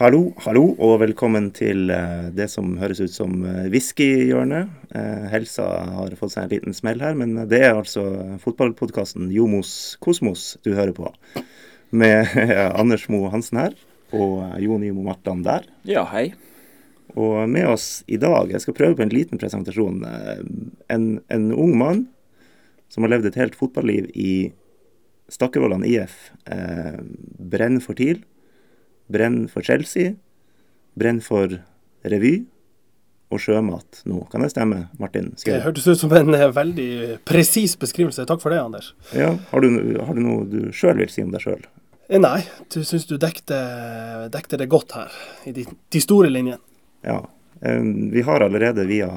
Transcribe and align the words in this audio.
Hallo, 0.00 0.30
hallo, 0.46 0.62
og 0.80 0.94
velkommen 1.02 1.50
til 1.52 1.90
eh, 1.92 2.30
det 2.32 2.46
som 2.48 2.70
høres 2.80 3.02
ut 3.02 3.12
som 3.12 3.34
uh, 3.44 3.66
whiskyhjørnet. 3.68 4.70
Uh, 4.94 5.26
helsa 5.28 5.66
har 5.92 6.14
fått 6.16 6.32
seg 6.32 6.46
en 6.46 6.52
liten 6.54 6.76
smell 6.78 7.02
her, 7.04 7.18
men 7.20 7.34
det 7.50 7.58
er 7.66 7.74
altså 7.74 8.06
fotballpodkasten 8.40 9.28
Jomos 9.28 9.98
Kosmos 10.00 10.54
du 10.64 10.70
hører 10.72 10.94
på. 10.96 11.12
Med 11.92 12.32
Anders 12.80 13.04
Mo 13.12 13.26
Hansen 13.28 13.60
her, 13.60 13.76
og 14.16 14.56
Jon 14.64 14.88
Jomo 14.88 15.04
Martland 15.10 15.44
der. 15.44 15.68
Ja, 15.84 16.06
hei. 16.14 16.30
Og 17.12 17.44
med 17.52 17.68
oss 17.68 18.00
i 18.08 18.16
dag, 18.24 18.48
jeg 18.56 18.64
skal 18.64 18.80
prøve 18.80 18.96
på 18.96 19.04
en 19.04 19.12
liten 19.12 19.44
presentasjon, 19.44 20.00
en, 20.88 21.06
en 21.28 21.46
ung 21.52 21.76
mann 21.76 22.06
som 22.88 23.04
har 23.04 23.18
levd 23.18 23.34
et 23.34 23.40
helt 23.44 23.60
fotballiv 23.60 24.08
i 24.16 24.32
Stakkevollan 25.28 25.84
IF. 25.84 26.30
Eh, 26.48 27.02
brenner 27.52 27.84
for 27.84 28.00
TIL 28.00 28.24
brenner 29.10 29.50
for 29.52 29.66
Chelsea, 29.66 30.14
Brenn 30.98 31.20
for 31.24 31.60
revy 32.02 32.40
og 33.30 33.38
sjømat 33.42 34.02
nå. 34.10 34.24
Kan 34.32 34.42
det 34.42 34.50
stemme, 34.52 34.84
Martin? 34.98 35.30
Skjøy? 35.38 35.52
Det 35.52 35.64
hørtes 35.68 35.86
ut 35.86 36.00
som 36.02 36.14
en 36.18 36.34
eh, 36.34 36.48
veldig 36.54 36.90
presis 37.28 37.76
beskrivelse. 37.78 38.26
Takk 38.26 38.42
for 38.42 38.54
det, 38.54 38.58
Anders. 38.62 38.92
Ja, 39.14 39.36
Har 39.52 39.62
du, 39.62 39.68
har 40.02 40.16
du 40.16 40.22
noe 40.24 40.48
du 40.50 40.72
sjøl 40.74 40.98
vil 40.98 41.12
si 41.12 41.22
om 41.22 41.30
deg 41.34 41.44
sjøl? 41.44 41.62
Eh, 42.08 42.18
nei, 42.18 42.40
du 42.74 42.80
syns 42.86 43.06
du 43.06 43.14
dekte, 43.22 43.60
dekte, 44.34 44.58
det 44.58 44.70
godt 44.72 44.96
her, 44.98 45.14
i 45.46 45.54
de, 45.54 45.68
de 45.94 46.02
store 46.02 46.32
linjene. 46.32 46.58
Ja. 47.06 47.20
Eh, 47.62 47.86
vi 48.16 48.26
har 48.26 48.42
allerede 48.42 48.88
via 48.90 49.08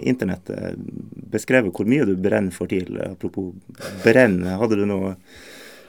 internett 0.00 0.48
beskrevet 1.28 1.76
hvor 1.76 1.88
mye 1.88 2.08
du 2.08 2.16
brenner 2.16 2.56
for 2.56 2.72
TIL. 2.72 2.96
Apropos 3.04 3.52
brenn, 4.00 4.40
hadde 4.48 4.80
du 4.80 4.86
noen 4.88 5.18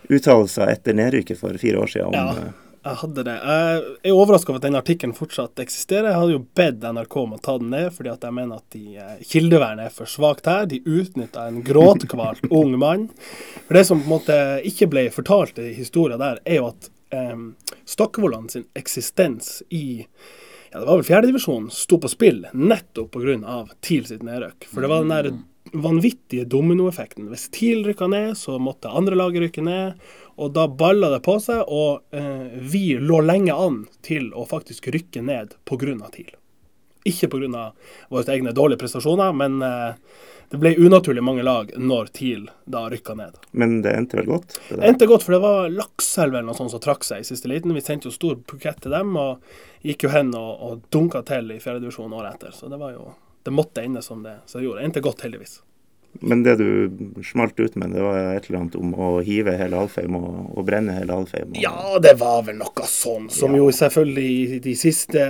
uttalelser 0.09 0.73
etter 0.73 0.97
nedrykket 0.99 1.39
for 1.39 1.55
fire 1.61 1.79
år 1.79 1.95
siden 1.95 2.11
om 2.11 2.17
ja. 2.17 2.49
Jeg 2.79 2.99
hadde 3.01 3.23
det. 3.27 3.33
Jeg 3.35 3.79
er 4.07 4.15
overraska 4.15 4.53
over 4.53 4.61
at 4.61 4.65
den 4.65 4.79
artikkelen 4.79 5.15
fortsatt 5.17 5.59
eksisterer. 5.59 6.13
Jeg 6.13 6.19
hadde 6.21 6.35
jo 6.37 6.43
bedt 6.55 6.85
NRK 6.95 7.17
om 7.19 7.33
å 7.35 7.39
ta 7.43 7.57
den 7.59 7.73
ned, 7.73 7.89
fordi 7.95 8.11
at 8.13 8.23
jeg 8.23 8.35
mener 8.37 8.61
at 8.61 8.75
de, 8.75 8.83
eh, 8.95 9.25
kildevernet 9.27 9.89
er 9.89 9.95
for 9.95 10.07
svakt 10.07 10.47
her. 10.47 10.67
De 10.71 10.79
utnytta 10.87 11.47
en 11.49 11.59
gråtkvalt 11.65 12.47
ung 12.61 12.77
mann. 12.79 13.09
For 13.67 13.75
Det 13.75 13.85
som 13.89 13.99
på 13.99 14.07
en 14.07 14.13
måte 14.13 14.37
ikke 14.69 14.87
ble 14.93 15.09
fortalt 15.11 15.59
i 15.59 15.73
historien 15.75 16.21
der, 16.21 16.39
er 16.45 16.61
jo 16.61 16.69
at 16.71 16.89
um, 17.11 17.49
Stakkevollan 17.83 18.47
sin 18.49 18.69
eksistens 18.79 19.59
i 19.69 20.05
ja, 20.71 20.79
det 20.79 20.85
var 20.85 20.99
vel 20.99 21.07
fjerdedivisjon, 21.07 21.71
sto 21.73 21.97
på 21.97 22.11
spill 22.11 22.43
nettopp 22.53 23.15
pga. 23.15 23.63
TIL 23.81 24.05
sitt 24.05 24.23
nedrøkk. 24.23 24.67
For 24.69 24.85
det 24.85 24.91
var 24.91 25.03
den 25.03 25.15
der 25.15 25.31
vanvittige 25.73 26.45
dominoeffekten. 26.49 27.27
Hvis 27.31 27.49
TIL 27.53 27.83
rykka 27.87 28.07
ned, 28.07 28.37
så 28.37 28.57
måtte 28.59 28.91
andre 28.93 29.17
laget 29.19 29.43
rykke 29.45 29.63
ned. 29.65 30.09
Og 30.39 30.53
da 30.55 30.67
balla 30.67 31.09
det 31.13 31.21
på 31.25 31.35
seg, 31.43 31.65
og 31.67 32.15
eh, 32.15 32.47
vi 32.71 32.95
lå 32.99 33.21
lenge 33.25 33.55
an 33.55 33.83
til 34.05 34.31
å 34.33 34.45
faktisk 34.47 34.87
rykke 34.93 35.23
ned 35.25 35.57
pga. 35.67 35.95
TIL. 36.13 36.31
Ikke 37.09 37.29
pga. 37.31 37.69
våre 38.09 38.33
egne 38.33 38.55
dårlige 38.55 38.79
prestasjoner, 38.79 39.33
men 39.35 39.61
eh, 39.65 39.93
det 40.49 40.57
ble 40.57 40.73
unaturlig 40.81 41.21
mange 41.23 41.43
lag 41.45 41.71
når 41.77 42.09
TIL 42.15 42.47
da 42.65 42.87
rykka 42.89 43.13
ned. 43.19 43.37
Men 43.51 43.81
det 43.85 43.93
endte 43.93 44.17
vel 44.17 44.31
godt? 44.31 44.57
Det, 44.69 44.79
det 44.79 44.87
endte 44.87 45.09
godt, 45.09 45.25
for 45.27 45.37
det 45.37 45.43
var 45.43 45.69
Lakselv 45.69 46.33
eller 46.33 46.47
noe 46.49 46.57
sånt 46.57 46.73
som 46.73 46.81
trakk 46.83 47.05
seg 47.05 47.21
i 47.21 47.27
siste 47.27 47.51
liten. 47.51 47.75
Vi 47.77 47.83
sendte 47.85 48.09
jo 48.09 48.15
stor 48.15 48.39
bukett 48.49 48.81
til 48.81 48.95
dem, 48.95 49.13
og 49.19 49.43
gikk 49.85 50.07
jo 50.07 50.13
hen 50.15 50.33
og, 50.37 50.51
og 50.65 50.85
dunka 50.93 51.21
til 51.27 51.53
i 51.53 51.59
fjerdedivisjon 51.61 52.15
året 52.17 52.39
etter. 52.39 52.55
Så 52.55 52.71
det 52.71 52.79
var 52.81 52.95
jo 52.95 53.11
Det 53.49 53.55
måtte 53.57 53.81
ende 53.81 54.05
som 54.05 54.21
det, 54.21 54.37
så 54.45 54.59
det 54.59 54.67
gjorde. 54.67 54.83
Det 54.83 54.91
endte 54.91 55.01
godt, 55.01 55.25
heldigvis. 55.25 55.59
Men 56.11 56.41
det 56.43 56.55
du 56.55 56.89
smalt 57.23 57.59
ut 57.59 57.75
med, 57.75 57.93
det 57.93 58.01
var 58.01 58.17
et 58.33 58.47
eller 58.49 58.59
annet 58.63 58.75
om 58.79 58.93
å 58.97 59.09
hive 59.23 59.53
hele 59.55 59.77
Alfheim 59.77 60.17
og, 60.17 60.37
og 60.57 60.65
brenne 60.67 60.95
hele 60.97 61.15
Alfheim? 61.15 61.53
Og... 61.53 61.59
Ja, 61.61 62.01
det 62.01 62.15
var 62.19 62.41
vel 62.47 62.57
noe 62.59 62.87
sånn, 62.89 63.29
som 63.31 63.53
ja. 63.53 63.61
jo 63.61 63.69
selvfølgelig 63.75 64.27
i 64.57 64.59
de 64.65 64.75
siste 64.79 65.25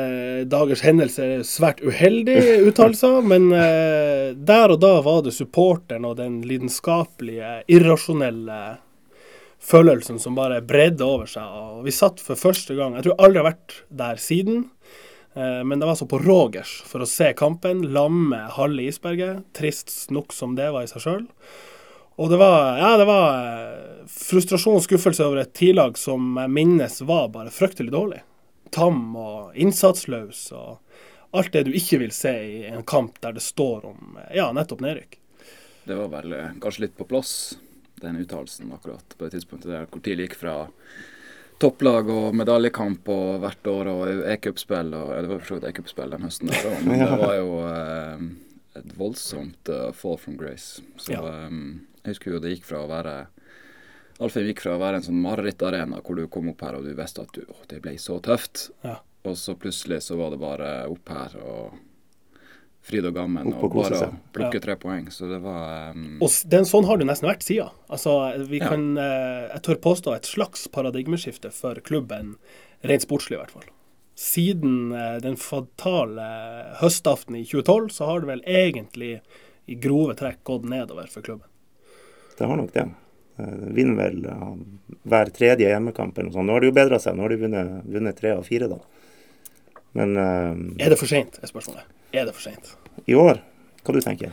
dagers 0.50 0.84
hendelser 0.88 1.36
er 1.36 1.46
svært 1.48 1.84
uheldige 1.84 2.62
uttalelser. 2.70 3.20
men 3.32 3.50
eh, 3.54 4.32
der 4.36 4.76
og 4.76 4.80
da 4.82 4.96
var 5.06 5.24
det 5.28 5.36
supporteren 5.36 6.08
og 6.10 6.18
den 6.22 6.40
lidenskapelige, 6.48 7.60
irrasjonelle 7.70 8.60
følelsen 9.60 10.20
som 10.24 10.40
bare 10.40 10.62
bredde 10.66 11.06
over 11.06 11.30
seg. 11.30 11.44
Og 11.44 11.86
vi 11.86 11.94
satt 11.94 12.24
for 12.24 12.40
første 12.40 12.76
gang, 12.80 12.96
jeg 12.98 13.10
tror 13.10 13.20
aldri 13.28 13.44
har 13.44 13.52
vært 13.52 13.82
der 14.02 14.22
siden. 14.24 14.70
Eh, 15.34 15.64
men 15.64 15.80
det 15.80 15.86
var 15.86 15.96
altså 15.96 16.08
på 16.10 16.20
Rogers 16.20 16.80
for 16.86 17.04
å 17.04 17.10
se 17.10 17.34
kampen. 17.38 17.84
Lamme 17.94 18.46
halve 18.56 18.88
isberget. 18.90 19.46
Trist 19.58 20.10
nok 20.14 20.34
som 20.34 20.56
det 20.58 20.72
var 20.74 20.86
i 20.86 20.92
seg 20.92 21.06
sjøl. 21.06 21.28
Og 22.20 22.32
det 22.32 22.40
var, 22.42 22.78
ja, 22.82 22.96
det 23.00 23.06
var 23.08 23.28
eh, 23.38 24.02
frustrasjon 24.12 24.80
og 24.82 24.84
skuffelse 24.84 25.24
over 25.24 25.44
et 25.44 25.54
tidlag 25.56 25.98
som 26.00 26.34
jeg 26.42 26.52
minnes 26.52 27.00
var 27.08 27.30
bare 27.32 27.54
fryktelig 27.54 27.94
dårlig. 27.96 28.24
Tam 28.76 29.16
og 29.18 29.56
innsatsløs 29.58 30.50
og 30.58 30.78
alt 31.32 31.54
det 31.54 31.68
du 31.68 31.72
ikke 31.78 32.02
vil 32.02 32.12
se 32.14 32.34
i 32.34 32.60
en 32.70 32.84
kamp 32.84 33.22
der 33.24 33.38
det 33.38 33.46
står 33.46 33.86
om 33.88 34.20
ja, 34.36 34.50
nettopp 34.54 34.84
nedrykk. 34.84 35.16
Det 35.88 35.96
var 35.96 36.12
vel 36.18 36.36
eh, 36.36 36.52
kanskje 36.62 36.88
litt 36.88 36.98
på 37.00 37.08
plass, 37.10 37.32
den 38.04 38.20
uttalelsen 38.20 38.74
akkurat 38.76 39.16
på 39.16 39.26
det 39.26 39.38
tidspunktet 39.38 39.72
der 39.72 39.88
hvor 39.88 40.04
TIL 40.04 40.26
gikk 40.26 40.36
fra 40.42 40.58
topplag 41.60 42.10
og 42.14 42.36
medaljekamp 42.40 43.10
og 43.12 43.42
hvert 43.44 43.68
år 43.72 43.90
og 43.92 44.04
e-cupspill. 44.32 44.94
Det 44.94 45.32
var 45.32 45.42
for 45.42 45.50
så 45.50 45.58
vidt 45.58 45.68
e-cupspill 45.72 46.16
den 46.16 46.28
høsten 46.28 46.52
der 46.52 46.80
men 46.88 47.04
det 47.04 47.10
var 47.20 47.36
jo 47.36 47.58
eh, 47.68 48.24
et 48.80 48.96
voldsomt 49.00 49.72
uh, 49.74 49.90
fall 49.96 50.18
from 50.22 50.38
grace. 50.40 50.84
Så 51.02 51.18
ja. 51.18 51.24
um, 51.50 51.82
jeg 52.04 52.16
husker 52.16 52.36
jo 52.36 52.42
det 52.44 52.56
gikk 52.56 52.70
fra 52.70 52.86
å 52.86 52.90
være 52.92 53.18
Alfheim 54.20 54.50
gikk 54.50 54.66
fra 54.66 54.74
å 54.76 54.80
være 54.82 55.00
en 55.00 55.06
sånn 55.06 55.20
marerittarena 55.24 56.02
hvor 56.04 56.18
du 56.20 56.26
kom 56.32 56.50
opp 56.52 56.64
her 56.66 56.76
og 56.76 56.84
du 56.84 56.92
visste 56.96 57.24
at 57.24 57.38
du, 57.38 57.46
å, 57.48 57.62
det 57.72 57.78
ble 57.84 57.94
så 58.04 58.18
tøft, 58.20 58.66
ja. 58.84 58.98
og 59.24 59.38
så 59.40 59.56
plutselig 59.56 60.02
så 60.04 60.18
var 60.20 60.34
det 60.34 60.42
bare 60.42 60.72
opp 60.92 61.12
her 61.16 61.38
og 61.40 61.78
fryd 62.86 63.08
og 63.10 63.16
gammen 63.16 63.52
og 63.52 63.74
bare 63.74 64.10
plukke 64.36 64.60
ja. 64.60 64.64
tre 64.64 64.76
poeng. 64.80 65.10
Så 65.14 65.30
det 65.30 65.42
var 65.44 65.96
um... 65.96 66.20
Og 66.24 66.32
den, 66.52 66.68
Sånn 66.70 66.88
har 66.90 67.00
det 67.00 67.10
nesten 67.10 67.30
vært 67.30 67.46
siden. 67.46 67.74
Altså, 67.92 68.16
vi 68.50 68.62
kan, 68.64 68.92
uh, 68.98 69.50
jeg 69.50 69.64
tør 69.68 69.82
påstå, 69.90 70.16
et 70.16 70.30
slags 70.30 70.68
paradigmeskifte 70.74 71.52
for 71.56 71.80
klubben, 71.86 72.38
rent 72.88 73.06
sportslig 73.06 73.38
i 73.38 73.42
hvert 73.42 73.54
fall. 73.58 73.68
Siden 74.20 74.96
uh, 74.96 75.20
den 75.24 75.38
fatale 75.40 76.30
høstaften 76.82 77.38
i 77.40 77.46
2012, 77.48 77.92
så 78.00 78.10
har 78.10 78.24
det 78.24 78.32
vel 78.34 78.44
egentlig 78.48 79.14
i 79.70 79.78
grove 79.78 80.16
trekk 80.18 80.42
gått 80.48 80.66
nedover 80.70 81.12
for 81.12 81.26
klubben. 81.26 81.48
Det 82.40 82.48
har 82.48 82.58
nok 82.58 82.74
det. 82.74 82.88
Uh, 83.40 83.68
vinner 83.76 84.00
vel 84.00 84.24
uh, 84.26 84.56
hver 85.08 85.32
tredje 85.36 85.68
hjemmekamp 85.70 86.18
eller 86.18 86.32
noe 86.32 86.38
sånt. 86.40 86.50
Nå 86.50 86.56
har 86.56 86.64
det 86.64 86.72
jo 86.72 86.80
bedra 86.80 87.00
seg. 87.04 87.16
Nå 87.16 87.28
har 87.28 87.36
de 87.36 87.44
vunnet, 87.44 87.76
vunnet 87.86 88.18
tre 88.18 88.34
av 88.40 88.48
fire, 88.48 88.72
da. 88.72 88.80
Men 89.98 90.14
Er 90.20 90.92
det 90.92 91.00
for 91.00 91.10
seint, 91.10 91.40
er 91.42 91.50
spørsmålet. 91.50 91.88
Er 92.14 92.28
det 92.28 92.36
for 92.36 92.46
seint? 92.46 92.76
I 93.10 93.16
år? 93.18 93.40
Hva 93.84 93.96
du 93.96 94.02
tenker 94.04 94.30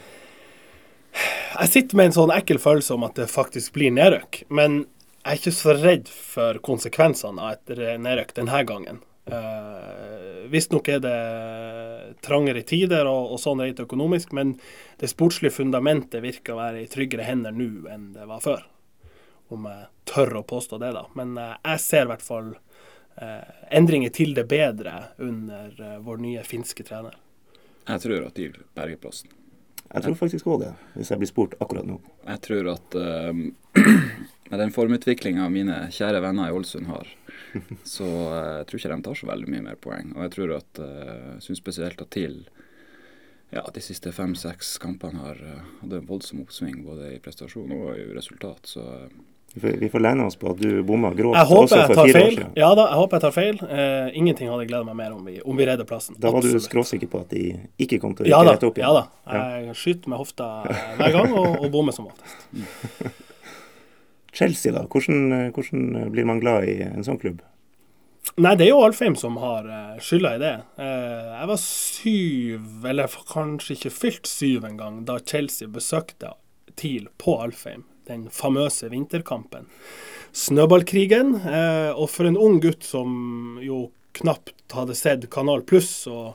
Jeg 1.57 1.73
sitter 1.73 1.97
med 1.97 2.11
en 2.11 2.17
sånn 2.17 2.33
ekkel 2.35 2.59
følelse 2.61 2.97
om 2.97 3.07
at 3.07 3.17
det 3.17 3.31
faktisk 3.33 3.73
blir 3.77 3.95
nedrykk. 3.95 4.43
Men 4.53 4.83
jeg 5.27 5.33
er 5.33 5.41
ikke 5.41 5.57
så 5.57 5.73
redd 5.75 6.11
for 6.13 6.59
konsekvensene 6.63 7.43
av 7.43 7.57
et 7.57 8.01
nedrykk 8.03 8.35
denne 8.37 8.61
gangen. 8.69 9.01
Uh, 9.27 10.45
Visstnok 10.53 10.87
er 10.93 11.01
det 11.03 11.17
trangere 12.23 12.63
tider 12.63 13.09
og, 13.11 13.33
og 13.35 13.41
sånn 13.43 13.65
rent 13.65 13.81
økonomisk, 13.83 14.31
men 14.39 14.53
det 15.01 15.11
sportslige 15.11 15.57
fundamentet 15.57 16.23
virker 16.23 16.55
å 16.55 16.61
være 16.61 16.85
i 16.85 16.91
tryggere 16.91 17.27
hender 17.27 17.57
nå 17.57 17.89
enn 17.91 18.13
det 18.15 18.29
var 18.31 18.45
før. 18.45 18.63
Om 19.51 19.67
jeg 19.67 19.89
tør 20.13 20.39
å 20.39 20.47
påstå 20.47 20.79
det, 20.85 20.93
da. 20.95 21.07
Men 21.19 21.35
uh, 21.41 21.57
jeg 21.73 21.83
ser 21.83 22.07
i 22.07 22.13
hvert 22.13 22.27
fall 22.29 22.53
uh, 22.55 22.63
endringer 23.71 24.13
til 24.13 24.35
det 24.37 24.45
bedre 24.51 24.93
under 25.23 25.73
uh, 25.81 25.97
vår 26.05 26.21
nye 26.21 26.43
finske 26.45 26.85
trener. 26.85 27.17
Jeg 27.87 28.03
tror 28.03 28.27
at 28.27 28.39
de 28.39 28.51
berger 28.77 29.01
plassen. 29.01 29.33
Jeg 29.87 30.03
tror 30.03 30.17
faktisk 30.19 30.49
òg 30.51 30.65
det, 30.65 30.73
hvis 30.97 31.13
jeg 31.13 31.21
blir 31.21 31.31
spurt 31.31 31.55
akkurat 31.63 31.87
nå. 31.87 32.01
Jeg 32.27 32.43
tror 32.43 32.73
at 32.75 32.97
uh, 32.99 33.31
med 34.51 34.61
den 34.61 34.75
formutviklinga 34.75 35.47
mine 35.53 35.79
kjære 35.95 36.21
venner 36.25 36.51
i 36.51 36.57
Ålesund 36.57 36.91
har, 36.91 37.09
så 37.97 38.07
uh, 38.07 38.53
jeg 38.59 38.69
tror 38.69 38.81
ikke 38.81 38.93
de 38.93 39.07
tar 39.07 39.21
så 39.21 39.31
veldig 39.31 39.53
mye 39.55 39.67
mer 39.69 39.81
poeng. 39.81 40.13
Og 40.17 40.27
jeg 40.27 40.35
tror 40.37 40.57
at 40.59 40.83
uh, 40.83 41.37
syns 41.45 41.63
spesielt 41.63 42.03
at 42.03 42.13
TIL 42.13 42.43
ja, 43.55 43.63
de 43.75 43.81
siste 43.81 44.11
fem-seks 44.13 44.75
kampene 44.83 45.23
har 45.23 45.39
uh, 45.39 45.63
hatt 45.81 45.95
en 45.95 46.11
voldsom 46.11 46.43
oppsving 46.43 46.83
både 46.85 47.15
i 47.15 47.23
prestasjon 47.23 47.73
og 47.79 47.93
i 47.95 48.09
resultat. 48.17 48.67
Så 48.75 48.83
uh, 48.83 49.07
vi 49.57 49.89
får 49.89 50.01
lene 50.01 50.27
oss 50.27 50.37
på 50.37 50.51
at 50.53 50.59
du 50.61 50.83
bomma 50.85 51.11
grovt 51.17 51.39
for 51.49 51.67
fire 51.71 51.95
feil. 51.97 52.27
år 52.27 52.31
siden. 52.31 52.51
Ja 52.59 52.69
da, 52.77 52.89
jeg 52.91 53.01
håper 53.01 53.17
jeg 53.17 53.25
tar 53.25 53.35
feil. 53.35 53.61
Uh, 53.65 54.19
ingenting 54.19 54.51
hadde 54.53 54.67
gleda 54.69 54.85
meg 54.85 54.99
mer 54.99 55.15
om 55.17 55.23
vi, 55.25 55.39
om 55.41 55.57
vi 55.57 55.69
redder 55.69 55.89
plassen. 55.89 56.19
Da 56.21 56.29
var 56.29 56.45
Absolutt. 56.45 56.61
du 56.61 56.69
skråsikker 56.69 57.11
på 57.13 57.23
at 57.25 57.33
de 57.33 57.45
ikke 57.81 58.01
kom 58.03 58.13
til 58.19 58.29
å 58.29 58.35
ja, 58.35 58.43
rette 58.45 58.69
opp 58.69 58.77
igjen? 58.77 58.93
Ja 58.93 59.01
da. 59.01 59.41
Jeg 59.65 59.79
skyter 59.81 60.13
med 60.13 60.21
hofta 60.21 60.51
hver 60.99 61.17
gang 61.17 61.33
og, 61.33 61.49
og 61.63 61.73
bommer 61.73 61.97
som 61.97 62.11
oftest. 62.11 63.25
Chelsea, 64.37 64.75
da. 64.77 64.85
Hvordan, 64.93 65.51
hvordan, 65.57 66.13
blir 66.13 66.29
man 66.29 66.45
glad 66.45 66.69
i 66.69 66.77
en 66.85 67.07
sånn 67.07 67.21
klubb? 67.23 67.41
Nei, 68.37 68.53
det 68.59 68.67
er 68.67 68.75
jo 68.75 68.85
Alfheim 68.85 69.17
som 69.17 69.39
har 69.41 69.65
uh, 69.65 69.97
skylda 70.03 70.37
i 70.37 70.41
det. 70.43 70.55
Uh, 70.77 71.33
jeg 71.33 71.51
var 71.55 71.61
syv, 71.63 72.71
eller 72.93 73.21
kanskje 73.33 73.79
ikke 73.79 73.97
fylt 74.05 74.29
syv 74.29 74.69
engang, 74.69 75.07
da 75.09 75.17
Chelsea 75.25 75.71
besøkte 75.73 76.37
TIL 76.77 77.09
på 77.17 77.39
Alfheim 77.41 77.87
den 78.09 78.29
famøse 78.33 78.91
vinterkampen. 78.93 79.69
Snøballkrigen. 80.37 81.35
Eh, 81.47 81.91
og 81.93 82.11
for 82.13 82.29
en 82.29 82.39
ung 82.39 82.61
gutt 82.63 82.87
som 82.87 83.59
jo 83.63 83.87
knapt 84.17 84.73
hadde 84.73 84.97
sett 84.97 85.29
Kanal 85.33 85.63
Pluss 85.69 86.07
og, 86.11 86.35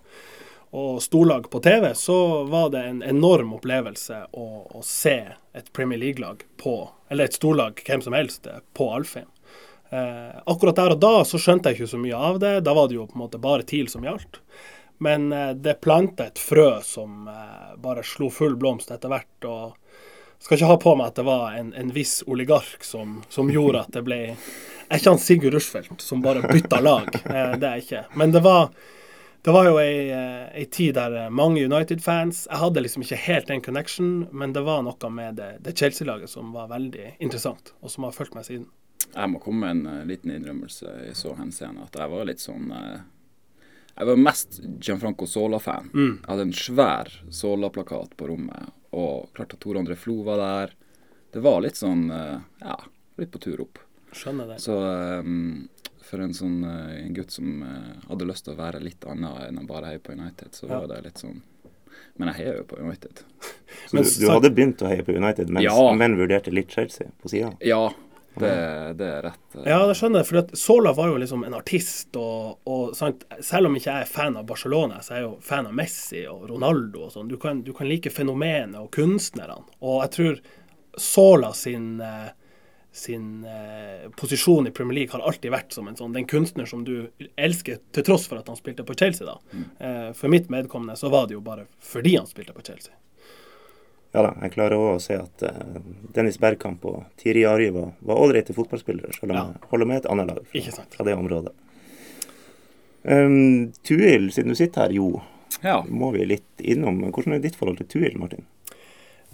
og 0.71 1.01
storlag 1.03 1.49
på 1.51 1.61
TV, 1.63 1.91
så 1.97 2.43
var 2.49 2.71
det 2.73 2.85
en 2.87 3.03
enorm 3.05 3.55
opplevelse 3.57 4.23
å, 4.37 4.47
å 4.69 4.81
se 4.85 5.17
et 5.57 5.73
Premier 5.73 5.99
League-lag 6.01 6.45
på, 6.61 6.75
eller 7.09 7.27
et 7.27 7.37
storlag, 7.37 7.81
hvem 7.85 8.03
som 8.05 8.15
helst, 8.15 8.47
på 8.77 8.89
Alfheim. 8.93 9.29
Eh, 9.91 10.37
akkurat 10.45 10.75
der 10.75 10.93
og 10.95 11.01
da 11.03 11.15
så 11.27 11.39
skjønte 11.41 11.71
jeg 11.71 11.81
ikke 11.81 11.93
så 11.93 11.99
mye 11.99 12.19
av 12.29 12.39
det. 12.39 12.53
Da 12.63 12.75
var 12.77 12.87
det 12.87 12.95
jo 12.95 13.09
på 13.09 13.17
en 13.17 13.25
måte 13.25 13.41
bare 13.43 13.67
TIL 13.67 13.89
som 13.91 14.05
gjaldt. 14.07 14.39
Men 15.03 15.31
eh, 15.35 15.51
det 15.59 15.81
planta 15.83 16.29
et 16.29 16.39
frø 16.39 16.77
som 16.85 17.27
eh, 17.27 17.73
bare 17.81 18.05
slo 18.07 18.29
full 18.31 18.55
blomst 18.59 18.93
etter 18.93 19.11
hvert. 19.11 19.49
og 19.49 19.75
skal 20.41 20.57
ikke 20.57 20.69
ha 20.71 20.77
på 20.81 20.95
meg 20.97 21.11
at 21.11 21.19
det 21.19 21.25
var 21.27 21.53
en, 21.53 21.73
en 21.77 21.91
viss 21.93 22.23
oligark 22.27 22.83
som, 22.83 23.19
som, 23.29 23.49
gjorde 23.53 23.83
at 23.85 23.93
det 23.93 24.01
ble 24.05 24.17
Jeg 24.25 24.37
er 24.89 24.97
ikke 24.97 25.13
han 25.13 25.21
Sigurd 25.21 25.53
Rushfeldt 25.53 26.01
som 26.01 26.23
bare 26.23 26.41
bytta 26.49 26.81
lag, 26.81 27.13
eh, 27.25 27.53
det 27.61 27.67
er 27.67 27.77
jeg 27.77 27.85
ikke. 27.85 28.01
Men 28.17 28.33
det 28.33 28.41
var, 28.41 28.71
det 29.45 29.53
var 29.53 29.69
jo 29.69 29.77
ei, 29.83 30.09
eh, 30.09 30.47
ei, 30.57 30.65
tid 30.65 30.97
der 30.97 31.29
mange 31.29 31.61
United-fans 31.61 32.47
Jeg 32.49 32.63
hadde 32.63 32.83
liksom 32.83 33.05
ikke 33.05 33.21
helt 33.27 33.53
den 33.53 33.61
connection, 33.61 34.11
men 34.31 34.57
det 34.57 34.65
var 34.65 34.81
noe 34.87 35.13
med 35.13 35.37
det, 35.37 35.53
det 35.61 35.77
Chelsea-laget 35.77 36.33
som 36.33 36.51
var 36.57 36.73
veldig 36.73 37.15
interessant, 37.19 37.75
og 37.79 37.93
som 37.93 38.09
har 38.09 38.17
fulgt 38.17 38.35
meg 38.35 38.49
siden. 38.49 38.67
Jeg 39.11 39.29
må 39.29 39.39
komme 39.43 39.67
med 39.69 39.85
en 39.85 40.09
liten 40.09 40.33
innrømmelse 40.33 40.97
i 41.11 41.15
så 41.17 41.35
henseende 41.37 41.85
at 41.85 41.97
jeg 41.99 42.09
var 42.09 42.27
litt 42.29 42.41
sånn 42.41 42.69
Jeg 42.71 44.07
var 44.07 44.19
mest 44.19 44.61
Gianfranco 44.79 45.27
Sola-fan. 45.27 45.89
Mm. 45.93 46.13
Jeg 46.21 46.29
hadde 46.29 46.45
en 46.47 46.53
svær 46.55 47.17
Sola-plakat 47.29 48.15
på 48.17 48.29
rommet 48.31 48.71
og 48.91 49.29
klart 49.35 49.55
at 49.55 49.61
Tor 49.63 49.79
André 49.79 49.95
Flo 49.99 50.21
var 50.27 50.41
der. 50.41 50.73
Det 51.31 51.43
var 51.43 51.61
litt 51.63 51.79
sånn 51.79 52.09
uh, 52.11 52.41
Ja, 52.59 52.79
litt 53.21 53.31
på 53.31 53.39
tur 53.43 53.63
opp. 53.63 53.79
Skjønner 54.11 54.53
det. 54.53 54.57
Så 54.63 54.75
um, 55.23 55.69
for 56.03 56.19
en 56.19 56.33
sånn 56.35 56.59
en 56.65 57.13
gutt 57.15 57.31
som 57.31 57.61
hadde 58.09 58.25
lyst 58.27 58.43
til 58.43 58.57
å 58.57 58.59
være 58.59 58.81
litt 58.83 59.05
annet 59.07 59.45
enn 59.45 59.61
å 59.61 59.63
bare 59.69 59.93
heie 59.93 60.01
på 60.03 60.11
United, 60.11 60.51
så 60.57 60.67
ja. 60.67 60.81
var 60.81 60.89
det 60.91 60.97
litt 61.05 61.21
sånn 61.23 61.39
men 62.19 62.31
jeg 62.31 62.41
heier 62.41 62.57
jo 62.59 62.65
på 62.67 62.79
United. 62.81 63.21
Så 63.87 63.97
du, 63.97 64.03
du, 64.03 64.25
hadde 64.29 64.51
begynt 64.53 64.81
å 64.83 64.89
heie 64.91 65.03
på 65.05 65.15
United, 65.15 65.49
mens, 65.49 65.63
ja. 65.65 65.93
men 65.95 66.17
vurderte 66.19 66.51
litt 66.53 66.71
Chelsea 66.71 67.07
på 67.21 67.31
sida? 67.31 67.53
Ja, 67.65 67.85
det, 68.35 68.93
det, 68.93 69.05
er 69.05 69.21
rett. 69.21 69.55
Ja, 69.65 69.79
det 69.87 69.95
skjønner 69.99 70.21
jeg. 70.21 70.29
For 70.29 70.57
Sola 70.57 70.93
var 70.95 71.11
jo 71.11 71.19
liksom 71.19 71.43
en 71.43 71.55
artist. 71.57 72.15
Og, 72.19 72.61
og 72.69 72.95
selv 72.95 73.67
om 73.67 73.75
ikke 73.77 73.89
jeg 73.89 74.05
er 74.05 74.11
fan 74.11 74.37
av 74.39 74.47
Barcelona, 74.49 75.01
så 75.03 75.15
er 75.15 75.21
jeg 75.21 75.27
jo 75.27 75.33
fan 75.45 75.67
av 75.67 75.75
Messi 75.77 76.23
og 76.31 76.45
Ronaldo 76.51 77.07
og 77.07 77.15
sånn. 77.15 77.31
Du, 77.31 77.35
du, 77.37 77.73
kan 77.75 77.89
like 77.89 78.13
fenomenet 78.13 78.79
og 78.79 78.91
kunstnerne. 78.95 79.59
Og 79.81 79.99
jeg 80.05 80.13
tror 80.17 80.39
Sola 81.01 81.51
sin, 81.55 81.93
eh, 82.03 82.31
sin 82.95 83.43
eh, 83.47 84.07
posisjon 84.19 84.67
i 84.67 84.73
Premier 84.75 85.01
League 85.01 85.15
har 85.15 85.27
alltid 85.27 85.53
vært 85.53 85.75
som 85.75 85.87
en 85.87 85.99
sånn, 85.99 86.15
den 86.15 86.27
kunstner 86.27 86.67
som 86.67 86.83
du 86.87 87.11
elsker 87.39 87.83
til 87.95 88.07
tross 88.07 88.27
for 88.31 88.39
at 88.39 88.51
han 88.51 88.59
spilte 88.59 88.87
på 88.87 88.95
Chelsea. 88.99 89.27
da. 89.27 89.37
Mm. 89.51 89.69
Eh, 89.79 90.09
for 90.15 90.31
mitt 90.31 90.51
medkommende 90.51 90.99
så 90.99 91.11
var 91.11 91.27
det 91.27 91.39
jo 91.39 91.43
bare 91.43 91.67
fordi 91.83 92.17
han 92.17 92.31
spilte 92.31 92.55
på 92.55 92.63
Chelsea. 92.67 92.95
Ja 94.11 94.25
da, 94.25 94.33
jeg 94.43 94.53
klarer 94.57 94.75
òg 94.75 94.87
å 94.97 95.01
se 95.03 95.15
at 95.15 95.43
uh, 95.47 95.79
Dennis 96.15 96.39
Bergkamp 96.41 96.83
og 96.89 97.05
Tiri 97.21 97.45
Arje 97.47 97.71
var, 97.75 97.93
var 98.03 98.19
ålreite 98.19 98.55
fotballspillere, 98.55 99.13
selv 99.15 99.31
om 99.31 99.37
ja. 99.37 99.43
jeg 99.53 99.69
holder 99.71 99.87
med 99.87 100.01
et 100.01 100.09
annet 100.11 100.31
lag 100.33 100.41
fra, 100.51 100.87
fra 100.97 101.07
det 101.07 101.15
området. 101.15 101.53
Um, 103.03 103.71
Tuil, 103.87 104.27
siden 104.35 104.51
du 104.51 104.59
sitter 104.59 104.85
her, 104.85 104.95
Jo, 104.99 105.21
ja. 105.63 105.79
må 105.87 106.11
vi 106.11 106.27
litt 106.27 106.59
innom. 106.59 106.99
Hvordan 107.07 107.37
er 107.37 107.45
ditt 107.45 107.57
forhold 107.57 107.79
til 107.79 107.89
Tuil, 107.95 108.19
Martin? 108.19 108.43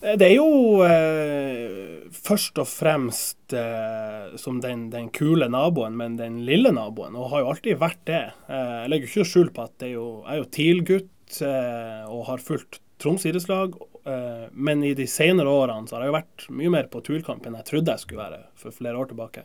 Eh, 0.01 0.15
det 0.19 0.29
er 0.29 0.35
jo 0.37 0.85
eh, 0.85 2.07
først 2.13 2.59
og 2.61 2.69
fremst 2.69 3.55
eh, 3.57 4.37
som 4.39 4.61
den, 4.63 4.87
den, 4.93 5.09
kule 5.15 5.49
naboen, 5.51 5.97
men 5.97 6.17
den 6.19 6.43
lille 6.47 6.71
naboen, 6.75 7.17
og 7.17 7.31
har 7.33 7.43
jo 7.43 7.53
alltid 7.53 7.81
vært 7.81 8.03
det. 8.09 8.23
Eh, 8.47 8.73
jeg 8.83 8.91
legger 8.93 9.11
ikke 9.11 9.29
skjul 9.33 9.53
på 9.55 9.65
at 9.65 9.87
jeg 9.87 9.97
er 9.97 10.41
jo 10.41 10.49
TIL-gutt 10.53 11.41
eh, 11.43 12.03
og 12.11 12.27
har 12.31 12.43
fulgt 12.43 12.81
Troms 12.97 13.27
idrettslag 13.29 13.75
men 14.51 14.83
i 14.87 14.93
de 14.95 15.03
senere 15.11 15.51
årene 15.51 15.89
så 15.89 15.97
har 15.97 16.05
jeg 16.05 16.11
jo 16.11 16.15
vært 16.15 16.43
mye 16.55 16.71
mer 16.71 16.87
på 16.91 17.01
turkamp 17.03 17.43
enn 17.45 17.57
jeg 17.59 17.67
trodde 17.67 17.95
jeg 17.95 18.03
skulle 18.05 18.23
være 18.23 18.39
for 18.55 18.75
flere 18.75 19.01
år 19.01 19.09
tilbake. 19.09 19.43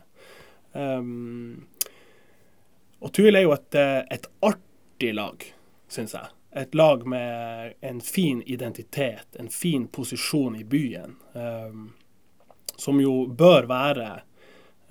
Um, 0.73 1.64
og 3.03 3.12
Tuil 3.12 3.37
er 3.37 3.47
jo 3.47 3.55
et, 3.56 3.75
eh, 3.75 4.00
et 4.14 4.26
artig 4.47 5.14
lag, 5.14 5.44
syns 5.91 6.14
jeg. 6.14 6.31
Et 6.62 6.75
lag 6.75 7.06
med 7.06 7.75
en 7.81 8.00
fin 8.00 8.43
identitet, 8.47 9.26
en 9.41 9.49
fin 9.49 9.88
posisjon 9.88 10.56
i 10.56 10.64
byen. 10.64 11.17
Um, 11.32 11.94
som 12.76 13.00
jo 13.00 13.26
bør 13.26 13.67
være 13.70 14.09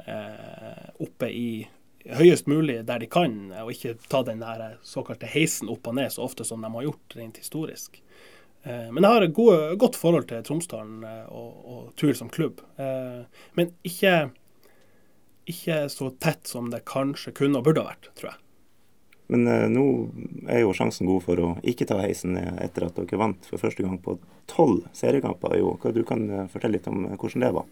uh, 0.07 0.89
oppe 0.99 1.29
i 1.29 1.67
høyest 2.17 2.47
mulig 2.49 2.79
der 2.87 2.99
de 2.99 3.07
kan, 3.11 3.51
og 3.61 3.71
ikke 3.73 3.95
ta 4.09 4.23
den 4.25 4.41
der 4.41 4.77
såkalte 4.83 5.29
heisen 5.29 5.69
opp 5.69 5.87
og 5.87 5.95
ned 5.99 6.11
så 6.13 6.25
ofte 6.25 6.45
som 6.47 6.61
de 6.61 6.71
har 6.73 6.87
gjort 6.87 7.15
rent 7.17 7.37
historisk. 7.37 8.01
Eh, 8.63 8.91
men 8.93 9.03
jeg 9.03 9.09
har 9.09 9.25
et 9.25 9.33
godt 9.81 9.97
forhold 9.97 10.27
til 10.29 10.43
Tromsdalen 10.45 11.01
eh, 11.07 11.25
og, 11.33 11.49
og 11.65 11.81
TUL 11.97 12.13
som 12.17 12.29
klubb. 12.33 12.61
Eh, 12.81 13.23
men 13.57 13.73
ikke, 13.87 14.29
ikke, 15.49 15.83
så 15.89 16.11
tett 16.21 16.49
som 16.49 16.69
det 16.73 16.83
kanskje 16.89 17.33
kunne 17.37 17.61
og 17.61 17.67
burde 17.67 17.83
ha 17.83 17.93
vært, 17.93 18.11
tror 18.17 18.33
jeg. 18.33 18.39
Men 19.31 19.47
nå 19.71 19.83
er 20.51 20.65
jo 20.65 20.73
sjansen 20.75 21.07
god 21.07 21.21
for 21.23 21.39
å 21.39 21.49
ikke 21.63 21.85
ta 21.87 22.01
heisen 22.01 22.33
ned 22.35 22.57
etter 22.65 22.89
at 22.89 22.97
dere 22.97 23.19
vant 23.21 23.45
for 23.47 23.61
første 23.61 23.85
gang 23.85 23.95
på 24.03 24.17
tolv 24.51 24.89
seriekamper. 24.97 25.55
Jo. 25.55 25.77
Du 25.95 26.01
kan 26.03 26.25
fortelle 26.51 26.75
litt 26.75 26.89
om 26.91 27.05
hvordan 27.13 27.45
det 27.45 27.53
var? 27.55 27.69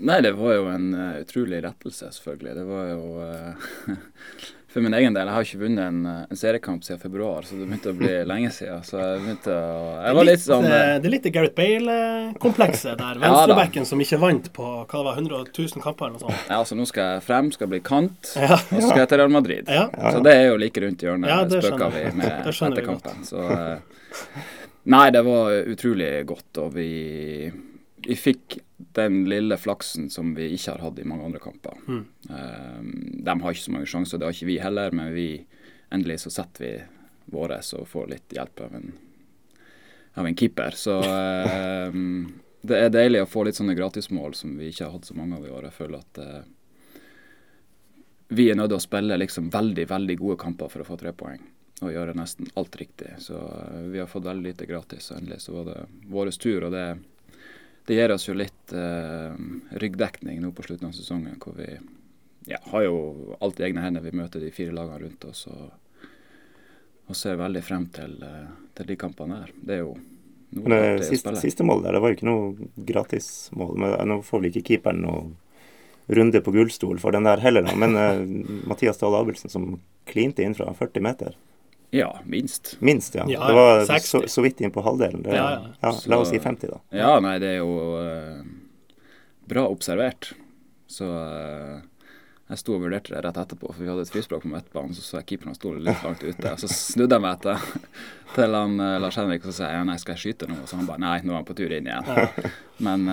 Nei, 0.00 0.20
det 0.24 0.32
var 0.32 0.54
jo 0.56 0.70
en 0.72 0.94
uh, 0.96 1.20
utrolig 1.20 1.60
rettelse, 1.64 2.08
selvfølgelig. 2.14 2.54
Det 2.56 2.64
var 2.64 2.88
jo 2.88 3.00
uh, 3.20 3.68
For 4.70 4.78
min 4.84 4.94
egen 4.94 5.16
del, 5.16 5.26
jeg 5.26 5.34
har 5.34 5.46
ikke 5.48 5.58
vunnet 5.64 5.82
en, 5.82 6.04
en, 6.06 6.38
seriekamp 6.38 6.84
siden 6.86 7.00
februar, 7.02 7.42
så 7.42 7.56
det 7.58 7.64
begynte 7.66 7.90
å 7.90 7.96
bli 7.98 8.12
lenge 8.30 8.52
siden. 8.54 8.84
Så 8.86 9.00
jeg 9.00 9.22
begynte 9.24 9.50
å 9.56 9.80
Jeg 10.06 10.16
var 10.20 10.28
litt 10.28 10.44
sånn 10.44 10.66
uh, 10.68 10.76
Det 11.02 11.10
er 11.10 11.14
litt 11.16 11.26
Gareth 11.34 11.56
Bale-komplekset 11.58 13.00
der. 13.00 13.18
Venstrebacken 13.24 13.82
ja, 13.82 13.88
som 13.90 14.04
ikke 14.04 14.20
vant 14.22 14.46
på 14.56 14.68
hva 14.70 14.86
det 14.86 15.04
var, 15.08 15.18
100 15.18 15.42
000 15.58 15.84
kamper 15.84 16.06
eller 16.06 16.16
noe 16.16 16.24
sånt. 16.24 16.46
Ja, 16.46 16.60
altså 16.60 16.78
nå 16.78 16.86
skal 16.88 17.16
jeg 17.16 17.26
frem, 17.26 17.50
skal 17.56 17.72
bli 17.72 17.82
kant, 17.84 18.32
ja. 18.38 18.56
og 18.56 18.76
så 18.78 18.86
skal 18.86 19.02
jeg 19.02 19.12
til 19.12 19.22
Real 19.24 19.34
Madrid. 19.34 19.74
Ja. 19.74 19.88
Så 20.14 20.22
det 20.24 20.36
er 20.38 20.46
jo 20.52 20.60
like 20.62 20.84
rundt 20.86 21.04
hjørnet, 21.04 21.34
ja, 21.34 21.42
spøker 21.50 21.96
vi 21.96 22.06
med 22.22 22.52
etter 22.54 22.86
kampen. 22.86 23.26
Så 23.26 23.42
Nei, 24.90 25.10
det 25.12 25.20
var 25.26 25.58
utrolig 25.74 26.14
godt, 26.30 26.62
og 26.62 26.72
vi 26.78 26.88
vi 28.00 28.16
fikk 28.16 28.58
den 28.92 29.24
lille 29.30 29.56
flaksen 29.56 30.10
som 30.10 30.34
vi 30.34 30.48
ikke 30.54 30.74
har 30.74 30.82
hatt 30.84 30.98
i 30.98 31.06
mange 31.06 31.24
andre 31.24 31.40
kamper. 31.42 31.76
Mm. 31.86 32.04
Um, 32.28 32.90
de 33.24 33.34
har 33.42 33.54
ikke 33.54 33.66
så 33.66 33.74
mange 33.74 33.90
sjanser, 33.90 34.18
det 34.18 34.26
har 34.26 34.34
ikke 34.34 34.50
vi 34.50 34.58
heller, 34.62 34.94
men 34.96 35.12
vi, 35.14 35.28
endelig 35.94 36.20
så 36.24 36.32
setter 36.34 36.64
vi 36.64 36.72
våre 37.30 37.60
og 37.78 37.88
får 37.88 38.10
litt 38.10 38.34
hjelp 38.34 38.62
av 38.66 38.74
en, 38.80 38.88
av 40.18 40.26
en 40.26 40.36
keeper. 40.36 40.78
Så 40.78 40.96
um, 41.94 42.32
det 42.66 42.80
er 42.80 42.94
deilig 42.94 43.22
å 43.24 43.30
få 43.30 43.46
litt 43.46 43.58
sånne 43.60 43.78
gratismål 43.78 44.34
som 44.38 44.56
vi 44.58 44.72
ikke 44.72 44.88
har 44.88 44.96
hatt 44.98 45.10
så 45.10 45.18
mange 45.18 45.38
av 45.38 45.46
i 45.46 45.54
år. 45.54 45.68
Jeg 45.68 45.78
føler 45.78 46.02
at 46.02 46.22
uh, 46.24 47.06
vi 48.30 48.50
er 48.50 48.58
nødt 48.58 48.72
til 48.72 48.80
å 48.80 48.88
spille 48.88 49.22
liksom 49.22 49.54
veldig, 49.54 49.86
veldig 49.90 50.18
gode 50.18 50.38
kamper 50.42 50.70
for 50.72 50.82
å 50.82 50.90
få 50.90 50.98
tre 50.98 51.14
poeng 51.14 51.42
og 51.80 51.94
gjøre 51.94 52.12
nesten 52.12 52.50
alt 52.60 52.74
riktig. 52.76 53.14
Så 53.22 53.38
uh, 53.38 53.86
vi 53.92 54.02
har 54.02 54.10
fått 54.10 54.26
veldig 54.26 54.50
lite 54.50 54.66
gratis, 54.68 55.12
og 55.12 55.22
endelig 55.22 55.40
så 55.46 55.54
var 55.60 55.70
det 55.70 55.78
vår 56.10 56.34
tur. 56.34 56.66
og 56.66 56.74
det 56.74 56.86
det 57.90 57.96
gir 57.96 58.12
oss 58.14 58.28
jo 58.28 58.36
litt 58.38 58.72
eh, 58.72 59.32
ryggdekning 59.82 60.36
nå 60.38 60.52
på 60.54 60.62
slutten 60.62 60.92
av 60.92 60.92
sesongen, 60.94 61.34
hvor 61.42 61.56
vi 61.58 61.72
ja, 62.46 62.60
har 62.70 62.84
jo 62.84 62.98
alt 63.42 63.58
i 63.58 63.64
egne 63.66 63.82
hender. 63.82 64.04
Vi 64.04 64.12
møter 64.14 64.44
de 64.44 64.52
fire 64.54 64.70
lagene 64.76 65.00
rundt 65.00 65.26
oss 65.26 65.40
og, 65.50 65.72
og 67.10 67.18
ser 67.18 67.40
veldig 67.40 67.62
frem 67.66 67.88
til, 67.90 68.14
eh, 68.22 68.46
til 68.78 68.92
de 68.92 68.96
kampene 69.00 69.40
der. 69.40 69.50
Det 69.58 69.74
er 69.74 69.82
jo 69.82 69.96
noe 70.60 70.70
det, 70.70 71.08
siste, 71.08 71.34
siste 71.42 71.66
mål 71.66 71.82
der, 71.82 71.98
det 71.98 72.04
var 72.04 72.14
jo 72.14 72.18
ikke 72.20 72.30
noe 72.30 72.70
gratis 72.92 73.26
mål. 73.58 73.74
Men 73.82 73.98
Nå 74.12 74.20
får 74.28 74.44
vel 74.44 74.52
ikke 74.52 74.68
keeperen 74.70 75.02
noen 75.08 75.34
runde 76.14 76.46
på 76.46 76.54
gullstol 76.54 77.02
for 77.02 77.18
den 77.18 77.26
der 77.26 77.42
heller, 77.42 77.66
da. 77.66 77.74
Men 77.74 77.98
uh, 77.98 78.22
Mathias 78.70 79.02
Dahl 79.02 79.18
Abelsen 79.18 79.50
som 79.50 79.72
klinte 80.06 80.46
inn 80.46 80.54
fra 80.54 80.70
40 80.78 81.06
meter. 81.10 81.34
Ja, 81.90 82.20
minst. 82.24 82.76
Minst, 82.78 83.14
ja. 83.14 83.24
ja 83.28 83.46
det 83.46 83.52
var 83.52 83.98
så, 83.98 84.22
så, 84.28 84.42
vidt 84.42 84.60
inn 84.60 84.70
på 84.70 84.82
halvdelen. 84.82 85.22
Det, 85.22 85.34
ja, 85.34 85.74
ja. 85.80 85.92
la 86.06 86.18
oss 86.18 86.30
si 86.30 86.38
50, 86.38 86.70
da. 86.70 86.78
Ja, 86.94 87.16
nei, 87.22 87.38
det 87.42 87.56
er 87.56 87.62
jo 87.64 87.98
uh, 87.98 88.42
bra 89.50 89.66
observert. 89.66 90.30
Så 90.90 91.08
uh, 91.10 91.80
jeg 92.50 92.62
sto 92.62 92.76
og 92.76 92.84
vurderte 92.84 93.14
det 93.14 93.24
rett 93.26 93.40
etterpå, 93.42 93.72
for 93.72 93.82
vi 93.82 93.90
hadde 93.90 94.04
et 94.06 94.12
frispråk 94.14 94.46
på 94.46 94.52
midtbanen. 94.52 94.94
Så 94.94 95.02
så 95.02 95.18
jeg 95.18 95.32
keeperen 95.32 95.58
sto 95.58 95.74
litt 95.74 96.06
langt 96.06 96.22
ute. 96.22 96.54
Og 96.54 96.62
så 96.62 96.70
snudde 96.70 97.18
jeg 97.18 97.26
meg 97.26 97.40
etter 97.40 97.66
til 98.36 98.58
han 98.60 98.78
uh, 98.78 98.94
Lars 99.02 99.18
Henrik 99.18 99.42
og 99.42 99.50
så 99.50 99.56
sa 99.58 99.66
jeg, 99.72 99.80
ja, 99.80 99.88
nei, 99.90 99.98
skal 100.02 100.14
jeg 100.14 100.24
skyte 100.28 100.50
nå? 100.50 100.60
Og 100.62 100.70
så 100.70 100.78
han 100.78 100.90
bare 100.92 101.02
nei, 101.02 101.16
nå 101.26 101.34
er 101.34 101.40
han 101.40 101.50
på 101.50 101.58
tur 101.58 101.74
inn 101.74 101.90
igjen. 101.90 102.50
Men 102.86 103.10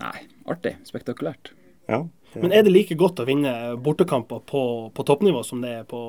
nei, 0.00 0.16
artig. 0.48 0.78
Spektakulært. 0.88 1.52
Ja. 1.92 2.06
Men 2.42 2.52
er 2.52 2.64
det 2.66 2.72
like 2.72 2.96
godt 2.98 3.22
å 3.22 3.26
vinne 3.28 3.52
bortekamper 3.80 4.42
på, 4.48 4.62
på 4.94 5.06
toppnivå 5.06 5.42
som 5.46 5.60
det 5.62 5.72
er 5.80 5.84
på, 5.88 6.00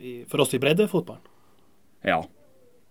i, 0.00 0.14
for 0.30 0.42
oss 0.44 0.54
i 0.56 0.60
breddefotballen? 0.62 1.34
Ja. 2.06 2.22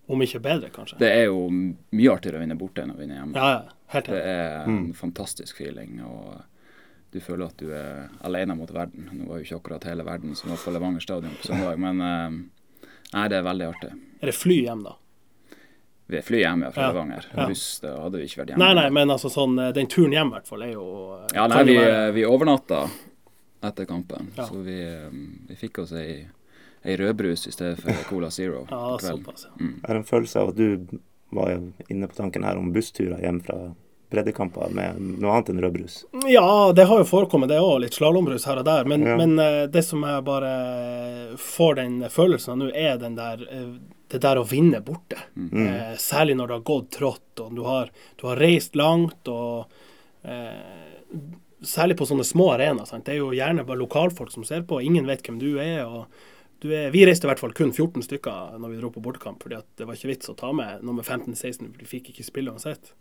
Om 0.07 0.21
ikke 0.23 0.39
bedre, 0.43 0.69
kanskje? 0.71 0.99
Det 1.01 1.09
er 1.11 1.25
jo 1.27 1.47
mye 1.51 2.13
artigere 2.13 2.39
å 2.39 2.43
vinne 2.43 2.55
borte 2.59 2.83
enn 2.83 2.93
å 2.93 2.99
vinne 2.99 3.17
hjemme. 3.17 3.35
Ja, 3.35 3.73
helt 3.91 4.11
Det 4.11 4.21
er 4.21 4.53
en 4.61 4.77
mm. 4.77 4.93
fantastisk 4.99 5.59
feeling. 5.59 5.99
og 6.07 6.37
du 7.11 7.19
føler 7.23 7.47
at 7.47 7.59
du 7.59 7.71
er 7.75 8.07
alene 8.27 8.55
mot 8.57 8.71
verden. 8.71 9.09
Nå 9.15 9.29
var 9.29 9.39
jo 9.39 9.47
ikke 9.47 9.59
akkurat 9.61 9.87
hele 9.87 10.05
verden 10.07 10.35
som 10.35 10.51
var 10.51 10.59
på 10.61 10.73
Levanger 10.75 11.03
stadion 11.03 11.35
på 11.39 11.49
søndag, 11.49 11.79
men 11.79 12.03
eh, 12.03 12.37
nei, 13.13 13.27
det 13.31 13.39
er 13.39 13.45
veldig 13.47 13.67
artig. 13.71 13.91
Er 14.19 14.31
det 14.31 14.35
fly 14.35 14.57
hjem, 14.65 14.83
da? 14.87 14.97
Vi 16.07 16.21
flyr 16.23 16.39
hjem 16.39 16.61
fra 16.71 16.81
Ja, 16.83 16.91
Levanger. 16.93 17.25
ja. 17.35 17.47
Buss 17.49 17.79
det 17.83 17.91
hadde 17.99 18.17
vi 18.21 18.23
ikke 18.29 18.41
vært 18.43 18.53
hjemme. 18.53 18.63
Nei, 18.63 18.73
nei, 18.79 18.89
men 18.95 19.09
altså 19.11 19.27
sånn 19.33 19.57
eh, 19.59 19.71
Den 19.75 19.87
turen 19.91 20.13
hjem, 20.15 20.29
i 20.31 20.37
hvert 20.37 20.47
fall, 20.47 20.61
er 20.63 20.71
jo 20.71 20.85
eh, 21.17 21.25
Ja, 21.35 21.47
nei, 21.51 21.63
vi, 21.67 21.77
vi 22.15 22.23
overnatta 22.25 22.85
etter 23.67 23.85
kampen, 23.89 24.29
Ja. 24.37 24.45
så 24.47 24.61
vi, 24.63 24.77
eh, 24.87 25.09
vi 25.49 25.55
fikk 25.59 25.79
oss 25.83 25.91
ei, 25.97 26.27
ei 26.85 26.95
rødbrus 26.97 27.47
i 27.47 27.51
stedet 27.51 27.81
for 27.81 27.91
Cola 28.09 28.29
Zero 28.31 28.65
Ja, 28.69 28.97
såpass, 29.01 29.47
ja. 29.49 29.55
Mm. 29.59 29.73
Jeg 29.81 29.87
har 29.89 29.95
en 29.99 30.07
følelse 30.07 30.39
av 30.39 30.49
at 30.53 30.55
du 30.55 30.99
var 31.35 31.51
inne 31.89 32.07
på 32.07 32.15
tanken 32.15 32.43
her 32.47 32.55
om 32.55 32.71
bussturer 32.71 33.19
hjem 33.19 33.41
fra 33.43 33.57
breddekamper 34.09 34.69
med 34.71 35.01
noe 35.19 35.33
annet 35.35 35.49
enn 35.51 35.59
rødbrus. 35.59 35.97
Ja, 36.31 36.71
det 36.71 36.85
har 36.87 37.01
jo 37.01 37.03
forekommet, 37.09 37.49
det 37.51 37.57
òg. 37.59 37.81
Litt 37.83 37.97
slalåmbrus 37.97 38.45
her 38.47 38.61
og 38.61 38.63
der. 38.69 38.85
Men, 38.87 39.03
Ja. 39.03 39.17
men 39.19 39.33
eh, 39.43 39.65
det 39.67 39.83
som 39.83 40.05
jeg 40.07 40.23
bare 40.23 41.35
får 41.35 41.75
den 41.75 41.97
følelsen 42.09 42.53
av 42.53 42.57
nå, 42.61 42.69
er 42.73 42.95
den 43.01 43.15
der 43.19 43.43
eh, 43.51 43.73
det 44.11 44.21
der 44.23 44.39
å 44.39 44.45
vinne 44.47 44.79
borte. 44.85 45.19
Eh, 45.35 45.97
særlig 45.99 46.37
når 46.37 46.47
det 46.47 46.57
har 46.59 46.69
gått 46.69 46.89
trått, 46.99 47.43
og 47.43 47.57
du 47.57 47.61
har, 47.67 47.91
du 48.19 48.27
har 48.29 48.39
reist 48.41 48.77
langt, 48.79 49.27
og 49.27 49.77
eh, 50.23 50.63
Særlig 51.65 51.95
på 51.97 52.05
sånne 52.05 52.21
små 52.21 52.51
arenaer. 52.53 52.85
sant? 52.85 53.07
Det 53.07 53.15
er 53.15 53.17
jo 53.17 53.31
gjerne 53.33 53.63
bare 53.65 53.79
lokalfolk 53.79 54.29
som 54.29 54.43
ser 54.45 54.61
på, 54.69 54.77
ingen 54.85 55.07
vet 55.09 55.23
hvem 55.25 55.39
du 55.41 55.55
er. 55.57 55.87
og 55.89 56.05
du 56.61 56.69
er, 56.73 56.91
vi 56.93 57.01
reiste 57.05 57.25
i 57.25 57.29
hvert 57.29 57.41
fall 57.41 57.53
kun 57.57 57.71
14 57.73 58.05
stykker 58.05 58.59
når 58.61 58.71
vi 58.71 58.77
dro 58.77 58.89
på 58.93 59.01
bortekamp, 59.01 59.41
fordi 59.41 59.57
at 59.59 59.67
det 59.77 59.85
var 59.85 59.97
ikke 59.97 60.09
vits 60.09 60.29
å 60.29 60.35
ta 60.37 60.51
med 60.53 60.85
nummer 60.85 61.05
15-16, 61.05 61.71
for 61.71 61.81
de 61.81 61.89
fikk 61.89 62.11
ikke 62.13 62.25
spille 62.25 62.53
uansett. 62.53 62.93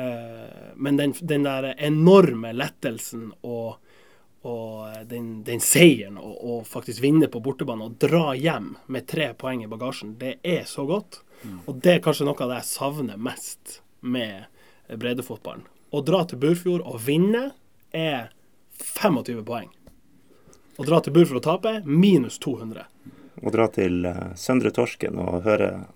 Eh, 0.00 0.72
men 0.76 0.96
den, 1.00 1.14
den 1.20 1.44
der 1.44 1.70
enorme 1.76 2.52
lettelsen 2.56 3.30
og, 3.40 3.78
og 4.48 5.08
den, 5.10 5.42
den 5.44 5.60
seieren 5.60 6.16
å 6.20 6.30
og 6.30 6.68
faktisk 6.68 7.02
vinne 7.04 7.28
på 7.28 7.42
bortebane 7.44 7.84
og 7.84 7.98
dra 8.00 8.32
hjem 8.38 8.72
med 8.88 9.08
tre 9.10 9.32
poeng 9.36 9.64
i 9.64 9.68
bagasjen, 9.68 10.14
det 10.20 10.38
er 10.46 10.64
så 10.68 10.86
godt. 10.88 11.20
Og 11.68 11.76
det 11.80 11.96
er 11.96 12.02
kanskje 12.04 12.26
noe 12.28 12.40
av 12.40 12.52
det 12.52 12.60
jeg 12.60 12.70
savner 12.70 13.20
mest 13.20 13.80
med 14.00 14.48
breddefotballen. 14.88 15.64
Å 15.90 16.02
dra 16.06 16.22
til 16.28 16.40
Burfjord 16.40 16.84
og 16.86 17.00
vinne 17.04 17.50
er 17.96 18.30
25 18.80 19.42
poeng. 19.46 19.70
Å 20.80 20.86
dra 20.86 21.00
til 21.04 21.14
Burfjord 21.16 21.40
og 21.40 21.46
tape 21.46 21.72
minus 21.84 22.38
200. 22.40 22.84
Å 23.40 23.52
dra 23.52 23.66
til 23.72 24.04
eh, 24.08 24.30
Søndre 24.38 24.72
Torsken 24.74 25.18
og 25.20 25.44
høre 25.48 25.70
eh, 25.74 25.88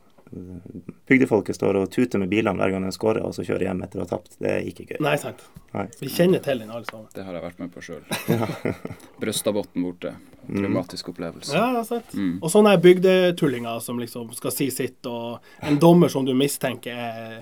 bygdefolket 1.09 1.57
står 1.57 1.79
og 1.81 1.91
tuter 1.93 2.21
med 2.23 2.31
bilene 2.33 2.59
hver 2.59 2.75
gang 2.75 2.87
de 2.87 2.93
scorer, 2.95 3.23
og 3.25 3.35
så 3.37 3.45
kjører 3.47 3.69
hjem 3.69 3.83
etter 3.87 4.01
å 4.01 4.05
ha 4.05 4.11
tapt, 4.11 4.37
det 4.43 4.51
er 4.51 4.69
ikke 4.71 4.87
gøy. 4.89 4.99
Nei, 5.05 5.15
sant. 5.21 5.45
Nei. 5.75 5.87
Vi 6.01 6.11
kjenner 6.13 6.43
til 6.45 6.63
den 6.63 6.73
alle 6.75 6.89
sammen. 6.89 7.09
Det 7.15 7.27
har 7.27 7.37
jeg 7.39 7.45
vært 7.45 7.63
med 7.63 7.73
på 7.75 7.85
sjøl. 7.85 8.03
Brøstadbotn 9.23 9.87
borte. 9.87 10.15
Traumatisk 10.49 11.13
opplevelse. 11.15 11.55
Ja, 11.57 11.71
ja, 11.77 11.85
sant. 11.89 12.13
Mm. 12.17 12.37
Og 12.41 12.53
sånne 12.53 12.75
bygdetullinger 12.85 13.81
som 13.85 14.01
liksom 14.03 14.33
skal 14.37 14.55
si 14.55 14.71
sitt, 14.75 15.01
og 15.11 15.45
en 15.65 15.81
dommer 15.83 16.13
som 16.13 16.27
du 16.27 16.35
mistenker 16.37 17.01
er 17.09 17.41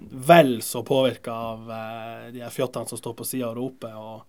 vel 0.00 0.58
så 0.64 0.82
påvirka 0.86 1.32
av 1.32 1.70
eh, 1.70 2.26
de 2.34 2.44
her 2.44 2.52
fjottene 2.54 2.88
som 2.88 2.98
står 2.98 3.16
på 3.18 3.26
sida 3.28 3.50
og 3.50 3.58
roper. 3.58 3.96
og 3.96 4.22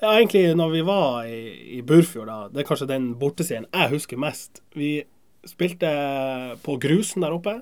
ja, 0.00 0.10
egentlig 0.12 0.50
når 0.58 0.70
vi 0.74 0.80
var 0.84 1.24
i, 1.24 1.42
i 1.78 1.82
Burfjord, 1.82 2.28
da, 2.28 2.38
det 2.52 2.62
er 2.62 2.68
kanskje 2.68 2.88
den 2.90 3.12
bortesiden 3.20 3.68
jeg 3.70 3.92
husker 3.94 4.20
mest. 4.20 4.60
Vi 4.76 4.98
spilte 5.50 5.90
på 6.64 6.76
grusen 6.82 7.24
der 7.24 7.36
oppe. 7.36 7.60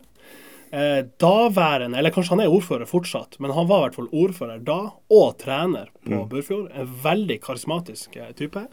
Eh, 0.74 1.04
daværende, 1.22 1.98
eller 2.00 2.10
kanskje 2.10 2.34
han 2.34 2.42
er 2.42 2.52
ordfører 2.52 2.88
fortsatt, 2.90 3.36
men 3.38 3.52
han 3.54 3.68
var 3.70 3.78
i 3.78 3.86
hvert 3.86 3.98
fall 4.00 4.08
ordfører 4.10 4.62
da, 4.66 4.78
og 5.12 5.36
trener 5.38 5.92
på 6.02 6.24
Burfjord. 6.30 6.72
En 6.74 6.96
veldig 7.04 7.36
karismatisk 7.44 8.16
eh, 8.18 8.32
type. 8.34 8.64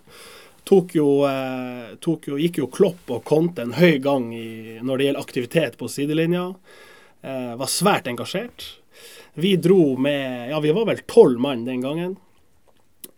Jo, 0.71 1.09
eh, 1.27 1.91
jo, 2.01 2.37
gikk 2.39 2.61
jo 2.61 2.69
klopp 2.71 3.09
og 3.11 3.25
konte 3.27 3.65
en 3.65 3.75
høy 3.75 3.99
gang 4.01 4.31
i, 4.33 4.79
når 4.81 4.97
det 4.97 5.07
gjelder 5.07 5.25
aktivitet 5.25 5.77
på 5.77 5.89
sidelinja. 5.91 6.51
Eh, 7.21 7.53
var 7.59 7.69
svært 7.69 8.07
engasjert. 8.07 8.77
Vi 9.33 9.55
dro 9.55 9.97
med 9.97 10.49
Ja, 10.49 10.59
vi 10.59 10.71
var 10.71 10.85
vel 10.85 11.03
tolv 11.07 11.39
mann 11.39 11.65
den 11.65 11.81
gangen. 11.81 12.17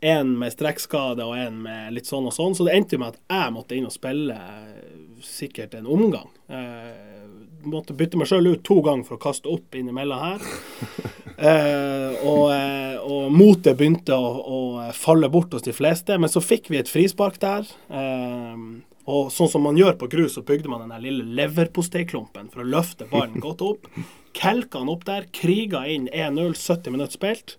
En 0.01 0.37
med 0.39 0.51
strekkskade 0.51 1.23
og 1.23 1.37
en 1.37 1.61
med 1.63 1.93
litt 1.95 2.09
sånn 2.09 2.27
og 2.27 2.35
sånn. 2.35 2.55
Så 2.55 2.67
det 2.67 2.75
endte 2.75 2.97
jo 2.97 3.03
med 3.03 3.15
at 3.15 3.21
jeg 3.31 3.53
måtte 3.55 3.77
inn 3.77 3.87
og 3.87 3.95
spille 3.95 4.35
eh, 4.35 4.92
sikkert 5.25 5.73
en 5.77 5.89
omgang. 5.89 6.29
Eh, 6.47 7.23
måtte 7.69 7.95
bytte 7.97 8.19
meg 8.19 8.29
sjøl 8.29 8.53
ut 8.53 8.63
to 8.67 8.79
ganger 8.85 9.07
for 9.07 9.17
å 9.17 9.23
kaste 9.23 9.51
opp 9.51 9.77
innimellom 9.79 10.23
her. 10.29 10.47
Eh, 11.33 12.11
og, 12.29 12.43
eh, 12.53 12.99
og 13.01 13.31
motet 13.33 13.73
begynte 13.75 14.13
å, 14.13 14.27
å 14.37 14.59
falle 14.95 15.27
bort 15.33 15.51
hos 15.55 15.65
de 15.65 15.73
fleste. 15.75 16.15
Men 16.21 16.29
så 16.29 16.39
fikk 16.45 16.69
vi 16.69 16.77
et 16.77 16.91
frispark 16.91 17.39
der. 17.41 17.65
Eh, 17.89 18.61
og 19.09 19.31
sånn 19.33 19.49
som 19.51 19.65
man 19.65 19.75
gjør 19.75 19.97
på 19.99 20.07
grus, 20.13 20.37
så 20.37 20.43
bygde 20.45 20.69
man 20.71 20.85
den 20.85 21.03
lille 21.03 21.25
leverposteiklumpen 21.41 22.51
for 22.53 22.63
å 22.63 22.69
løfte 22.69 23.09
ballen 23.09 23.43
godt 23.43 23.65
opp. 23.65 23.89
Kelka 24.37 24.83
han 24.83 24.93
opp 24.93 25.03
der, 25.09 25.25
kriga 25.35 25.83
inn 25.89 26.05
1-0, 26.13 26.53
70 26.53 26.95
minutter 26.95 27.17
spilt. 27.17 27.57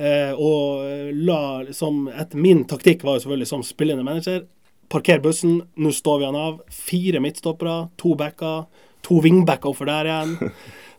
Eh, 0.00 0.32
og 0.32 1.12
la 1.12 1.42
liksom 1.68 2.06
etter 2.08 2.40
Min 2.40 2.64
taktikk 2.66 3.04
var 3.04 3.20
jo 3.20 3.26
selvfølgelig 3.26 3.52
som 3.52 3.62
spillende 3.66 4.08
manager 4.08 4.46
parker 4.92 5.22
bussen, 5.24 5.60
nå 5.74 5.92
står 5.96 6.20
vi 6.20 6.28
han 6.28 6.38
av. 6.38 6.60
Fire 6.72 7.22
midtstoppere, 7.24 7.88
to 8.00 8.14
backer, 8.18 8.64
to 9.06 9.20
wingbacker 9.24 9.74
for 9.76 9.90
der 9.90 10.10
igjen. 10.10 10.38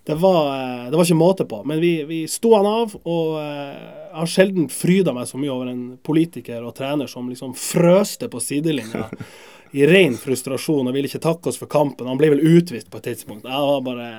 Det 0.03 0.17
var, 0.19 0.47
eh, 0.51 0.89
det 0.91 0.97
var 0.97 1.05
ikke 1.05 1.15
måte 1.15 1.45
på. 1.47 1.61
Men 1.63 1.79
vi, 1.79 2.03
vi 2.03 2.17
sto 2.27 2.49
han 2.57 2.65
av, 2.67 2.91
og 3.07 3.37
eh, 3.39 3.77
jeg 4.09 4.17
har 4.17 4.31
sjelden 4.33 4.65
fryda 4.67 5.13
meg 5.15 5.29
så 5.29 5.39
mye 5.39 5.53
over 5.53 5.69
en 5.71 5.85
politiker 6.03 6.59
og 6.59 6.75
trener 6.75 7.07
som 7.07 7.29
liksom 7.31 7.53
frøste 7.55 8.27
på 8.27 8.41
sidelinja 8.43 9.05
i 9.73 9.87
ren 9.89 10.13
frustrasjon 10.21 10.87
og 10.87 10.93
ville 10.93 11.09
ikke 11.09 11.21
takke 11.23 11.49
oss 11.49 11.57
for 11.57 11.69
kampen. 11.71 12.07
Han 12.09 12.19
ble 12.19 12.29
vel 12.35 12.43
utvist 12.57 12.91
på 12.93 12.99
et 13.01 13.07
tidspunkt. 13.09 13.47
Jeg 13.49 13.69
var 13.69 13.81
bare 13.85 14.09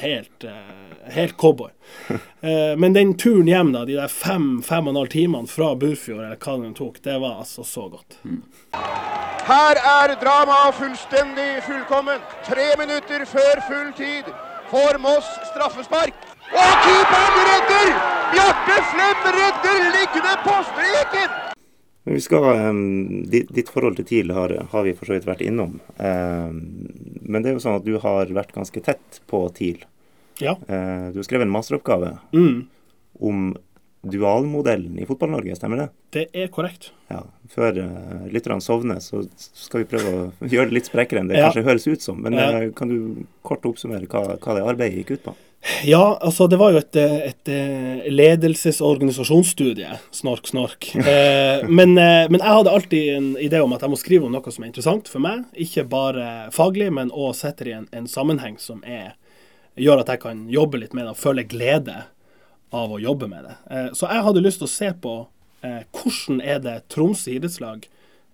helt, 0.00 0.44
eh, 0.48 1.10
helt 1.16 1.36
cowboy. 1.40 1.70
Eh, 2.44 2.76
Men 2.76 2.92
den 2.92 3.14
turen 3.16 3.46
hjem, 3.48 3.70
da, 3.72 3.84
de 3.88 3.94
der 3.96 4.08
fem, 4.12 4.60
fem 4.62 4.84
og 4.84 4.92
en 4.92 4.98
halv 5.00 5.08
timene 5.14 5.48
fra 5.48 5.70
Burfjord, 5.80 6.18
eller 6.26 6.36
hva 6.36 6.56
den 6.60 6.74
tok, 6.76 6.98
det 7.04 7.14
var 7.22 7.38
altså 7.40 7.64
så 7.64 7.86
godt. 7.88 8.18
Her 9.48 9.80
er 9.80 10.12
dramaet 10.20 10.76
fullstendig 10.76 11.62
fullkomment. 11.64 12.20
Tre 12.44 12.66
minutter 12.80 13.24
før 13.28 13.62
full 13.68 13.88
tid 13.96 14.28
får 14.68 15.00
Moss 15.00 15.30
straffespark. 15.54 16.12
Og 16.52 16.76
keeperen 16.84 17.40
redder! 17.48 17.96
Bjarte 18.34 18.76
Flem 18.92 19.24
redder 19.40 19.88
liggende 19.96 20.36
på 20.44 20.60
streken! 20.68 21.43
Men 22.04 22.14
vi 22.18 22.20
skal, 22.20 22.44
em, 22.68 23.24
ditt, 23.32 23.70
forhold 23.72 23.96
til 23.96 24.04
TIL 24.04 24.32
har, 24.36 24.52
har 24.70 24.82
vi 24.84 24.92
for 24.92 25.08
så 25.08 25.14
vidt 25.16 25.24
vært 25.28 25.40
innom. 25.46 25.78
Em, 25.98 26.58
men 27.24 27.42
det 27.42 27.50
er 27.50 27.54
jo 27.56 27.62
sånn 27.64 27.78
at 27.78 27.84
du 27.86 27.94
har 28.02 28.26
vært 28.36 28.52
ganske 28.52 28.82
tett 28.84 29.20
på 29.30 29.40
TIL. 29.56 29.78
Ja. 30.42 30.52
Eh, 30.68 31.06
du 31.14 31.20
har 31.20 31.24
skrevet 31.24 31.46
en 31.46 31.54
masteroppgave 31.54 32.18
Mm, 32.34 32.66
om 33.20 33.56
dualmodellen 34.04 34.98
i 35.00 35.06
Fotball-Norge, 35.08 35.54
stemmer 35.56 35.80
det? 35.80 35.88
det 36.12 36.24
er 36.36 36.48
korrekt. 36.52 36.90
Ja. 37.08 37.22
Før 37.48 37.78
uh, 37.80 38.26
lytterne 38.32 38.60
sovner, 38.60 39.00
så 39.00 39.22
skal 39.40 39.80
vi 39.84 39.88
prøve 39.94 40.12
å 40.12 40.48
gjøre 40.52 40.68
det 40.68 40.76
litt 40.76 40.90
sprekkere 40.90 41.22
enn 41.22 41.30
det 41.32 41.38
Ja. 41.40 41.48
kanskje 41.48 41.64
høres 41.64 41.86
ut 41.88 42.04
som. 42.04 42.20
Men 42.20 42.36
Ja. 42.36 42.50
eh, 42.60 42.70
kan 42.76 42.88
du 42.92 43.24
kort 43.42 43.64
oppsummere 43.64 44.06
hva, 44.06 44.36
hva 44.38 44.54
det 44.58 44.66
arbeidet 44.68 45.00
gikk 45.00 45.16
ut 45.16 45.24
på? 45.30 45.34
Ja, 45.84 46.18
altså 46.20 46.46
det 46.46 46.58
var 46.60 46.74
jo 46.74 46.80
et, 46.82 46.96
et 46.96 47.48
eh, 47.48 48.04
ledelses- 48.12 48.82
og 48.82 48.98
organisasjonsstudie. 48.98 49.96
Snork, 50.12 50.48
snork. 50.50 50.90
Eh, 51.04 51.64
men, 51.68 51.94
eh, 52.00 52.26
men 52.30 52.40
jeg 52.40 52.56
hadde 52.58 52.72
alltid 52.72 53.10
en 53.14 53.28
idé 53.40 53.60
om 53.62 53.72
at 53.76 53.84
jeg 53.84 53.92
må 53.92 53.98
skrive 54.00 54.26
om 54.26 54.32
noe 54.34 54.52
som 54.52 54.64
er 54.64 54.70
interessant 54.70 55.08
for 55.08 55.24
meg. 55.24 55.44
Ikke 55.56 55.86
bare 55.88 56.50
faglig, 56.52 56.90
men 56.92 57.12
òg 57.12 57.32
setter 57.38 57.70
i 57.70 57.76
en, 57.76 57.86
en 57.96 58.08
sammenheng 58.10 58.58
som 58.60 58.82
er, 58.84 59.14
gjør 59.80 60.02
at 60.02 60.12
jeg 60.12 60.22
kan 60.24 60.44
jobbe 60.52 60.80
litt 60.82 60.96
med 60.96 61.06
det 61.06 61.14
og 61.14 61.22
føle 61.22 61.46
glede 61.48 62.02
av 62.74 62.92
å 62.92 63.00
jobbe 63.00 63.28
med 63.30 63.46
det. 63.46 63.56
Eh, 63.70 63.90
så 63.96 64.10
jeg 64.10 64.26
hadde 64.26 64.44
lyst 64.44 64.62
til 64.62 64.68
å 64.68 64.74
se 64.74 64.90
på 65.06 65.14
eh, 65.64 65.82
hvordan 65.94 66.40
er 66.42 66.62
det 66.64 66.78
Tromsø 66.92 67.36
idrettslag 67.36 67.86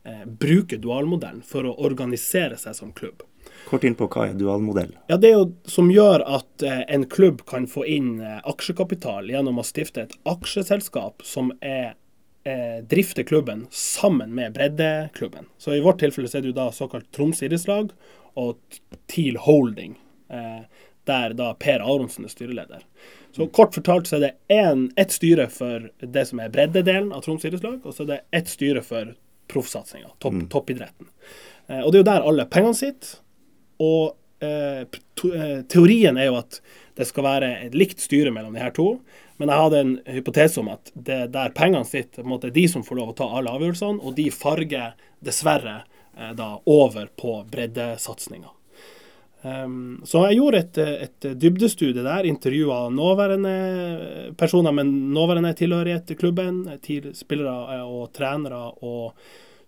eh, 0.05 0.25
bruker 0.25 0.81
dualmodellen 0.81 1.43
for 1.47 1.69
å 1.69 1.77
organisere 1.85 2.59
seg 2.61 2.79
som 2.79 2.95
klubb. 2.97 3.23
Kort 3.71 3.85
inn 3.87 3.95
på 3.95 4.09
hva 4.11 4.27
er 4.27 4.35
dualmodell? 4.35 4.97
Ja, 5.07 5.17
Det 5.21 5.31
er 5.31 5.37
jo 5.37 5.47
som 5.71 5.93
gjør 5.95 6.25
at 6.27 6.65
eh, 6.67 6.83
en 6.91 7.07
klubb 7.07 7.45
kan 7.47 7.69
få 7.71 7.85
inn 7.87 8.17
eh, 8.19 8.41
aksjekapital 8.51 9.31
gjennom 9.31 9.61
å 9.63 9.67
stifte 9.67 10.09
et 10.09 10.17
aksjeselskap 10.27 11.23
som 11.27 11.53
er, 11.63 11.95
eh, 12.43 12.81
drifter 12.91 13.23
klubben 13.29 13.69
sammen 13.71 14.35
med 14.35 14.57
breddeklubben. 14.59 15.47
Så 15.59 15.77
i 15.77 15.85
vårt 15.85 16.03
tilfelle 16.03 16.27
så 16.27 16.41
er 16.41 16.47
det 16.47 16.51
jo 16.51 16.59
da 16.59 16.71
såkalt 16.75 17.13
Troms 17.15 17.45
idrettslag 17.47 17.95
og 18.35 18.59
TIL 19.07 19.39
Holding, 19.47 19.95
eh, 20.31 20.67
der 21.07 21.39
da 21.39 21.53
Per 21.55 21.79
Aronsen 21.79 22.27
er 22.27 22.35
styreleder. 22.35 22.83
Så 23.37 23.47
kort 23.55 23.75
fortalt 23.75 24.11
så 24.11 24.19
er 24.19 24.27
det 24.27 24.35
en, 24.51 24.89
ett 24.99 25.15
styre 25.15 25.47
for 25.51 25.91
det 26.03 26.27
som 26.27 26.43
er 26.43 26.51
breddedelen 26.51 27.13
av 27.15 27.23
Troms 27.23 27.47
idrettslag, 27.47 27.81
og 27.87 27.95
så 27.95 28.03
er 28.03 28.13
det 28.17 28.21
ett 28.43 28.51
styre 28.51 28.83
for 28.83 29.15
proffsatsinga, 29.51 30.11
topp, 30.19 30.43
toppidretten. 30.51 31.07
Eh, 31.69 31.81
og 31.81 31.93
det 31.93 32.01
er 32.01 32.03
jo 32.03 32.11
der 32.13 32.31
alle 32.33 32.47
pengene 32.51 32.75
sitter. 32.79 33.21
Og 33.81 34.45
eh, 34.45 34.85
eh, 34.85 35.59
teorien 35.71 36.19
er 36.19 36.31
jo 36.31 36.39
at 36.41 36.61
det 37.01 37.09
skal 37.09 37.27
være 37.27 37.51
et 37.67 37.77
likt 37.77 38.03
styre 38.03 38.33
mellom 38.35 38.55
de 38.57 38.63
her 38.63 38.75
to. 38.77 38.93
Men 39.41 39.49
jeg 39.49 39.65
hadde 39.65 39.81
en 39.81 39.93
hypotese 40.19 40.61
om 40.61 40.69
at 40.75 40.93
det 40.93 41.21
der 41.33 41.55
pengene 41.57 41.89
sitter, 41.89 42.23
en 42.23 42.33
måte 42.35 42.53
de 42.53 42.67
som 42.69 42.85
får 42.85 43.01
lov 43.01 43.13
å 43.13 43.19
ta 43.23 43.29
alle 43.39 43.53
avgjørelsene, 43.57 44.03
og 44.05 44.17
de 44.19 44.29
farger 44.35 44.97
dessverre 45.25 45.83
eh, 46.17 46.33
da 46.37 46.55
over 46.69 47.09
på 47.17 47.41
breddesatsinga. 47.51 48.53
Um, 49.41 50.03
så 50.05 50.27
jeg 50.29 50.37
gjorde 50.37 50.59
et, 50.61 50.79
et 51.07 51.27
dybdestudie 51.41 52.03
der, 52.05 52.27
intervjua 52.29 52.83
nåværende 52.93 53.55
personer 54.37 54.75
med 54.77 54.91
nåværende 55.17 55.55
tilhørighet 55.57 56.05
til 56.11 56.19
klubben, 56.21 56.59
spillere 57.17 57.79
og 57.87 58.11
trenere 58.13 58.67
og 58.85 59.17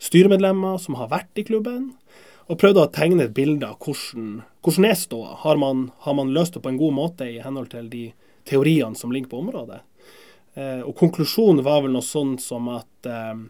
styremedlemmer 0.02 0.76
som 0.82 0.98
har 1.00 1.08
vært 1.14 1.40
i 1.40 1.46
klubben, 1.48 1.94
og 2.50 2.58
prøvde 2.58 2.82
å 2.82 2.90
tegne 2.92 3.26
et 3.26 3.34
bilde 3.36 3.68
av 3.68 3.78
hvordan, 3.82 4.42
hvordan 4.64 4.88
er 4.88 4.98
ståa. 4.98 5.36
Har, 5.44 5.60
har 6.06 6.18
man 6.18 6.34
løst 6.34 6.56
det 6.56 6.62
på 6.64 6.72
en 6.72 6.80
god 6.80 6.96
måte 6.96 7.28
i 7.30 7.40
henhold 7.42 7.70
til 7.72 7.88
de 7.92 8.04
teoriene 8.48 8.98
som 8.98 9.12
ligger 9.12 9.30
på 9.30 9.42
området. 9.42 9.80
Eh, 10.54 10.80
og 10.84 10.96
konklusjonen 10.98 11.64
var 11.64 11.84
vel 11.84 11.94
noe 11.94 12.04
sånn 12.04 12.36
som 12.42 12.68
at 12.72 13.08
eh, 13.08 13.44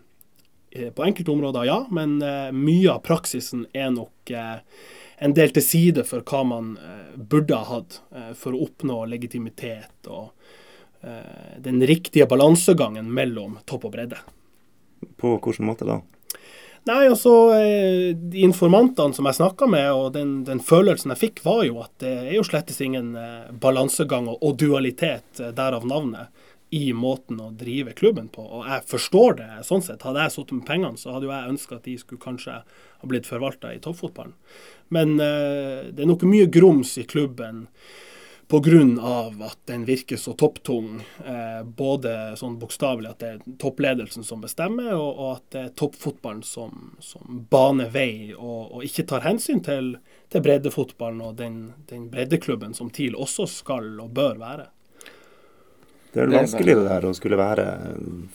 eh, 0.70 0.90
på 0.94 1.06
enkelte 1.06 1.32
områder 1.34 1.66
ja, 1.66 1.78
men 1.90 2.18
eh, 2.22 2.50
mye 2.54 2.92
av 2.94 3.02
praksisen 3.06 3.64
er 3.75 3.90
nok 3.94 4.30
eh, 4.30 4.61
en 5.22 5.34
del 5.34 5.54
til 5.54 5.64
side 5.66 6.04
for 6.06 6.22
hva 6.26 6.42
man 6.46 6.76
eh, 6.78 7.16
burde 7.16 7.58
ha 7.58 7.78
hatt 7.78 8.00
for 8.38 8.54
å 8.54 8.64
oppnå 8.66 9.04
legitimitet 9.11 10.11
og 10.11 10.34
den 11.58 11.80
riktige 11.82 12.28
balansegangen 12.30 13.08
mellom 13.11 13.56
topp 13.66 13.88
og 13.88 13.94
bredde. 13.96 14.20
På 15.18 15.32
hvilken 15.42 15.66
måte 15.66 15.88
da? 15.88 15.96
Nei, 16.85 17.07
altså, 17.07 17.33
De 18.15 18.43
informantene 18.43 19.15
som 19.15 19.29
jeg 19.29 19.39
snakka 19.39 19.69
med, 19.71 19.89
og 19.95 20.12
den, 20.17 20.41
den, 20.49 20.62
følelsen 20.62 21.15
jeg 21.15 21.21
fikk, 21.21 21.43
var 21.47 21.62
jo 21.67 21.79
at 21.85 21.93
det 22.03 22.15
er 22.25 22.33
jo 22.35 22.47
slettes 22.47 22.81
ingen 22.83 23.15
eh, 23.19 23.53
balansegang 23.62 24.27
og, 24.33 24.41
og, 24.43 24.57
dualitet, 24.59 25.29
eh, 25.39 25.53
derav 25.55 25.87
navnet, 25.87 26.33
i 26.73 26.89
måten 26.97 27.37
å 27.45 27.51
drive 27.53 27.93
klubben 27.93 28.31
på. 28.33 28.43
Og 28.43 28.65
jeg 28.65 28.87
forstår 28.89 29.35
det 29.43 29.49
sånn 29.69 29.83
sett. 29.85 30.03
Hadde 30.09 30.25
jeg 30.25 30.33
sittet 30.33 30.57
med 30.57 30.67
pengene, 30.67 30.97
så 30.99 31.12
hadde 31.12 31.29
jo 31.29 31.35
jeg 31.35 31.53
ønska 31.53 31.77
at 31.77 31.85
de 31.85 31.97
skulle 32.01 32.23
kanskje 32.23 32.55
ha 32.65 33.11
blitt 33.11 33.29
forvalta 33.29 33.75
i 33.75 33.81
toppfotballen. 33.85 34.33
Men 34.97 35.12
det 35.21 36.01
er 36.01 36.09
nok 36.09 36.25
mye 36.25 36.49
grums 36.53 36.95
i 36.97 37.05
klubben 37.05 37.67
pga. 38.52 39.47
at 39.47 39.59
den 39.64 39.85
virker 39.85 40.16
så 40.16 40.32
topptung. 40.32 41.00
Eh, 41.25 41.64
både 41.64 42.37
sånn 42.37 42.59
bokstavelig 42.61 43.11
at 43.11 43.18
det 43.23 43.30
er 43.30 43.56
toppledelsen 43.59 44.25
som 44.25 44.42
bestemmer, 44.44 44.92
og, 44.94 45.11
og 45.16 45.30
at 45.37 45.47
det 45.54 45.62
er 45.62 45.73
toppfotballen 45.80 46.42
som, 46.42 46.92
som 47.00 47.47
baner 47.50 47.88
vei 47.90 48.35
og, 48.37 48.73
og, 48.73 48.85
ikke 48.85 49.06
tar 49.09 49.25
hensyn 49.25 49.62
til, 49.64 49.97
til 50.28 50.44
breddefotballen 50.44 51.25
og 51.25 51.37
den, 51.40 51.59
den, 51.88 52.09
breddeklubben 52.12 52.76
som 52.76 52.90
TIL 52.90 53.16
også 53.16 53.49
skal 53.49 53.94
og 54.02 54.12
bør 54.12 54.38
være. 54.42 54.68
Det 56.12 56.21
er 56.21 56.28
vanskelig 56.28 56.75
det 56.76 56.88
der 56.90 57.06
å 57.09 57.14
skulle 57.16 57.40
være 57.40 57.66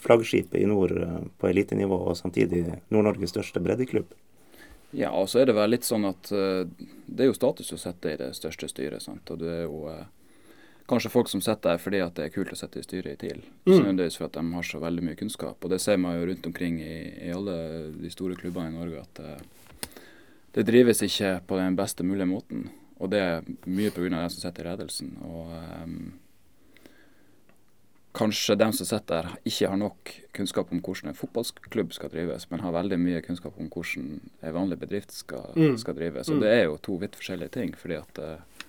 flaggskipet 0.01 0.63
i 0.63 0.69
nord 0.69 0.95
eh, 0.97 1.19
på 1.37 1.51
elitenivå 1.51 1.99
og 2.09 2.17
samtidig 2.17 2.65
Nord-Norges 2.89 3.35
største 3.35 3.61
breddeklubb. 3.61 4.09
Ja, 4.95 5.11
og 5.11 5.27
så 5.29 5.41
er 5.41 5.49
det 5.49 5.57
vel 5.57 5.73
litt 5.73 5.87
sånn 5.87 6.07
at 6.07 6.29
uh, 6.31 6.63
det 7.07 7.25
er 7.25 7.31
jo 7.31 7.35
status 7.35 7.73
å 7.75 7.79
sitte 7.81 8.13
i 8.13 8.19
det 8.19 8.29
største 8.37 8.69
styret. 8.71 9.03
sant? 9.03 9.27
Og 9.33 9.41
det 9.41 9.51
er 9.51 9.65
jo 9.65 9.83
uh, 9.91 10.05
kanskje 10.87 11.11
folk 11.11 11.31
som 11.31 11.43
sitter 11.43 11.73
der 11.73 11.81
fordi 11.83 12.01
at 12.03 12.15
det 12.15 12.27
er 12.27 12.33
kult 12.35 12.53
å 12.55 12.59
sitte 12.59 12.79
i 12.79 12.87
styret 12.87 13.17
i 13.17 13.27
TIL. 13.27 13.43
Mm. 13.67 13.73
Nødvendigvis 13.73 14.19
for 14.19 14.29
at 14.29 14.39
de 14.39 14.45
har 14.55 14.67
så 14.69 14.81
veldig 14.83 15.05
mye 15.09 15.19
kunnskap. 15.19 15.59
Og 15.59 15.73
det 15.73 15.81
ser 15.83 15.99
man 16.01 16.17
jo 16.17 16.29
rundt 16.29 16.47
omkring 16.47 16.79
i, 16.83 16.97
i 17.27 17.31
alle 17.35 17.57
de 17.97 18.11
store 18.13 18.39
klubbene 18.39 18.71
i 18.71 18.77
Norge 18.77 19.03
at 19.03 19.21
det, 19.21 19.35
det 20.55 20.67
drives 20.71 21.03
ikke 21.05 21.37
på 21.49 21.59
den 21.59 21.75
beste 21.77 22.07
mulige 22.07 22.29
måten. 22.31 22.69
Og 22.97 23.11
det 23.11 23.19
er 23.21 23.51
mye 23.67 23.91
pga. 23.93 24.09
dem 24.09 24.31
som 24.31 24.41
sitter 24.41 24.65
i 24.65 24.71
ledelsen. 24.71 25.11
Og 25.27 25.51
um, 25.83 25.99
kanskje 28.17 28.57
dem 28.57 28.73
som 28.73 28.87
sitter 28.89 29.27
der, 29.27 29.39
ikke 29.47 29.71
har 29.71 29.79
nok 29.79 30.13
kunnskap 30.37 30.71
om 30.73 30.81
hvordan 30.81 31.11
en 31.11 31.17
fotballklubb 31.17 31.93
skal 31.95 32.11
drives, 32.13 32.49
men 32.51 32.63
har 32.65 32.75
veldig 32.75 32.99
mye 33.01 33.23
kunnskap 33.25 33.57
om 33.61 33.69
hvordan 33.73 34.17
en 34.41 34.55
vanlig 34.55 34.79
bedrift 34.81 35.13
skal, 35.15 35.51
mm. 35.55 35.77
skal 35.81 35.97
drives. 35.97 36.31
Og 36.31 36.39
mm. 36.39 36.45
det 36.45 36.53
er 36.53 36.63
jo 36.65 36.79
to 36.81 36.97
vidt 37.01 37.17
forskjellige 37.19 37.53
ting. 37.59 37.75
fordi 37.77 37.99
at 38.01 38.21
uh, 38.23 38.63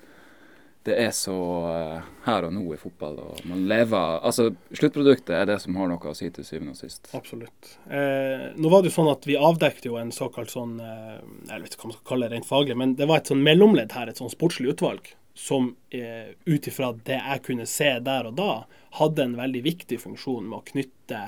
det 0.88 0.96
er 1.02 1.10
så 1.12 1.34
uh, 1.34 2.06
her 2.24 2.46
og 2.46 2.54
nå 2.54 2.62
i 2.72 2.80
fotball. 2.80 3.18
og 3.20 3.40
man 3.48 3.66
lever, 3.68 4.18
altså 4.24 4.48
Sluttproduktet 4.72 5.34
er 5.36 5.48
det 5.50 5.58
som 5.62 5.76
har 5.76 5.90
noe 5.90 6.10
å 6.10 6.16
si 6.16 6.30
til 6.32 6.46
syvende 6.46 6.74
og 6.76 6.80
sist. 6.80 7.10
Absolutt. 7.16 7.74
Eh, 7.90 8.48
nå 8.56 8.72
var 8.72 8.82
det 8.82 8.92
jo 8.92 8.98
sånn 9.00 9.10
at 9.12 9.26
Vi 9.28 9.36
avdekket 9.36 9.88
jo 9.90 9.98
en 10.00 10.12
såkalt 10.14 10.52
sånn, 10.54 10.78
eh, 10.80 11.18
jeg 11.50 11.64
vet 11.64 11.74
ikke 11.74 11.84
hva 11.84 11.90
man 11.90 11.98
skal 11.98 12.10
kalle 12.12 12.28
det 12.28 12.36
rent 12.36 12.48
faglig, 12.48 12.78
men 12.80 12.94
det 13.00 13.08
var 13.10 13.20
et 13.20 13.32
sånn 13.32 13.44
mellomledd 13.44 13.96
her, 13.96 14.08
et 14.08 14.20
sånn 14.20 14.32
sportslig 14.32 14.72
utvalg 14.76 15.12
som 15.38 15.76
eh, 15.90 16.34
ut 16.44 16.66
ifra 16.66 16.90
det 17.06 17.18
jeg 17.20 17.42
kunne 17.46 17.66
se 17.70 17.92
der 18.02 18.26
og 18.26 18.34
da, 18.40 18.52
hadde 18.98 19.22
en 19.22 19.36
veldig 19.38 19.60
viktig 19.62 20.00
funksjon 20.02 20.48
med 20.48 20.56
å 20.56 20.66
knytte 20.72 21.20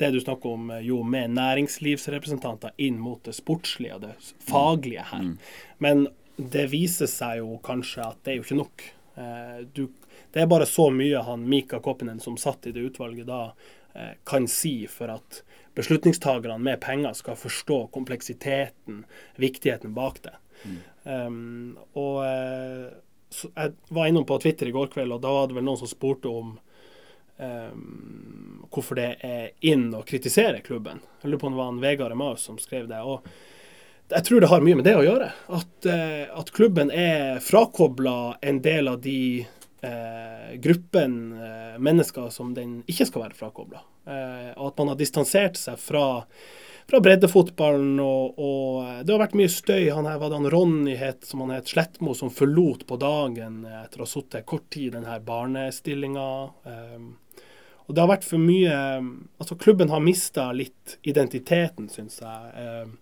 det 0.00 0.10
du 0.12 0.18
snakker 0.20 0.58
om 0.58 0.72
eh, 0.74 0.82
jo 0.84 0.98
med 1.08 1.32
næringslivsrepresentanter 1.38 2.74
inn 2.84 2.98
mot 3.00 3.22
det 3.24 3.32
sportslige 3.38 3.96
og 3.96 4.02
det 4.04 4.12
faglige 4.44 5.06
her. 5.08 5.30
Mm. 5.30 5.38
Men 5.86 6.04
det 6.36 6.66
viser 6.74 7.08
seg 7.08 7.40
jo 7.40 7.56
kanskje 7.64 8.04
at 8.04 8.20
det 8.20 8.34
er 8.34 8.36
jo 8.36 8.44
ikke 8.44 8.58
nok. 8.60 8.84
Eh, 9.24 9.58
du, 9.72 9.86
det 10.36 10.44
er 10.44 10.50
bare 10.50 10.68
så 10.68 10.90
mye 10.92 11.24
han 11.24 11.48
Mika 11.48 11.80
Koppinen, 11.80 12.20
som 12.20 12.36
satt 12.40 12.68
i 12.68 12.74
det 12.76 12.84
utvalget 12.90 13.30
da, 13.30 13.46
eh, 13.94 14.12
kan 14.28 14.44
si 14.50 14.74
for 14.92 15.14
at 15.14 15.40
beslutningstagerne 15.78 16.60
med 16.60 16.82
penger 16.84 17.16
skal 17.16 17.40
forstå 17.40 17.86
kompleksiteten, 17.96 19.06
viktigheten 19.40 19.96
bak 19.96 20.20
det. 20.28 20.36
Mm. 20.68 20.76
Um, 21.04 21.78
og 21.96 22.20
eh, 22.28 22.92
jeg 23.42 23.72
var 23.88 24.06
innom 24.10 24.26
på 24.28 24.38
Twitter 24.42 24.70
i 24.70 24.74
går 24.74 24.92
kveld, 24.92 25.16
og 25.16 25.22
da 25.24 25.32
var 25.32 25.48
det 25.48 25.58
vel 25.58 25.66
noen 25.66 25.80
som 25.80 25.90
spurte 25.90 26.30
om 26.30 26.54
um, 27.38 28.66
hvorfor 28.70 28.98
det 28.98 29.08
er 29.26 29.50
inn 29.66 29.88
å 29.94 30.04
kritisere 30.06 30.62
klubben. 30.66 31.02
Jeg 31.22 31.32
lurer 31.32 31.42
på 31.42 31.50
om 31.50 31.56
det 31.56 31.62
var 31.62 31.72
en 31.72 31.82
Vegard 31.82 32.14
Emaus 32.14 32.46
som 32.46 32.60
skrev 32.60 32.88
det. 32.90 33.02
og 33.02 33.26
jeg 34.12 34.24
tror 34.26 34.42
det 34.42 34.50
har 34.50 34.60
mye 34.60 34.76
med 34.76 34.84
det 34.84 34.96
å 34.98 35.04
gjøre. 35.04 35.30
At, 35.56 35.74
uh, 35.88 36.40
at 36.40 36.52
klubben 36.54 36.92
er 36.92 37.40
frakobla 37.42 38.36
en 38.44 38.60
del 38.62 38.90
av 38.92 39.00
de 39.02 39.46
eh, 39.84 40.50
gruppen 40.60 41.16
eh, 41.32 41.78
mennesker 41.80 42.28
som 42.32 42.52
den 42.56 42.82
ikke 42.88 43.06
skal 43.08 43.26
være 43.26 43.38
frakobla. 43.38 43.82
og 44.56 44.66
at 44.68 44.78
man 44.78 44.90
har 44.92 44.98
distansert 45.00 45.56
seg 45.56 45.78
fra 45.80 46.04
fra 46.90 47.00
breddefotballen. 47.00 47.98
Og, 48.00 48.38
og, 48.38 49.02
det 49.04 49.14
har 49.14 49.22
vært 49.22 49.36
mye 49.38 49.52
støy. 49.52 49.90
Han 49.94 50.08
her 50.08 50.20
var 50.20 50.32
det 50.32 50.40
han 50.40 50.50
Ronny 50.54 50.96
het, 51.00 51.24
som 51.28 51.44
han 51.44 51.54
het, 51.56 51.70
Slettmo, 51.70 52.14
som 52.16 52.32
forlot 52.32 52.86
på 52.88 52.98
dagen 53.00 53.62
etter 53.68 54.02
å 54.02 54.06
ha 54.06 54.10
sittet 54.10 54.48
kort 54.48 54.68
tid 54.74 54.90
i 54.90 54.96
denne 54.98 55.20
barnestillinga. 55.24 56.30
Um, 56.68 57.12
og 57.84 57.92
det 57.92 58.00
har 58.00 58.08
vært 58.14 58.24
for 58.24 58.40
mye 58.40 58.76
Altså, 59.36 59.58
klubben 59.60 59.90
har 59.92 60.00
mista 60.00 60.48
litt 60.56 60.98
identiteten, 61.04 61.90
syns 61.92 62.20
jeg. 62.22 62.68
Um, 62.86 62.94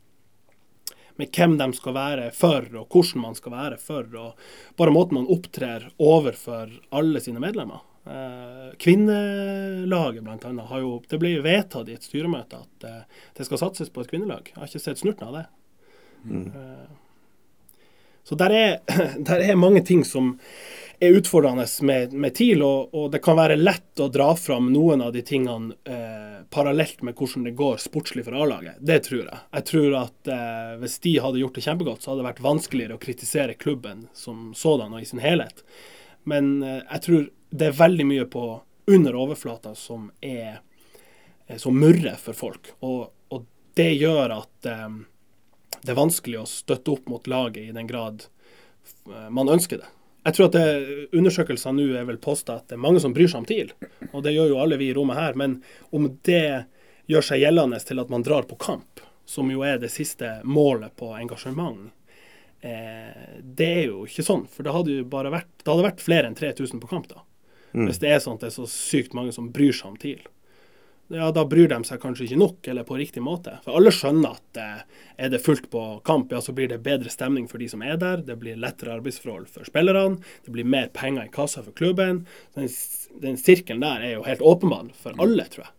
med 1.21 1.29
hvem 1.37 1.59
de 1.61 1.69
skal 1.77 1.95
være 1.95 2.31
for, 2.35 2.67
og 2.81 2.89
hvordan 2.91 3.23
man 3.27 3.37
skal 3.39 3.55
være 3.55 3.79
for. 3.81 4.09
og 4.17 4.79
Bare 4.81 4.95
måten 4.95 5.21
man 5.21 5.31
opptrer 5.31 5.91
overfor 6.03 6.73
alle 6.91 7.21
sine 7.23 7.43
medlemmer. 7.43 7.85
Eh, 8.05 8.71
kvinnelaget 8.83 10.25
blant 10.25 10.45
annet, 10.45 10.67
har 10.67 10.81
jo, 10.83 10.97
det 11.09 11.21
ble 11.23 11.37
jo 11.37 11.45
vedtatt 11.45 11.91
i 11.91 11.95
et 11.95 12.07
styremøte 12.07 12.59
at 12.65 12.87
eh, 12.89 13.21
det 13.39 13.47
skal 13.47 13.61
satses 13.61 13.93
på 13.95 14.03
et 14.03 14.11
kvinnelag. 14.11 14.51
Jeg 14.51 14.59
har 14.59 14.71
ikke 14.71 14.83
sett 14.83 15.03
snurten 15.03 15.29
av 15.29 15.37
det. 15.39 15.45
Mm. 16.27 16.49
Eh, 16.51 17.03
så 18.25 18.39
der 18.39 18.55
er, 18.55 18.79
der 19.29 19.45
er, 19.47 19.55
mange 19.59 19.85
ting 19.87 20.03
som 20.07 20.35
er 21.03 21.15
utfordrende 21.19 21.67
med, 21.87 22.13
med 22.13 22.35
TIL, 22.35 22.63
og, 22.63 22.95
og, 22.95 23.09
det 23.15 23.23
kan 23.23 23.39
være 23.39 23.59
lett 23.59 24.03
å 24.03 24.11
dra 24.11 24.33
fram 24.39 24.71
noen 24.75 25.03
av 25.03 25.15
de 25.15 25.23
tingene 25.27 25.75
eh, 25.87 26.43
parallelt 26.53 27.03
med 27.07 27.19
hvordan 27.19 27.47
det 27.47 27.55
går 27.59 27.81
sportslig 27.83 28.27
for 28.27 28.39
A-laget. 28.39 28.79
Det 28.79 29.01
tror 29.09 29.25
jeg. 29.25 29.41
Jeg 29.59 29.69
tror 29.71 29.97
at 30.03 30.31
eh, 30.31 30.75
hvis 30.83 30.99
de 31.07 31.17
hadde 31.25 31.43
gjort 31.43 31.59
det 31.59 31.67
kjempegodt, 31.67 32.03
så 32.03 32.13
hadde 32.13 32.23
det 32.23 32.31
vært 32.33 32.45
vanskeligere 32.47 32.99
å 32.99 33.03
kritisere 33.03 33.59
klubben 33.59 34.07
som 34.15 34.51
sådan 34.59 34.95
og 34.95 35.03
i 35.03 35.09
sin 35.11 35.23
helhet. 35.23 35.65
Men 36.29 36.55
eh, 36.63 36.83
jeg 36.85 37.07
tror 37.07 37.31
det 37.53 37.69
er 37.69 37.79
veldig 37.79 38.07
mye 38.09 38.27
på 38.33 38.45
under 38.91 39.17
overflata 39.17 39.75
som 39.79 40.09
er 40.25 40.61
som 41.61 41.77
murrer 41.79 42.17
for 42.17 42.33
folk. 42.33 42.73
Og, 42.81 43.11
og 43.29 43.47
det 43.77 43.91
gjør 44.01 44.33
at 44.39 44.69
eh, 44.69 44.95
det 45.83 45.93
er 45.93 45.99
vanskelig 45.99 46.43
å 46.43 46.49
støtte 46.49 46.95
opp 46.95 47.11
mot 47.11 47.27
laget 47.29 47.67
i 47.67 47.75
den 47.75 47.89
grad 47.89 48.25
uh, 49.09 49.29
man 49.35 49.51
ønsker 49.51 49.83
det. 49.83 49.89
Jeg 50.23 50.37
tror 50.37 50.51
at 50.53 51.17
undersøkelser 51.19 51.75
nå 51.75 51.89
er 51.99 52.05
vel 52.07 52.21
påstått 52.23 52.53
at 52.55 52.69
det 52.71 52.77
er 52.77 52.85
mange 52.85 53.01
som 53.03 53.15
bryr 53.15 53.27
seg 53.27 53.41
om 53.41 53.47
TIL. 53.49 53.73
Og 54.13 54.23
det 54.23 54.37
gjør 54.37 54.53
jo 54.53 54.61
alle 54.63 54.79
vi 54.79 54.93
i 54.93 54.95
rommet 54.95 55.19
her. 55.19 55.35
Men 55.35 55.57
om 55.91 56.07
det 56.23 56.69
gjør 57.11 57.27
seg 57.27 57.43
gjeldende 57.43 57.81
til 57.83 57.99
at 57.99 58.13
man 58.13 58.23
drar 58.23 58.47
på 58.47 58.55
kamp, 58.63 59.03
som 59.27 59.51
jo 59.51 59.65
er 59.67 59.81
det 59.83 59.91
siste 59.91 60.37
målet 60.47 60.95
på 60.95 61.11
engasjement, 61.19 61.91
eh, 62.63 63.41
det 63.43 63.71
er 63.81 63.85
jo 63.89 64.05
ikke 64.07 64.23
sånn. 64.29 64.47
For 64.47 64.63
det 64.63 64.77
hadde 64.77 65.01
jo 65.01 65.11
bare 65.11 65.35
vært, 65.35 65.51
det 65.59 65.73
hadde 65.73 65.89
vært 65.89 66.07
flere 66.07 66.31
enn 66.31 66.39
3000 66.39 66.85
på 66.85 66.93
kamp 66.95 67.11
da. 67.11 67.27
Mm. 67.73 67.89
Hvis 67.89 68.01
det 68.03 68.13
er 68.13 68.23
sånn 68.23 68.39
at 68.39 68.45
det 68.45 68.53
er 68.53 68.61
så 68.61 68.69
sykt 68.71 69.17
mange 69.17 69.35
som 69.35 69.51
bryr 69.53 69.75
seg 69.77 69.93
om 69.93 69.99
TIL. 70.01 70.23
ja, 71.13 71.27
da 71.35 71.43
bryr 71.45 71.69
de 71.69 71.77
seg 71.85 72.01
kanskje 72.01 72.25
ikke 72.25 72.39
nok 72.41 72.69
eller 72.73 72.87
på 72.89 72.97
riktig 72.97 73.21
måte. 73.25 73.59
For 73.65 73.77
alle 73.77 73.93
skjønner 73.93 74.39
at 74.39 74.61
eh, 74.61 75.03
er 75.27 75.33
det 75.33 75.43
fullt 75.45 75.67
på 75.73 75.83
kamp, 76.09 76.33
ja, 76.33 76.41
så 76.41 76.55
blir 76.57 76.71
det 76.71 76.81
bedre 76.87 77.13
stemning 77.13 77.49
for 77.51 77.61
de 77.61 77.69
som 77.69 77.83
er 77.85 77.99
der. 78.01 78.23
Det 78.25 78.39
blir 78.41 78.61
lettere 78.61 78.95
arbeidsforhold 78.97 79.51
for 79.53 79.69
spillerne. 79.69 80.23
Det 80.47 80.55
blir 80.55 80.65
mer 80.65 80.89
penger 80.95 81.29
i 81.29 81.33
kassa 81.35 81.65
for 81.67 81.77
klubben. 81.77 82.25
Den, 82.57 82.71
den 83.21 83.37
sirkelen 83.37 83.85
der 83.85 84.07
er 84.07 84.15
jo 84.15 84.25
helt 84.29 84.41
åpenbar 84.41 84.89
for 84.97 85.21
alle, 85.21 85.45
tror 85.53 85.67
jeg. 85.67 85.75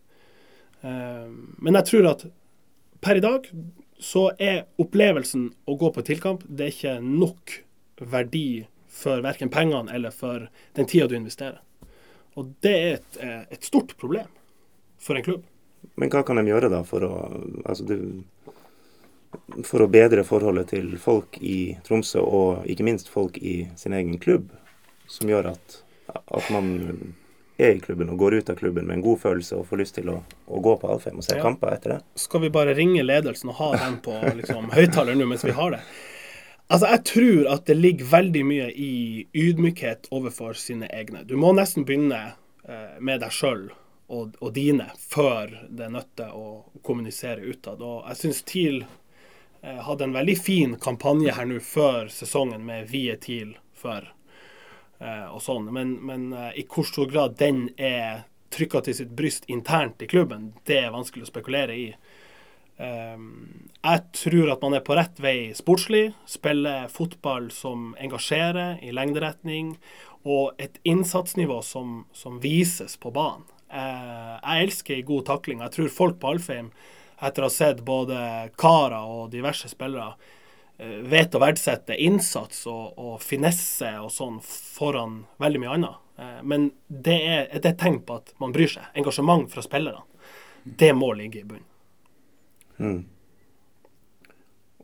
Eh, 0.84 1.32
men 1.66 1.82
jeg 1.82 1.90
tror 1.90 2.12
at 2.14 2.28
per 3.04 3.20
i 3.20 3.24
dag 3.24 3.50
så 4.04 4.30
er 4.42 4.66
opplevelsen 4.82 5.50
å 5.70 5.76
gå 5.80 5.90
på 5.96 6.04
tilkamp 6.06 6.44
det 6.48 6.66
er 6.66 6.74
ikke 6.74 6.96
nok 7.04 7.58
verdi 8.12 8.66
for 8.94 9.24
verken 9.26 9.52
pengene 9.54 9.94
eller 9.94 10.14
for 10.14 10.50
den 10.78 10.90
tida 10.90 11.08
du 11.10 11.16
investerer. 11.18 11.62
Og 12.40 12.54
det 12.66 12.74
er 12.74 12.94
et, 12.98 13.18
eh, 13.22 13.42
et, 13.54 13.64
stort 13.64 13.96
problem 14.00 14.30
for 15.02 15.20
en 15.20 15.26
klubb. 15.26 15.44
Men 16.00 16.10
hva 16.10 16.24
kan 16.26 16.40
de 16.40 16.48
gjøre 16.48 16.72
da 16.72 16.82
for 16.88 17.06
å, 17.06 17.14
altså 17.66 17.86
det, 17.88 18.00
for 19.68 19.84
å 19.84 19.90
bedre 19.92 20.24
forholdet 20.26 20.72
til 20.74 20.94
folk 21.02 21.38
i 21.42 21.76
Tromsø, 21.86 22.24
og 22.24 22.70
ikke 22.70 22.88
minst 22.88 23.12
folk 23.12 23.38
i 23.38 23.64
sin 23.80 23.94
egen 23.94 24.18
klubb, 24.22 24.50
som 25.12 25.30
gjør 25.30 25.52
at, 25.54 25.82
at 26.10 26.50
man 26.54 26.72
er 27.58 27.76
i 27.76 27.82
klubben 27.84 28.10
og 28.10 28.18
går 28.18 28.40
ut 28.40 28.50
av 28.50 28.58
klubben 28.58 28.88
med 28.88 28.98
en 28.98 29.06
god 29.06 29.20
følelse 29.22 29.60
og 29.60 29.68
får 29.70 29.82
lyst 29.84 29.98
til 30.00 30.10
å, 30.10 30.18
å 30.48 30.62
gå 30.64 30.74
på 30.82 30.90
Alfheim 30.90 31.20
og 31.22 31.28
se 31.28 31.38
ja. 31.38 31.44
kamper 31.44 31.76
etter 31.76 31.96
det? 31.96 32.00
Skal 32.20 32.42
vi 32.46 32.50
bare 32.54 32.74
ringe 32.78 33.04
ledelsen 33.06 33.52
og 33.54 33.60
ha 33.60 33.70
den 33.78 34.00
på 34.04 34.16
liksom, 34.40 34.72
høyttaler 34.78 35.20
nå 35.20 35.30
mens 35.30 35.46
vi 35.46 35.54
har 35.54 35.76
det? 35.76 35.84
Altså, 36.74 36.88
Jeg 36.88 37.04
tror 37.06 37.48
at 37.54 37.68
det 37.70 37.76
ligger 37.78 38.08
veldig 38.10 38.42
mye 38.50 38.72
i 38.74 38.94
ydmykhet 39.38 40.08
overfor 40.10 40.58
sine 40.58 40.88
egne. 40.90 41.22
Du 41.22 41.36
må 41.38 41.52
nesten 41.54 41.86
begynne 41.86 42.22
eh, 42.66 42.96
med 42.98 43.22
deg 43.22 43.30
sjøl 43.30 43.68
og, 44.10 44.34
og, 44.40 44.50
dine 44.56 44.88
før 44.98 45.54
det 45.70 45.92
nytter 45.94 46.34
å 46.34 46.64
kommunisere 46.82 47.46
utad. 47.46 47.84
Og 47.86 48.08
jeg 48.10 48.22
syns 48.24 48.42
TIL 48.50 48.80
eh, 48.82 49.84
hadde 49.86 50.08
en 50.08 50.18
veldig 50.18 50.38
fin 50.40 50.74
kampanje 50.82 51.38
her 51.38 51.46
nå 51.52 51.62
før 51.62 52.10
sesongen 52.10 52.66
med 52.66 52.90
'Vi 52.90 53.04
er 53.14 53.22
TIL 53.22 53.54
før'. 53.78 54.10
eh, 54.98 55.30
og 55.30 55.42
sånn. 55.46 55.70
Men, 55.70 56.00
men 56.02 56.34
eh, 56.34 56.58
i 56.58 56.66
hvor 56.66 56.90
stor 56.90 57.06
grad 57.06 57.38
den 57.38 57.70
er 57.78 58.26
trykka 58.50 58.82
til 58.82 58.98
sitt 58.98 59.14
bryst 59.14 59.46
internt 59.46 60.02
i 60.02 60.10
klubben, 60.10 60.54
det 60.66 60.80
er 60.80 60.94
vanskelig 60.94 61.28
å 61.28 61.34
spekulere 61.34 61.78
i. 61.78 61.94
Ehm, 62.78 63.70
jeg 63.84 64.02
tror 64.18 64.52
at 64.54 64.64
man 64.66 64.78
er 64.78 64.84
på 64.86 64.98
rett 64.98 65.20
vei 65.22 65.54
sportslig. 65.58 66.14
Spiller 66.30 66.90
fotball 66.92 67.52
som 67.54 67.94
engasjerer 68.02 68.82
i 68.84 68.94
lengderetning. 68.96 69.76
Og 70.24 70.54
et 70.62 70.80
innsatsnivå 70.88 71.62
som, 71.66 72.06
som 72.16 72.40
vises 72.44 72.96
på 72.98 73.12
banen. 73.12 73.44
Eh, 73.74 74.36
jeg 74.38 74.68
elsker 74.68 75.02
god 75.08 75.26
takling. 75.28 75.64
Jeg 75.66 75.76
tror 75.76 75.90
folk 75.92 76.22
på 76.22 76.36
Alfheim, 76.36 76.70
etter 77.24 77.44
å 77.44 77.50
ha 77.50 77.54
sett 77.54 77.84
både 77.86 78.20
Kara 78.60 79.02
og 79.10 79.32
diverse 79.34 79.70
spillere, 79.72 80.14
eh, 80.78 81.02
vet 81.10 81.36
å 81.36 81.42
verdsette 81.42 81.98
innsats 81.98 82.64
og, 82.70 82.94
og 83.02 83.18
finesse 83.24 83.90
og 84.00 84.12
sånn 84.14 84.40
foran 84.46 85.24
veldig 85.42 85.64
mye 85.64 85.76
annet. 85.80 86.00
Eh, 86.22 86.40
men 86.46 86.72
det 86.88 87.20
er 87.20 87.52
et 87.52 87.68
tegn 87.82 88.04
på 88.06 88.22
at 88.22 88.34
man 88.44 88.56
bryr 88.56 88.72
seg. 88.78 88.88
Engasjement 88.96 89.50
fra 89.52 89.66
spillerne. 89.66 90.06
Det 90.64 90.94
må 90.96 91.12
ligge 91.18 91.42
i 91.42 91.48
bunnen. 91.48 91.73
Mm. 92.84 93.02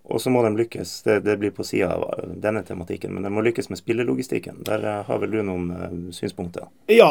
Og 0.09 0.21
så 0.21 0.31
må 0.33 0.41
de 0.41 0.49
lykkes, 0.57 0.91
det, 1.05 1.19
det 1.19 1.35
blir 1.37 1.51
på 1.53 1.63
sida 1.63 1.91
av 1.93 2.31
denne 2.41 2.63
tematikken, 2.65 3.11
men 3.13 3.25
de 3.25 3.29
må 3.29 3.43
lykkes 3.45 3.69
med 3.69 3.77
spillelogistikken. 3.77 4.63
Der 4.65 4.81
uh, 4.81 4.95
har 5.05 5.21
vel 5.21 5.35
du 5.35 5.43
noen 5.45 5.67
uh, 5.69 5.97
synspunkter? 6.15 6.65
Ja, 6.89 7.09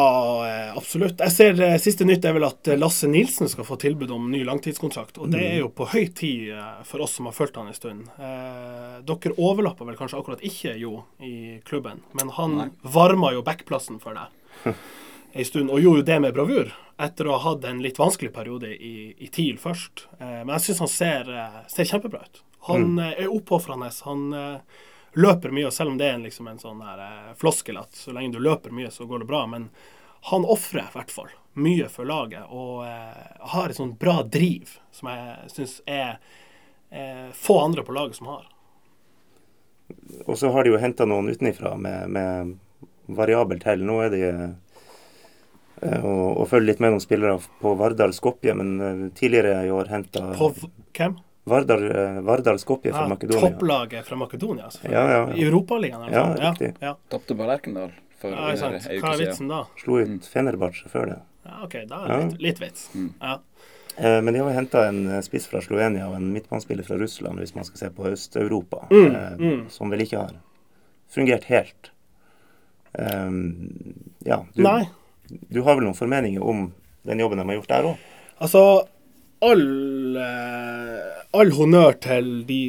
absolutt. 0.74 1.22
Jeg 1.22 1.34
ser 1.34 1.62
Siste 1.78 2.06
nytt 2.08 2.26
er 2.26 2.34
vel 2.34 2.48
at 2.48 2.72
Lasse 2.74 3.06
Nilsen 3.10 3.50
skal 3.50 3.66
få 3.68 3.78
tilbud 3.78 4.10
om 4.14 4.26
ny 4.32 4.42
langtidskontrakt. 4.46 5.20
Og 5.22 5.30
det 5.30 5.44
er 5.46 5.56
jo 5.60 5.70
på 5.70 5.86
høy 5.92 6.08
tid 6.10 6.50
for 6.88 7.04
oss 7.06 7.14
som 7.18 7.30
har 7.30 7.36
fulgt 7.36 7.58
han 7.60 7.70
en 7.70 7.76
stund. 7.76 8.08
dere 8.18 9.36
overlapper 9.36 9.86
vel 9.86 9.98
kanskje 9.98 10.18
akkurat 10.18 10.42
ikke 10.44 10.74
Jo 10.78 11.04
i 11.22 11.60
klubben, 11.66 12.02
men 12.18 12.34
han 12.34 12.72
varma 12.82 13.30
jo 13.36 13.44
backplassen 13.46 14.02
for 14.02 14.18
deg 14.18 14.74
en 15.32 15.44
stund, 15.44 15.70
og 15.70 15.80
gjorde 15.80 16.02
jo 16.02 16.06
det 16.08 16.20
med 16.20 16.34
bravur 16.34 16.70
etter 16.98 17.28
å 17.28 17.36
ha 17.36 17.52
hatt 17.52 17.64
en 17.68 17.82
litt 17.82 17.98
vanskelig 17.98 18.32
periode 18.34 18.70
i, 18.74 19.14
i 19.18 19.28
TIL 19.30 19.58
først. 19.62 20.08
Eh, 20.18 20.40
men 20.42 20.54
jeg 20.56 20.68
syns 20.68 20.82
han 20.82 20.90
ser, 20.92 21.30
eh, 21.30 21.60
ser, 21.70 21.86
kjempebra 21.86 22.24
ut. 22.24 22.40
Han 22.70 22.88
mm. 22.96 22.98
Eh, 23.04 23.12
er 23.24 23.34
oppofrende. 23.34 23.90
Han 24.08 24.32
eh, 24.34 24.80
løper 25.14 25.54
mye, 25.54 25.68
og 25.68 25.76
selv 25.76 25.94
om 25.94 26.00
det 26.00 26.10
er 26.10 26.18
liksom 26.24 26.50
en 26.50 26.58
sånn 26.58 26.82
her, 26.82 27.04
eh, 27.04 27.30
floskel 27.38 27.78
at 27.78 27.94
så 27.94 28.14
lenge 28.16 28.34
du 28.34 28.42
løper 28.42 28.74
mye, 28.74 28.90
så 28.90 29.06
går 29.06 29.22
det 29.22 29.30
bra. 29.30 29.44
Men 29.46 29.68
han 30.32 30.46
ofrer 30.48 30.88
i 30.88 30.96
hvert 30.96 31.14
fall 31.14 31.30
mye 31.58 31.86
for 31.92 32.08
laget, 32.08 32.50
og 32.50 32.82
eh, 32.88 33.24
har 33.54 33.70
et 33.70 33.78
sånn 33.78 33.94
bra 33.98 34.20
driv 34.26 34.78
som 34.94 35.10
jeg 35.12 35.54
syns 35.54 35.80
er 35.86 36.20
få 37.36 37.58
andre 37.60 37.82
på 37.84 37.92
laget 37.92 38.16
som 38.16 38.30
har. 38.30 38.46
Og 40.24 40.38
så 40.40 40.48
har 40.54 40.64
de 40.64 40.70
jo 40.72 40.78
henta 40.80 41.04
noen 41.04 41.28
utenifra 41.28 41.74
med, 41.76 42.08
med 42.08 42.54
variabelt 43.12 43.66
hell. 43.68 43.84
Nå 43.84 43.98
er 44.06 44.14
de 44.14 44.22
og, 45.82 46.40
og 46.42 46.48
følge 46.50 46.72
litt 46.72 46.82
med 46.82 46.94
noen 46.94 47.02
spillere 47.02 47.38
på 47.62 47.72
Vardal 47.78 48.12
Skopje, 48.16 48.54
men 48.58 48.74
eh, 48.80 49.00
tidligere 49.18 49.62
i 49.66 49.72
år 49.74 49.90
henta 49.92 50.32
På 50.38 50.50
hvem? 50.54 51.16
Vardal, 51.48 51.86
Vardar 52.26 52.58
Skopje 52.60 52.92
fra 52.92 53.06
ja, 53.06 53.12
Makedonia. 53.14 53.40
Topplaget 53.46 54.06
fra 54.06 54.18
Makedonia, 54.20 54.68
selvfølgelig. 54.74 54.98
Ja, 54.98 55.14
ja, 55.14 55.22
I 55.36 55.46
Europaligaen? 55.46 56.10
Ja, 56.12 56.24
riktig. 56.42 56.74
Ja, 56.84 56.92
Tapte 57.08 57.36
på 57.38 57.46
Lerkendal 57.48 57.94
for 58.20 58.34
ja, 58.34 58.50
sant. 58.60 58.84
Hva 59.00 59.14
er 59.14 59.22
vitsen 59.22 59.48
da? 59.48 59.62
Slo 59.80 60.02
ut 60.02 60.28
Fenerbahçe 60.28 60.90
før 60.92 61.14
det. 61.14 61.18
Ja, 61.48 61.62
OK, 61.64 61.78
da 61.88 62.02
er 62.02 62.10
det 62.12 62.18
litt, 62.26 62.42
litt 62.48 62.60
vits. 62.66 62.90
Mm. 62.92 63.08
Ja. 63.22 63.38
Men 63.98 64.36
de 64.36 64.42
har 64.44 64.52
henta 64.54 64.84
en 64.90 65.00
spiss 65.26 65.48
fra 65.50 65.62
Slovenia 65.64 66.10
og 66.10 66.18
en 66.18 66.28
midtbanespiller 66.34 66.86
fra 66.86 67.00
Russland, 67.00 67.40
hvis 67.40 67.56
man 67.56 67.66
skal 67.66 67.80
se 67.80 67.88
på 67.96 68.04
Øst-Europa, 68.12 68.84
mm, 68.92 69.16
mm. 69.40 69.62
som 69.74 69.90
vel 69.90 70.04
ikke 70.04 70.20
har 70.20 70.36
fungert 71.10 71.48
helt. 71.48 71.90
Um, 72.92 73.56
ja, 74.24 74.44
du, 74.54 74.62
Nei. 74.62 74.88
Du 75.28 75.62
har 75.62 75.76
vel 75.76 75.86
noen 75.86 75.98
formeninger 75.98 76.42
om 76.44 76.70
den 77.08 77.22
jobben 77.22 77.40
de 77.40 77.46
har 77.48 77.58
gjort 77.60 77.72
der 77.72 77.88
òg? 77.92 78.04
Altså, 78.38 78.62
all, 79.44 80.16
eh, 80.16 81.22
all 81.36 81.54
honnør 81.56 81.98
til 82.02 82.30
de 82.48 82.62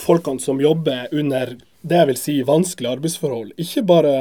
folkene 0.00 0.40
som 0.42 0.60
jobber 0.62 1.08
under 1.12 1.56
det 1.80 2.02
jeg 2.02 2.10
vil 2.10 2.20
si 2.20 2.36
vanskelige 2.46 2.92
arbeidsforhold. 2.98 3.52
Ikke 3.60 3.84
bare 3.88 4.14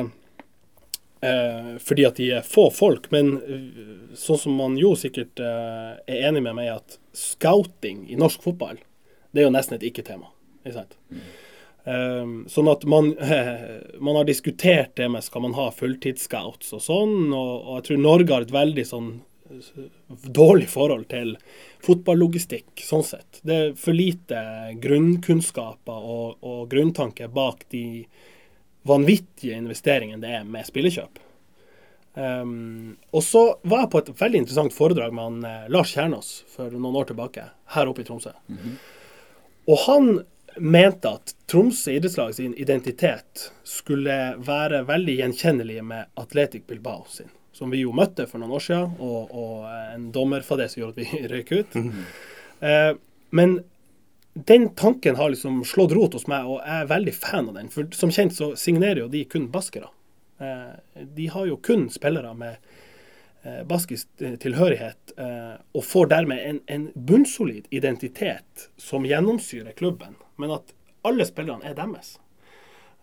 eh, 1.22 1.76
fordi 1.84 2.06
at 2.08 2.20
de 2.20 2.30
er 2.40 2.48
få 2.48 2.70
folk, 2.74 3.10
men 3.14 3.34
eh, 3.40 4.16
sånn 4.20 4.42
som 4.44 4.58
man 4.60 4.78
jo 4.80 4.96
sikkert 5.00 5.42
eh, 5.44 6.00
er 6.08 6.30
enig 6.30 6.44
med 6.46 6.58
meg 6.60 6.70
i 6.70 6.76
at 6.78 7.00
scouting 7.16 8.06
i 8.10 8.20
norsk 8.20 8.44
fotball, 8.46 8.80
det 9.32 9.44
er 9.44 9.50
jo 9.50 9.56
nesten 9.56 9.78
et 9.78 9.86
ikke-tema. 9.92 10.32
Ikke 10.64 10.80
sant? 10.82 10.98
Mm. 11.12 11.28
Um, 11.90 12.44
sånn 12.52 12.68
at 12.70 12.84
man, 12.86 13.14
man, 14.06 14.18
har 14.20 14.28
diskutert 14.28 14.92
det 15.00 15.08
med 15.10 15.24
skal 15.26 15.42
man 15.48 15.56
ha 15.58 15.70
fulltidsscouts 15.74 16.76
og 16.78 16.84
sånn, 16.86 17.16
og, 17.34 17.54
og, 17.64 17.72
jeg 17.80 17.88
tror 17.88 18.02
Norge 18.04 18.36
har 18.36 18.46
et 18.46 18.54
veldig 18.54 18.86
sånn 18.86 19.10
dårlig 20.30 20.68
forhold 20.70 21.08
til 21.10 21.32
fotballogistikk, 21.82 22.84
sånn 22.86 23.06
sett. 23.08 23.40
Det 23.42 23.56
er 23.56 23.72
for 23.80 23.98
lite 23.98 24.42
grunnkunnskaper 24.84 26.06
og, 26.14 26.38
og 26.46 26.68
grunntanke 26.70 27.32
bak 27.34 27.66
de 27.74 28.04
vanvittige 28.90 29.58
investeringene 29.58 30.22
det 30.22 30.36
er 30.40 30.46
med 30.46 30.68
spillekjøp. 30.70 31.26
Um, 32.20 32.98
og 33.16 33.24
så 33.24 33.44
var 33.70 33.86
jeg 33.86 33.92
på 33.94 34.02
et 34.04 34.16
veldig 34.22 34.44
interessant 34.44 34.76
foredrag 34.76 35.14
med 35.14 35.24
han, 35.24 35.44
eh, 35.48 35.68
Lars 35.72 35.94
Kjernås 35.96 36.32
for 36.52 36.74
noen 36.74 36.98
år 37.00 37.12
tilbake, 37.12 37.46
her 37.76 37.90
oppe 37.90 38.04
i 38.04 38.08
Tromsø. 38.08 38.34
Mm 38.50 38.58
-hmm. 38.58 38.78
Og 39.70 39.78
han 39.86 40.26
mente 40.58 41.10
at 41.10 41.34
Tromsø 41.50 41.92
idrettslag 41.92 42.36
sin 42.36 42.54
identitet 42.58 43.50
skulle 43.68 44.16
være 44.46 44.84
veldig 44.88 45.16
gjenkjennelig 45.22 45.84
med 45.86 46.06
Atletic 46.20 46.68
Bilbao 46.68 47.06
sin, 47.10 47.30
som 47.54 47.72
vi 47.74 47.84
jo 47.84 47.94
møtte 47.96 48.28
for 48.30 48.42
noen 48.42 48.56
år 48.58 48.66
siden, 48.66 48.96
og, 49.00 49.34
og 49.34 49.68
en 49.96 50.10
dommerfadese 50.16 50.82
gjorde 50.82 50.98
at 50.98 51.04
vi 51.04 51.28
røyk 51.34 51.52
ut. 51.52 51.76
Mm 51.76 51.92
-hmm. 51.92 52.08
eh, 52.68 52.96
men 53.30 53.60
den 54.34 54.70
tanken 54.76 55.16
har 55.16 55.30
liksom 55.30 55.66
slått 55.66 55.92
rot 55.92 56.14
hos 56.14 56.28
meg, 56.28 56.46
og 56.46 56.62
jeg 56.66 56.82
er 56.82 56.86
veldig 56.86 57.16
fan 57.16 57.50
av 57.50 57.54
den. 57.54 57.70
For 57.70 57.88
som 57.92 58.12
kjent 58.12 58.36
så 58.36 58.56
signerer 58.56 59.00
jo 59.04 59.08
de 59.08 59.26
kun 59.26 59.50
baskere. 59.52 59.90
Eh, 60.40 61.04
de 61.16 61.28
har 61.28 61.46
jo 61.46 61.58
kun 61.58 61.90
spillere 61.90 62.34
med 62.34 62.56
eh, 63.44 63.64
baskisk 63.68 64.08
tilhørighet, 64.18 65.14
eh, 65.18 65.56
og 65.74 65.84
får 65.84 66.08
dermed 66.08 66.40
en, 66.40 66.60
en 66.68 66.92
bunnsolid 66.96 67.68
identitet 67.70 68.70
som 68.78 69.06
gjennomsyrer 69.06 69.72
klubben 69.72 70.16
men 70.40 70.56
at 70.56 70.74
alle 71.08 71.28
spillerne 71.28 71.68
er 71.68 71.78
deres. 71.78 72.18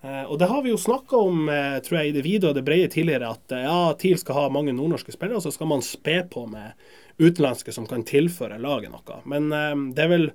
Eh, 0.06 0.24
og 0.28 0.38
det 0.38 0.48
har 0.50 0.62
vi 0.62 0.72
jo 0.72 0.78
snakka 0.80 1.18
om 1.18 1.48
eh, 1.48 1.78
tror 1.84 2.00
jeg, 2.00 2.10
i 2.10 2.14
det 2.16 2.24
vide 2.26 2.50
og 2.50 2.56
det 2.58 2.64
brede 2.66 2.92
tidligere, 2.92 3.32
at 3.32 3.56
eh, 3.56 3.64
ja, 3.64 3.80
TIL 3.98 4.20
skal 4.20 4.38
ha 4.38 4.46
mange 4.52 4.74
nordnorske 4.76 5.14
spillere, 5.14 5.40
og 5.40 5.46
så 5.46 5.54
skal 5.54 5.70
man 5.70 5.84
spe 5.84 6.20
på 6.30 6.44
med 6.50 6.76
utenlandske 7.16 7.72
som 7.72 7.88
kan 7.88 8.04
tilføre 8.06 8.60
laget 8.60 8.92
noe. 8.92 9.20
Men 9.24 9.48
det 9.96 10.02
er 10.04 10.10
vel 10.10 10.26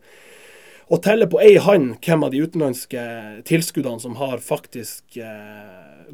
å 0.89 0.97
telle 0.97 1.27
på 1.29 1.37
ei 1.43 1.59
hånd 1.61 1.99
hvem 2.01 2.25
av 2.25 2.31
de 2.33 2.41
utenlandske 2.41 3.03
tilskuddene 3.45 4.01
som 4.01 4.15
har 4.17 4.41
faktisk 4.41 5.19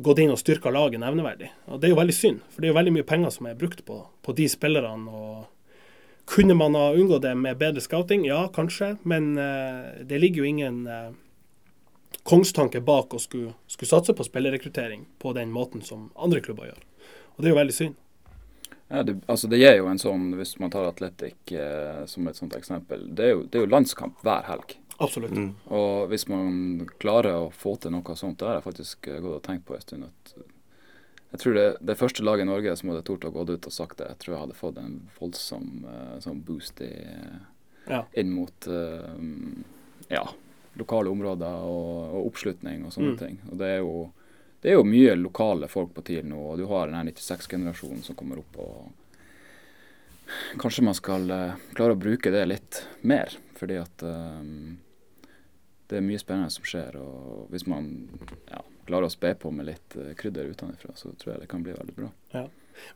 gått 0.04 0.20
inn 0.20 0.34
og 0.34 0.42
styrka 0.42 0.74
laget 0.76 1.00
nevneverdig. 1.00 1.48
Og 1.72 1.80
Det 1.80 1.88
er 1.88 1.94
jo 1.96 2.02
veldig 2.02 2.18
synd, 2.18 2.42
for 2.52 2.60
det 2.60 2.68
er 2.68 2.74
jo 2.74 2.80
veldig 2.82 2.96
mye 2.98 3.08
penger 3.08 3.32
som 3.38 3.48
er 3.48 3.56
brukt 3.56 3.86
på, 3.88 4.02
på 4.28 4.36
de 4.36 4.50
spillerne. 4.52 5.08
og 5.08 5.48
Kunne 6.28 6.58
man 6.60 6.76
ha 6.76 6.90
unngått 6.92 7.24
det 7.24 7.36
med 7.40 7.58
bedre 7.58 7.82
scouting? 7.82 8.26
Ja, 8.28 8.48
kanskje. 8.54 8.98
Men 9.08 9.38
eh, 9.38 10.04
det 10.04 10.20
ligger 10.20 10.44
jo 10.44 10.50
ingen 10.50 10.82
eh, 10.88 11.14
kongstanke 12.28 12.82
bak 12.84 13.16
å 13.16 13.20
skulle, 13.24 13.54
skulle 13.72 13.90
satse 13.90 14.14
på 14.14 14.26
spillerrekruttering 14.28 15.06
på 15.24 15.32
den 15.38 15.54
måten 15.56 15.82
som 15.82 16.10
andre 16.16 16.44
klubber 16.44 16.68
gjør. 16.68 16.84
Og 17.36 17.40
det 17.40 17.48
er 17.48 17.56
jo 17.56 17.62
veldig 17.62 17.78
synd. 17.78 17.96
Ja, 18.88 19.04
det, 19.04 19.18
altså 19.28 19.48
det 19.52 19.60
gir 19.60 19.80
jo 19.80 19.88
en 19.92 20.00
sånn, 20.00 20.30
Hvis 20.40 20.54
man 20.60 20.72
tar 20.72 20.88
Atletic 20.88 21.56
eh, 21.56 22.04
som 22.12 22.28
et 22.28 22.40
sånt 22.40 22.56
eksempel, 22.60 23.08
det 23.16 23.24
er, 23.24 23.34
jo, 23.36 23.48
det 23.48 23.60
er 23.60 23.66
jo 23.66 23.72
landskamp 23.72 24.20
hver 24.28 24.48
helg. 24.48 24.76
Absolutt. 24.98 25.32
Mm. 25.32 25.50
Og 25.80 26.08
hvis 26.12 26.28
man 26.32 26.88
klarer 27.00 27.40
å 27.46 27.50
få 27.54 27.76
til 27.80 27.94
noe 27.94 28.20
sånt, 28.20 28.40
det 28.40 28.50
har 28.50 28.60
jeg 28.60 28.68
faktisk 28.68 29.12
eh, 29.12 29.24
gått 29.24 29.40
og 29.40 29.44
tenkt 29.48 29.68
på 29.68 29.78
en 29.78 29.84
stund. 29.88 30.08
at 30.12 30.57
Jeg 31.32 31.40
tror 31.44 31.54
det, 31.58 31.66
det 31.84 31.98
første 32.00 32.24
laget 32.24 32.46
i 32.46 32.50
Norge 32.50 32.76
som 32.80 32.90
hadde 32.90 33.04
tort 33.04 33.26
å 33.28 33.32
gå 33.36 33.44
ut 33.50 33.66
og 33.68 33.74
sagt 33.76 33.98
det, 34.00 34.08
jeg 34.14 34.20
tror 34.24 34.34
jeg 34.36 34.42
hadde 34.46 34.56
fått 34.60 34.78
en 34.80 34.94
voldsom 35.20 35.86
eh, 35.92 36.20
sånn 36.24 36.44
boost 36.48 36.80
i, 36.82 36.92
Ja. 37.88 38.06
inn 38.20 38.32
mot 38.36 38.68
eh, 38.68 39.18
ja, 40.12 40.24
lokale 40.80 41.10
områder 41.12 41.64
og, 41.68 42.14
og 42.16 42.30
oppslutning 42.32 42.86
og 42.86 42.92
sånne 42.96 43.14
Mm. 43.16 43.18
ting. 43.20 43.38
Og 43.52 43.58
det 43.60 43.68
er 43.76 43.78
jo 43.84 44.12
det 44.62 44.72
er 44.72 44.80
jo 44.80 44.84
mye 44.90 45.14
lokale 45.16 45.68
folk 45.70 45.92
på 45.94 46.02
TIL 46.04 46.26
nå, 46.26 46.40
og 46.52 46.58
du 46.58 46.66
har 46.66 46.88
den 46.90 47.08
96-generasjonen 47.12 48.02
som 48.04 48.16
kommer 48.18 48.40
opp. 48.42 48.58
og 48.58 48.90
Kanskje 50.60 50.84
man 50.84 50.96
skal 50.98 51.30
uh, 51.32 51.54
klare 51.78 51.94
å 51.96 52.00
bruke 52.00 52.32
det 52.34 52.42
litt 52.50 52.80
mer, 53.08 53.32
fordi 53.56 53.78
at 53.80 54.04
eh, 54.04 54.42
det 55.88 56.00
er 56.00 56.04
mye 56.04 56.20
spennende 56.20 56.50
som 56.52 56.66
skjer. 56.68 56.98
Og 57.00 57.48
hvis 57.54 57.68
man 57.70 58.10
ja, 58.50 58.60
klarer 58.88 59.10
å 59.10 59.14
spe 59.14 59.34
på 59.40 59.52
med 59.54 59.70
litt 59.70 59.98
eh, 60.00 60.14
krydder 60.18 60.54
utenfra, 60.54 60.96
så 60.96 61.12
tror 61.20 61.36
jeg 61.36 61.44
det 61.44 61.52
kan 61.52 61.66
bli 61.66 61.76
veldig 61.76 61.98
bra. 61.98 62.10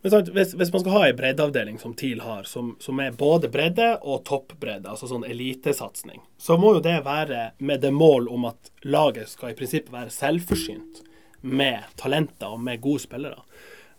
Men 0.02 0.12
sant, 0.12 0.28
hvis, 0.34 0.54
hvis 0.54 0.72
man 0.72 0.82
skal 0.82 0.94
ha 0.94 1.02
en 1.08 1.16
breddeavdeling 1.18 1.78
som 1.82 1.94
TIL 1.98 2.20
har, 2.22 2.46
som, 2.48 2.74
som 2.80 3.00
er 3.02 3.16
både 3.18 3.50
bredde 3.52 3.88
og 4.00 4.24
toppbredde, 4.28 4.88
altså 4.90 5.08
sånn 5.10 5.26
elitesatsing, 5.26 6.22
så 6.38 6.58
må 6.60 6.76
jo 6.76 6.84
det 6.84 7.00
være 7.06 7.48
med 7.58 7.82
det 7.82 7.92
mål 7.94 8.28
om 8.32 8.46
at 8.50 8.72
laget 8.86 9.32
skal 9.32 9.52
i 9.52 9.58
prinsippet 9.58 9.92
være 9.94 10.14
selvforsynt 10.14 11.02
med 11.42 11.94
talenter 11.98 12.54
og 12.54 12.62
med 12.62 12.82
gode 12.82 13.02
spillere. 13.02 13.42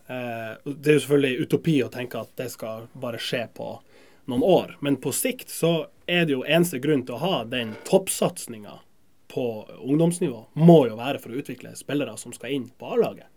Eh, 0.07 0.53
det 0.65 0.93
er 0.93 0.99
jo 0.99 1.05
selvfølgelig 1.05 1.47
utopi 1.47 1.79
å 1.83 1.91
tenke 1.91 2.21
at 2.23 2.31
det 2.39 2.49
skal 2.53 2.87
bare 2.93 3.21
skje 3.21 3.45
på 3.55 3.73
noen 4.31 4.43
år, 4.47 4.77
men 4.79 5.01
på 5.03 5.11
sikt 5.15 5.51
så 5.51 5.89
er 6.07 6.25
det 6.27 6.35
jo 6.37 6.45
eneste 6.47 6.79
grunn 6.83 7.03
til 7.07 7.17
å 7.17 7.23
ha 7.23 7.37
den 7.47 7.75
toppsatsinga 7.87 8.79
på 9.33 9.45
ungdomsnivå, 9.81 10.43
må 10.53 10.83
jo 10.87 10.97
være 10.99 11.21
for 11.21 11.33
å 11.33 11.39
utvikle 11.41 11.73
spillere 11.77 12.13
som 12.21 12.35
skal 12.35 12.53
inn 12.53 12.67
på 12.77 12.93
A-laget. 12.93 13.29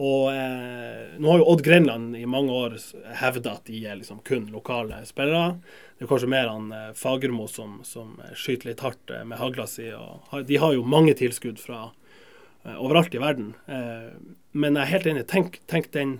Og 0.00 0.32
eh, 0.32 1.18
nå 1.20 1.28
har 1.28 1.42
jo 1.42 1.48
Odd 1.52 1.62
Grenland 1.66 2.16
i 2.16 2.24
mange 2.26 2.54
år 2.56 2.78
hevda 3.20 3.58
at 3.58 3.66
de 3.68 3.82
er 3.84 3.98
liksom 3.98 4.22
kun 4.24 4.46
lokale 4.52 5.02
spillere. 5.04 5.58
Det 5.98 6.06
er 6.06 6.10
kanskje 6.10 6.30
mer 6.32 6.48
han 6.48 6.70
eh, 6.72 6.94
Fagermo 6.96 7.44
som, 7.50 7.82
som 7.84 8.16
skyter 8.32 8.70
litt 8.70 8.82
hardt 8.84 9.12
eh, 9.12 9.24
med 9.28 9.38
hagla 9.38 9.68
si. 9.68 9.90
Og 9.92 10.48
de 10.48 10.60
har 10.62 10.72
jo 10.72 10.86
mange 10.88 11.12
tilskudd 11.18 11.60
fra 11.60 11.84
eh, 11.90 12.78
overalt 12.78 13.14
i 13.14 13.20
verden. 13.20 13.52
Eh, 13.68 14.08
men 14.56 14.80
jeg 14.80 14.86
er 14.86 14.92
helt 14.94 15.10
enig. 15.12 15.26
Tenk, 15.28 15.60
tenk 15.68 15.92
den 15.92 16.18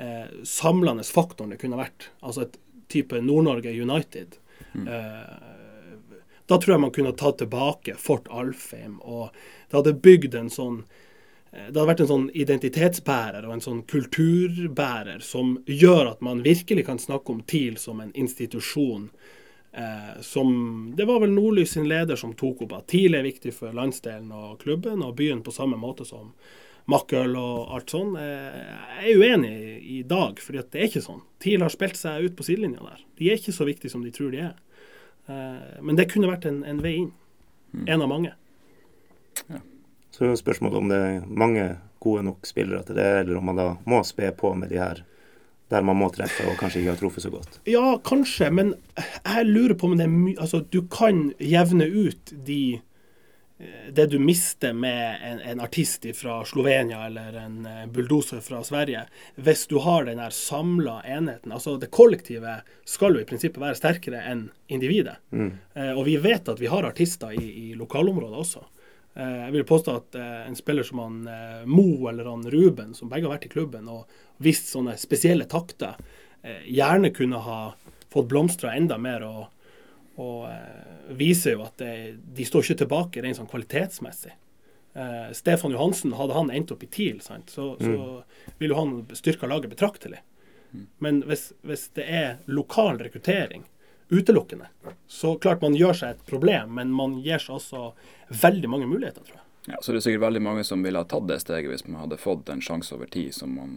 eh, 0.00 0.32
samlende 0.48 1.04
faktoren 1.04 1.52
det 1.52 1.60
kunne 1.60 1.82
vært. 1.82 2.08
Altså 2.24 2.46
et 2.46 2.56
type 2.92 3.20
Nord-Norge 3.20 3.76
United. 3.76 4.40
Eh, 4.72 5.51
da 6.52 6.58
tror 6.60 6.76
jeg 6.76 6.84
man 6.84 6.94
kunne 6.94 7.14
tatt 7.16 7.40
tilbake 7.40 7.96
Fort 8.00 8.28
Alfheim, 8.28 8.98
og 9.00 9.32
det 9.70 9.78
hadde 9.78 9.96
bygd 10.04 10.34
en 10.36 10.50
sånn 10.52 10.80
eh, 10.82 11.68
det 11.70 11.76
hadde 11.76 11.90
vært 11.90 12.02
en 12.04 12.10
sånn 12.10 12.26
identitetsbærer 12.44 13.46
og 13.48 13.54
en 13.56 13.64
sånn 13.64 13.84
kulturbærer 13.88 15.24
som 15.24 15.56
gjør 15.66 16.14
at 16.14 16.24
man 16.24 16.44
virkelig 16.44 16.84
kan 16.90 17.00
snakke 17.00 17.32
om 17.32 17.44
TIL 17.48 17.78
som 17.80 18.02
en 18.04 18.12
institusjon. 18.12 19.08
Eh, 19.72 20.20
som 20.20 20.92
Det 20.96 21.06
var 21.08 21.22
vel 21.22 21.32
Nordlys 21.32 21.72
sin 21.72 21.88
leder 21.88 22.16
som 22.20 22.34
tok 22.36 22.66
opp 22.66 22.74
at 22.76 22.90
TIL 22.92 23.16
er 23.16 23.24
viktig 23.24 23.54
for 23.56 23.72
landsdelen 23.72 24.28
og 24.36 24.60
klubben 24.60 25.00
og 25.00 25.16
byen 25.16 25.40
på 25.42 25.54
samme 25.54 25.80
måte 25.80 26.04
som 26.04 26.34
Makkøl 26.92 27.36
og 27.38 27.72
alt 27.72 27.94
sånn. 27.94 28.12
Eh, 28.18 28.58
jeg 28.98 29.14
er 29.14 29.22
uenig 29.22 29.54
i, 29.80 30.02
dag, 30.04 30.40
for 30.42 30.58
det 30.58 30.76
er 30.76 30.90
ikke 30.90 31.04
sånn. 31.04 31.22
TIL 31.40 31.64
har 31.64 31.72
spilt 31.72 31.96
seg 31.96 32.26
ut 32.26 32.36
på 32.36 32.44
sidelinja 32.44 32.84
der. 32.84 33.06
De 33.16 33.30
er 33.30 33.40
ikke 33.40 33.54
så 33.56 33.64
viktige 33.68 33.92
som 33.92 34.04
de 34.04 34.12
tror 34.12 34.34
de 34.34 34.42
er. 34.50 34.56
Eh, 35.26 35.78
men 35.80 35.98
det 35.98 36.10
kunne 36.12 36.30
vært 36.30 36.46
en, 36.50 36.62
en 36.68 36.82
vei 36.84 36.96
inn. 37.04 37.12
En 37.88 38.04
av 38.04 38.10
mange. 38.10 38.34
Så 40.12 40.26
er 40.26 40.36
spørsmålet 40.36 40.76
om 40.78 40.90
det 40.90 40.98
er 41.00 41.22
mange 41.26 41.64
gode 42.02 42.26
nok 42.26 42.44
spillere 42.46 42.82
til 42.84 42.98
det, 42.98 43.08
eller 43.22 43.38
om 43.38 43.48
man 43.48 43.60
da 43.60 43.68
må 43.88 44.02
spe 44.04 44.28
på 44.36 44.52
med 44.58 44.72
de 44.72 44.80
her 44.82 45.04
der 45.72 45.84
man 45.86 45.96
må 45.96 46.10
treffe 46.12 46.44
og 46.50 46.58
kanskje 46.60 46.82
ikke 46.82 46.92
har 46.92 47.00
truffet 47.00 47.24
så 47.24 47.30
godt. 47.32 47.54
Ja, 47.70 47.94
kanskje, 48.04 48.50
men 48.52 48.74
jeg 48.98 49.46
lurer 49.48 49.72
på 49.78 49.88
om 49.88 49.94
det 49.96 50.04
er 50.04 50.12
mye 50.12 50.36
Altså, 50.36 50.60
du 50.68 50.82
kan 50.92 51.30
jevne 51.40 51.86
ut 51.88 52.34
de 52.46 52.82
det 53.92 54.06
du 54.06 54.18
mister 54.18 54.72
med 54.72 55.18
en, 55.22 55.40
en 55.40 55.60
artist 55.60 56.06
fra 56.14 56.44
Slovenia 56.44 57.06
eller 57.06 57.32
en 57.32 57.66
eh, 57.66 57.86
bulldoser 57.86 58.40
fra 58.40 58.64
Sverige, 58.64 59.04
hvis 59.34 59.66
du 59.66 59.78
har 59.78 60.04
den 60.04 60.18
der 60.18 60.30
samla 60.30 61.02
enheten. 61.02 61.52
Altså 61.52 61.76
Det 61.76 61.90
kollektive 61.90 62.60
skal 62.84 63.14
jo 63.16 63.22
i 63.22 63.28
prinsippet 63.28 63.62
være 63.62 63.78
sterkere 63.78 64.22
enn 64.30 64.46
individet. 64.72 65.18
Eh, 65.74 65.92
og 65.92 66.06
vi 66.08 66.16
vet 66.22 66.48
at 66.48 66.62
vi 66.62 66.70
har 66.72 66.88
artister 66.88 67.34
i, 67.36 67.44
i 67.70 67.74
lokalområdet 67.78 68.42
også. 68.42 68.64
Eh, 69.14 69.38
jeg 69.44 69.56
vil 69.58 69.68
påstå 69.68 69.96
at 70.00 70.18
eh, 70.18 70.42
en 70.48 70.58
spiller 70.58 70.88
som 70.88 71.04
han 71.04 71.22
eh, 71.30 71.62
Mo 71.68 72.08
eller 72.10 72.30
han 72.30 72.48
Ruben, 72.50 72.96
som 72.98 73.12
begge 73.12 73.28
har 73.28 73.36
vært 73.36 73.50
i 73.50 73.54
klubben 73.54 73.90
og 73.92 74.10
vist 74.42 74.72
sånne 74.72 74.96
spesielle 74.98 75.46
takter, 75.50 76.00
eh, 76.42 76.64
gjerne 76.66 77.12
kunne 77.14 77.44
ha 77.46 77.62
fått 78.12 78.30
blomstra 78.32 78.74
enda 78.76 78.98
mer. 78.98 79.28
og, 79.28 79.51
og 80.20 80.48
eh, 80.50 81.12
viser 81.16 81.56
jo 81.56 81.64
at 81.64 81.78
det, 81.80 81.92
de 82.36 82.44
står 82.44 82.66
ikke 82.66 82.82
tilbake 82.84 83.22
rent 83.24 83.38
sånn 83.38 83.50
kvalitetsmessig. 83.50 84.34
Eh, 84.94 85.30
Stefan 85.32 85.72
Johansen, 85.72 86.12
hadde 86.18 86.36
han 86.36 86.52
endt 86.52 86.74
opp 86.74 86.82
i 86.84 86.90
TIL, 86.92 87.20
så, 87.24 87.38
så, 87.48 87.72
så 87.80 88.56
ville 88.58 88.76
han 88.76 89.00
styrka 89.16 89.48
laget 89.48 89.72
betraktelig. 89.72 90.20
Men 90.98 91.22
hvis, 91.28 91.50
hvis 91.60 91.88
det 91.96 92.04
er 92.08 92.36
lokal 92.48 92.98
rekruttering 92.98 93.64
utelukkende, 94.08 94.68
så 95.06 95.36
klart 95.40 95.62
man 95.64 95.76
gjør 95.76 95.96
seg 95.96 96.14
et 96.14 96.26
problem, 96.28 96.74
men 96.76 96.92
man 96.92 97.18
gir 97.24 97.40
seg 97.40 97.56
også 97.56 97.92
veldig 98.42 98.68
mange 98.68 98.88
muligheter, 98.88 99.24
tror 99.24 99.38
jeg. 99.38 99.46
Ja, 99.72 99.78
så 99.80 99.92
det 99.92 100.00
er 100.00 100.06
sikkert 100.08 100.26
veldig 100.26 100.42
mange 100.42 100.64
som 100.66 100.82
ville 100.82 101.00
ha 101.00 101.06
tatt 101.08 101.28
det 101.30 101.38
steget 101.40 101.70
hvis 101.70 101.84
man 101.86 102.00
hadde 102.02 102.18
fått 102.18 102.50
en 102.50 102.62
sjanse 102.64 102.96
over 102.96 103.06
tid 103.12 103.30
som 103.36 103.52
man 103.54 103.76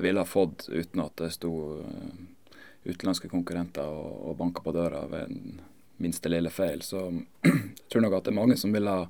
ville 0.00 0.22
ha 0.22 0.26
fått 0.26 0.68
uten 0.70 1.02
at 1.04 1.18
det 1.20 1.34
sto 1.34 1.52
eh, 1.82 2.14
utenlandske 2.88 3.28
konkurrenter 3.28 3.86
og, 3.92 4.14
og 4.30 4.38
banka 4.38 4.64
på 4.64 4.72
døra 4.72 5.02
ved 5.10 5.28
en 5.28 5.60
minste 6.02 6.30
lille 6.30 6.50
feil. 6.50 6.82
Så 6.82 7.04
jeg 7.08 7.52
tror 7.92 8.04
nok 8.04 8.18
at 8.18 8.28
det 8.28 8.32
er 8.34 8.40
mange 8.40 8.56
som 8.60 8.74
ville 8.74 8.94
ha, 8.94 9.06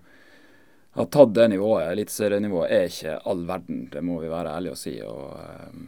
ha 0.99 1.07
tatt 1.07 1.35
det 1.37 1.49
nivået. 1.53 1.87
Eliteserienivået 1.93 2.75
er 2.75 2.91
ikke 2.91 3.17
all 3.31 3.47
verden, 3.49 3.87
det 3.93 4.05
må 4.05 4.21
vi 4.23 4.33
være 4.33 4.55
ærlige 4.57 4.77
og 4.77 4.81
si. 4.81 4.95
og 5.05 5.25
eh, 5.43 5.81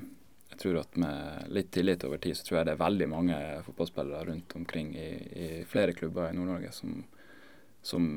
jeg 0.50 0.62
tror 0.64 0.80
at 0.82 0.98
med 1.00 1.52
litt 1.56 1.70
tillit 1.72 2.04
over 2.04 2.20
tid, 2.20 2.36
så 2.36 2.44
tror 2.44 2.58
jeg 2.58 2.68
det 2.68 2.74
er 2.74 2.82
veldig 2.82 3.08
mange 3.08 3.36
fotballspillere 3.64 4.26
rundt 4.28 4.56
omkring 4.58 4.90
i, 4.92 5.10
i 5.32 5.48
flere 5.64 5.94
klubber 5.96 6.28
i 6.28 6.36
Nord-Norge 6.36 6.72
som, 6.76 6.98
som 7.80 8.10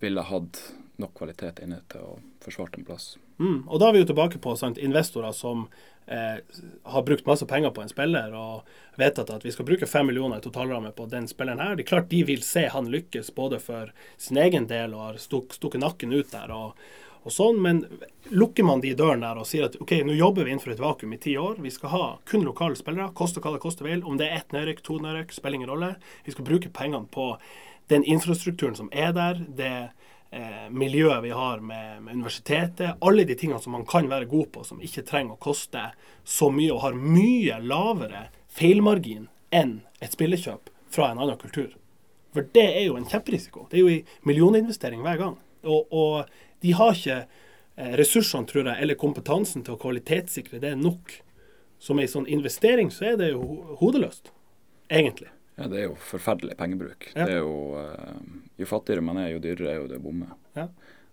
ville 0.00 0.24
hatt 0.24 0.62
nok 1.02 1.12
kvalitet 1.18 1.60
inne 1.64 1.82
til 1.92 2.06
å 2.06 2.14
forsvare 2.40 2.80
en 2.80 2.88
plass. 2.88 3.10
Mm. 3.42 3.58
Og 3.66 3.80
da 3.82 3.88
er 3.88 3.96
vi 3.96 4.04
jo 4.04 4.08
tilbake 4.12 4.38
på 4.42 4.54
sant, 4.58 4.78
investorer 4.78 5.34
som 5.34 5.66
eh, 6.06 6.38
har 6.94 7.06
brukt 7.06 7.26
masse 7.26 7.46
penger 7.50 7.74
på 7.74 7.82
en 7.82 7.90
spiller 7.90 8.34
og 8.38 8.68
vedtatt 9.00 9.32
at 9.34 9.44
vi 9.46 9.52
skal 9.54 9.66
bruke 9.66 9.88
fem 9.90 10.06
millioner 10.06 10.38
i 10.38 10.44
totalramme 10.44 10.92
på 10.94 11.08
den 11.10 11.26
spilleren 11.30 11.62
her. 11.62 11.74
Det 11.76 11.86
er 11.86 11.92
klart 11.94 12.10
de 12.12 12.22
vil 12.28 12.44
se 12.46 12.68
han 12.70 12.90
lykkes 12.92 13.32
både 13.34 13.58
for 13.62 13.90
sin 14.20 14.38
egen 14.38 14.68
del 14.70 14.94
og 14.94 15.08
har 15.08 15.22
stuk, 15.22 15.56
stukket 15.58 15.82
nakken 15.82 16.14
ut 16.14 16.30
der. 16.34 16.54
og 16.54 16.76
og 17.22 17.30
sånn, 17.30 17.60
Men 17.62 17.84
lukker 18.34 18.66
man 18.66 18.80
de 18.82 18.94
dørene 18.98 19.28
der 19.28 19.38
og 19.38 19.46
sier 19.46 19.68
at 19.68 19.76
ok, 19.78 20.00
nå 20.06 20.16
jobber 20.18 20.44
vi 20.44 20.54
innenfor 20.54 20.72
et 20.74 20.82
vakuum 20.82 21.12
i 21.14 21.20
ti 21.22 21.36
år, 21.38 21.60
vi 21.62 21.70
skal 21.70 21.92
ha 21.92 22.06
kun 22.26 22.42
lokale 22.46 22.78
spillere, 22.78 23.12
koste 23.14 23.42
hva 23.42 23.52
det 23.54 23.62
koste 23.62 23.86
vil, 23.86 24.02
om 24.02 24.18
det 24.18 24.26
er 24.26 24.40
ett 24.40 24.54
nedrykk, 24.54 24.82
to 24.82 24.98
nedrykk, 25.02 25.34
spiller 25.34 25.60
ingen 25.60 25.70
rolle. 25.70 25.92
Vi 26.26 26.34
skal 26.34 26.48
bruke 26.48 26.72
pengene 26.74 27.06
på 27.14 27.36
den 27.92 28.02
infrastrukturen 28.02 28.74
som 28.78 28.90
er 28.90 29.14
der, 29.14 29.38
det 29.46 29.74
eh, 30.32 30.68
miljøet 30.70 31.22
vi 31.24 31.30
har 31.36 31.60
med, 31.60 32.02
med 32.02 32.14
universitetet, 32.14 32.96
alle 33.00 33.26
de 33.28 33.36
tingene 33.38 33.60
som 33.62 33.76
man 33.76 33.86
kan 33.88 34.08
være 34.10 34.30
god 34.30 34.48
på, 34.54 34.64
som 34.64 34.80
ikke 34.82 35.04
trenger 35.08 35.36
å 35.36 35.42
koste 35.42 35.90
så 36.24 36.50
mye, 36.52 36.72
og 36.72 36.82
har 36.86 36.98
mye 36.98 37.60
lavere 37.62 38.26
feilmargin 38.52 39.28
enn 39.52 39.80
et 40.00 40.16
spillekjøp 40.16 40.72
fra 40.92 41.10
en 41.12 41.22
annen 41.22 41.40
kultur. 41.40 41.74
For 42.32 42.48
det 42.56 42.64
er 42.64 42.86
jo 42.86 42.96
en 42.96 43.08
kjemperisiko. 43.08 43.66
Det 43.68 43.78
er 43.78 43.84
jo 43.84 43.92
en 43.92 44.14
millioninvestering 44.28 45.02
hver 45.04 45.20
gang. 45.20 45.36
Og, 45.68 45.92
og 45.92 46.64
de 46.64 46.72
har 46.78 46.96
ikke 46.96 47.18
eh, 47.20 47.92
ressursene, 48.00 48.48
tror 48.48 48.70
jeg, 48.70 48.78
eller 48.80 48.98
kompetansen 49.00 49.64
til 49.66 49.76
å 49.76 49.82
kvalitetssikre 49.82 50.62
det 50.62 50.72
nok. 50.80 51.18
Som 51.82 51.98
en 51.98 52.08
sånn 52.08 52.28
investering 52.30 52.92
så 52.94 53.10
er 53.10 53.16
det 53.18 53.32
jo 53.32 53.76
hodeløst, 53.80 54.30
egentlig. 54.86 55.32
Ja, 55.62 55.68
det 55.70 55.78
er 55.78 55.84
jo 55.86 55.96
forferdelig 56.02 56.56
pengebruk. 56.58 57.08
Ja. 57.14 57.26
Det 57.26 57.36
er 57.36 57.44
jo, 57.44 57.78
eh, 57.78 58.22
jo 58.58 58.66
fattigere 58.66 59.04
man 59.04 59.20
er, 59.22 59.32
jo 59.34 59.42
dyrere 59.42 59.70
er 59.70 59.76
jo 59.78 59.88
det 59.90 60.00
å 60.00 60.02
bomme. 60.02 60.32
Ja. 60.58 60.66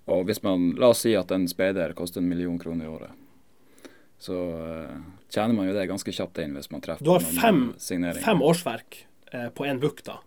Og 0.10 0.24
hvis 0.26 0.42
man, 0.42 0.72
La 0.82 0.90
oss 0.90 1.04
si 1.06 1.14
at 1.18 1.30
en 1.36 1.46
speider 1.50 1.94
koster 1.98 2.24
en 2.24 2.30
million 2.32 2.58
kroner 2.60 2.88
i 2.88 2.90
året. 2.90 3.12
Så 4.20 4.40
eh, 4.56 4.96
tjener 5.30 5.54
man 5.54 5.70
jo 5.70 5.76
det 5.78 5.86
ganske 5.92 6.16
kjapt 6.16 6.42
inn 6.44 6.58
hvis 6.58 6.72
man 6.74 6.82
treffer 6.84 7.06
Du 7.06 7.14
har 7.14 7.24
fem, 7.24 7.70
fem 7.78 8.42
årsverk 8.44 9.04
eh, 9.32 9.48
på 9.54 9.70
en 9.70 9.80
book, 9.80 10.02
da. 10.08 10.18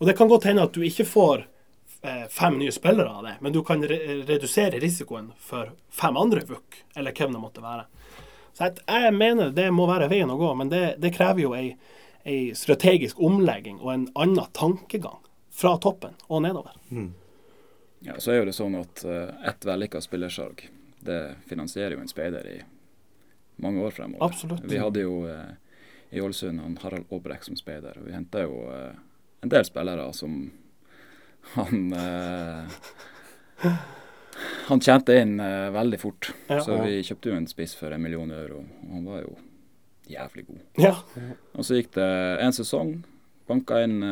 Og 0.00 0.08
det 0.08 0.16
kan 0.18 0.28
godt 0.28 0.48
hende 0.48 0.66
at 0.66 0.74
du 0.74 0.82
ikke 0.84 1.08
får 1.08 1.46
fem 2.32 2.54
nye 2.56 2.72
spillere 2.72 3.12
av 3.12 3.26
det, 3.26 3.32
men 3.44 3.52
du 3.52 3.58
kan 3.60 3.82
re 3.84 3.96
redusere 4.24 4.78
risikoen 4.80 5.26
for 5.36 5.74
fem 5.92 6.16
andre 6.16 6.40
book, 6.48 6.78
eller 6.96 7.12
hvem 7.12 7.34
det 7.34 7.42
måtte 7.42 7.60
være. 7.60 7.82
Så 8.56 8.64
jeg, 8.64 8.80
jeg 8.88 9.12
mener 9.12 9.50
det 9.52 9.66
må 9.74 9.84
være 9.90 10.08
veien 10.08 10.32
å 10.32 10.38
gå, 10.40 10.54
men 10.56 10.70
det, 10.72 10.94
det 11.02 11.12
krever 11.12 11.44
jo 11.44 11.52
ei, 11.58 11.74
ei 12.24 12.54
strategisk 12.54 13.20
omlegging 13.20 13.80
og 13.80 13.92
en 13.94 14.06
annen 14.14 14.52
tankegang 14.52 15.20
fra 15.50 15.76
toppen 15.78 16.14
og 16.26 16.42
nedover. 16.42 16.76
Ja, 18.00 18.20
så 18.20 18.32
er 18.32 18.40
jo 18.40 18.48
det 18.48 18.56
sånn 18.56 18.76
at 18.78 19.02
uh, 19.04 19.32
ett 19.48 19.64
vellykka 19.66 20.00
spillersalg, 20.00 20.62
det 21.04 21.20
finansierer 21.50 21.98
jo 21.98 22.04
en 22.04 22.08
speider 22.08 22.46
i 22.48 22.58
mange 23.60 23.82
år 23.84 23.92
fremover. 23.92 24.24
Absolutt. 24.24 24.64
Vi 24.64 24.80
hadde 24.80 25.04
jo 25.04 25.18
uh, 25.28 25.52
i 26.10 26.20
Ålesund 26.20 26.62
han 26.64 26.78
Harald 26.80 27.12
Aabrek 27.12 27.44
som 27.44 27.58
speider, 27.60 27.98
og 28.00 28.08
vi 28.08 28.16
henta 28.16 28.46
jo 28.46 28.64
uh, 28.72 28.94
en 29.44 29.52
del 29.52 29.68
spillere 29.68 30.08
som 30.16 30.42
han 31.54 31.92
Han 34.70 34.80
tjente 34.80 35.12
inn 35.20 35.34
veldig 35.72 35.98
fort. 36.00 36.30
Ja. 36.48 36.60
så 36.64 36.78
vi 36.80 37.02
kjøpte 37.04 37.28
jo 37.28 37.36
en 37.36 37.48
spiss 37.50 37.74
for 37.76 37.92
en 37.92 38.00
million 38.00 38.30
euro, 38.32 38.62
og 38.62 38.92
han 38.94 39.04
var 39.04 39.24
jo 39.24 39.34
jævlig 40.12 40.46
god. 40.48 40.60
Ja. 40.82 40.94
Og 41.54 41.64
så 41.66 41.78
gikk 41.78 41.92
det 41.96 42.08
en 42.44 42.52
sesong, 42.56 42.92
banka 43.50 43.80
inn 43.84 44.02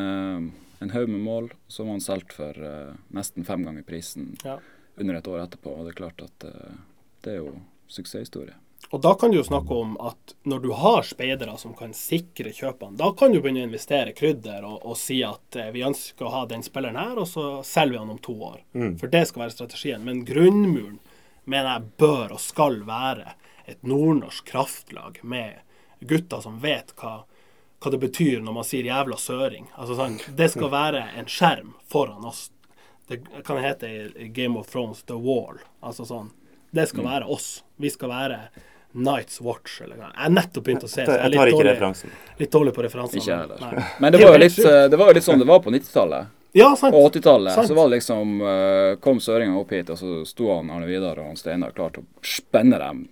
en 0.79 0.89
haug 0.95 1.09
med 1.11 1.19
mål. 1.19 1.51
Så 1.67 1.83
var 1.83 1.97
han 1.97 2.03
solgt 2.03 2.33
for 2.37 2.55
uh, 2.55 2.95
nesten 3.15 3.45
fem 3.47 3.65
ganger 3.67 3.83
prisen 3.87 4.33
Ja. 4.45 4.57
under 4.97 5.19
et 5.19 5.27
år 5.27 5.41
etterpå. 5.43 5.73
Og 5.75 5.85
det 5.85 5.93
er 5.93 5.99
klart 5.99 6.21
at 6.23 6.45
uh, 6.47 6.77
det 7.23 7.33
er 7.33 7.41
jo 7.41 7.53
suksesshistorie. 7.91 8.55
Og 8.95 9.01
da 9.03 9.11
kan 9.19 9.29
du 9.29 9.37
jo 9.37 9.43
snakke 9.43 9.75
om 9.75 9.97
at 10.01 10.33
når 10.47 10.61
du 10.63 10.69
har 10.73 11.03
speidere 11.05 11.57
som 11.59 11.73
kan 11.77 11.91
sikre 11.93 12.53
kjøpene, 12.55 12.95
da 12.97 13.11
kan 13.13 13.33
du 13.33 13.41
begynne 13.41 13.65
å 13.65 13.67
investere 13.67 14.13
krydder 14.17 14.63
og, 14.65 14.79
og 14.87 14.95
si 14.97 15.19
at 15.27 15.57
eh, 15.59 15.67
vi 15.75 15.83
ønsker 15.85 16.25
å 16.25 16.31
ha 16.33 16.45
den 16.49 16.63
spilleren 16.65 16.97
her, 16.97 17.19
og 17.19 17.27
så 17.27 17.43
selger 17.67 17.97
vi 17.97 17.99
han 17.99 18.13
om 18.15 18.21
to 18.23 18.33
år. 18.47 18.63
For 18.97 19.11
det 19.11 19.25
skal 19.29 19.43
være 19.43 19.53
strategien. 19.57 20.05
Men 20.07 20.23
grunnmuren 20.25 20.95
mener 21.43 21.73
jeg 21.75 21.91
bør 22.01 22.33
og 22.37 22.41
skal 22.41 22.79
være 22.87 23.35
et 23.69 23.83
nordnorsk 23.85 24.47
kraftlag 24.49 25.19
med 25.27 25.59
gutter 25.99 26.41
som 26.41 26.59
vet 26.59 26.93
hva, 26.99 27.23
hva 27.81 27.91
det 27.91 27.99
betyr 27.99 28.41
når 28.41 28.53
man 28.53 28.63
sier 28.63 28.83
'jævla 28.83 29.15
søring'. 29.17 29.67
Altså 29.77 29.95
sånn, 29.95 30.19
Det 30.35 30.49
skal 30.51 30.69
være 30.69 31.03
en 31.17 31.25
skjerm 31.25 31.73
foran 31.87 32.25
oss. 32.25 32.49
Det 33.07 33.21
kan 33.43 33.57
hete 33.57 33.87
i 34.19 34.27
Game 34.27 34.57
of 34.57 34.67
Thrones 34.69 35.01
'The 35.03 35.13
Wall'. 35.17 35.59
Altså 35.83 36.05
sånn. 36.05 36.29
Det 36.71 36.87
skal 36.89 37.03
være 37.03 37.25
oss. 37.27 37.63
Vi 37.77 37.89
skal 37.89 38.09
være 38.09 38.39
Nights 38.93 39.41
Watch 39.41 39.81
eller 39.81 39.95
noe. 39.97 40.11
Jeg 40.15 40.23
har 40.23 40.29
nettopp 40.29 40.63
begynt 40.63 40.83
å 40.83 40.89
se. 40.89 41.05
så 41.05 41.11
Jeg 41.11 41.19
er 41.25 41.29
litt 41.29 41.39
tar 41.39 41.47
ikke 41.47 41.57
dårlig- 41.57 41.73
referansen. 41.75 42.09
Litt 42.39 42.51
dårlig 42.51 42.73
på 42.73 42.83
referansene. 42.83 43.21
Ikke 43.21 43.25
jeg 43.25 43.37
heller. 43.39 43.87
Men 43.99 44.11
det 44.11 44.21
var, 44.21 44.31
jo 44.33 44.39
litt, 44.39 44.59
eh, 44.59 44.87
det 44.87 44.97
var 44.97 45.07
jo 45.07 45.13
litt 45.13 45.23
sånn 45.23 45.39
det 45.39 45.47
var 45.47 45.59
på 45.59 45.69
90-tallet. 45.71 46.27
Ja, 46.53 46.75
sant. 46.75 46.93
På 46.93 47.05
80-tallet 47.09 47.67
så 47.67 47.75
var 47.75 47.89
det 47.89 47.99
liksom 47.99 48.41
eh, 48.41 48.95
Kom 48.95 49.19
søringene 49.19 49.59
opp 49.59 49.69
hit, 49.69 49.89
og 49.89 49.97
så 49.97 50.25
sto 50.25 50.55
han 50.55 50.69
Arne 50.71 50.87
Vidar 50.87 51.19
og 51.19 51.25
han 51.27 51.35
Steinar 51.37 51.71
klar 51.71 51.91
til 51.93 52.01
å 52.03 52.05
spenne 52.25 52.79
dem 52.79 53.07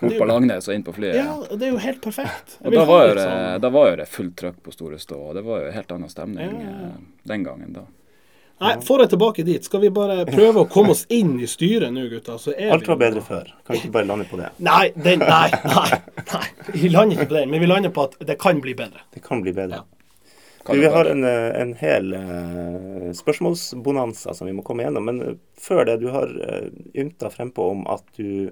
opp 0.00 0.16
på 0.18 0.28
Langnes 0.28 0.68
og 0.68 0.74
inn 0.74 0.84
på 0.86 0.94
flyet. 0.96 1.18
Ja, 1.18 1.36
det 1.50 1.68
er 1.68 1.74
jo 1.74 1.82
helt 1.82 2.00
perfekt. 2.04 2.58
Og 2.64 2.74
da 2.74 2.84
var, 2.88 3.06
jo 3.08 3.14
det, 3.18 3.28
sånn- 3.28 3.60
da 3.64 3.70
var 3.74 3.90
jo 3.90 4.00
det 4.00 4.08
fullt 4.12 4.36
trøkk 4.42 4.58
på 4.64 4.74
Store 4.74 4.98
Stå, 5.02 5.20
og 5.30 5.38
det 5.38 5.44
var 5.46 5.64
jo 5.64 5.70
helt 5.76 5.94
annen 5.96 6.12
stemning 6.12 6.58
Ja, 6.62 6.74
eh, 6.88 6.98
den 7.32 7.46
gangen 7.46 7.72
da. 7.76 7.86
Nei, 8.58 8.72
får 8.82 9.04
jeg 9.04 9.10
tilbake 9.12 9.44
dit. 9.46 9.66
Skal 9.68 9.84
vi 9.84 9.90
bare 9.94 10.24
prøve 10.26 10.64
å 10.64 10.68
komme 10.70 10.90
oss 10.90 11.04
inn 11.14 11.36
i 11.38 11.46
styret 11.46 11.92
nå, 11.94 12.08
gutta? 12.10 12.34
Så 12.42 12.50
er 12.56 12.72
Alt 12.74 12.88
var 12.90 12.98
bedre 12.98 13.22
før. 13.22 13.52
Kan 13.62 13.76
vi 13.76 13.84
ikke 13.84 13.92
bare 13.94 14.08
lande 14.08 14.26
på 14.26 14.40
det? 14.40 14.48
Nei, 14.66 14.88
den, 14.98 15.22
nei, 15.22 15.46
nei, 15.62 16.00
nei. 16.32 16.42
Vi 16.74 16.90
lander 16.90 17.14
ikke 17.14 17.28
på 17.30 17.36
den, 17.38 17.52
men 17.52 17.62
vi 17.62 17.70
lander 17.70 17.94
på 17.94 18.08
at 18.08 18.18
det 18.26 18.34
kan 18.42 18.58
bli 18.64 18.74
bedre. 18.78 19.04
Det 19.14 19.22
kan 19.22 19.44
bli 19.44 19.54
bedre. 19.54 19.84
Ja. 19.84 20.34
Kan 20.66 20.74
Du, 20.74 20.82
vi 20.82 20.90
har 20.90 21.06
en, 21.06 21.22
eh, 21.24 21.60
en 21.60 21.74
hel 21.78 22.12
eh, 22.18 23.12
spørsmålsbonanza 23.14 24.34
som 24.34 24.50
vi 24.50 24.56
må 24.58 24.66
komme 24.66 24.82
gjennom. 24.82 25.06
Men 25.06 25.38
før 25.54 25.86
det, 25.86 26.00
du 26.02 26.10
har 26.12 26.26
uh, 26.26 26.66
ymta 26.98 27.30
frempå 27.30 27.70
om 27.76 27.86
at 27.88 28.04
du 28.18 28.50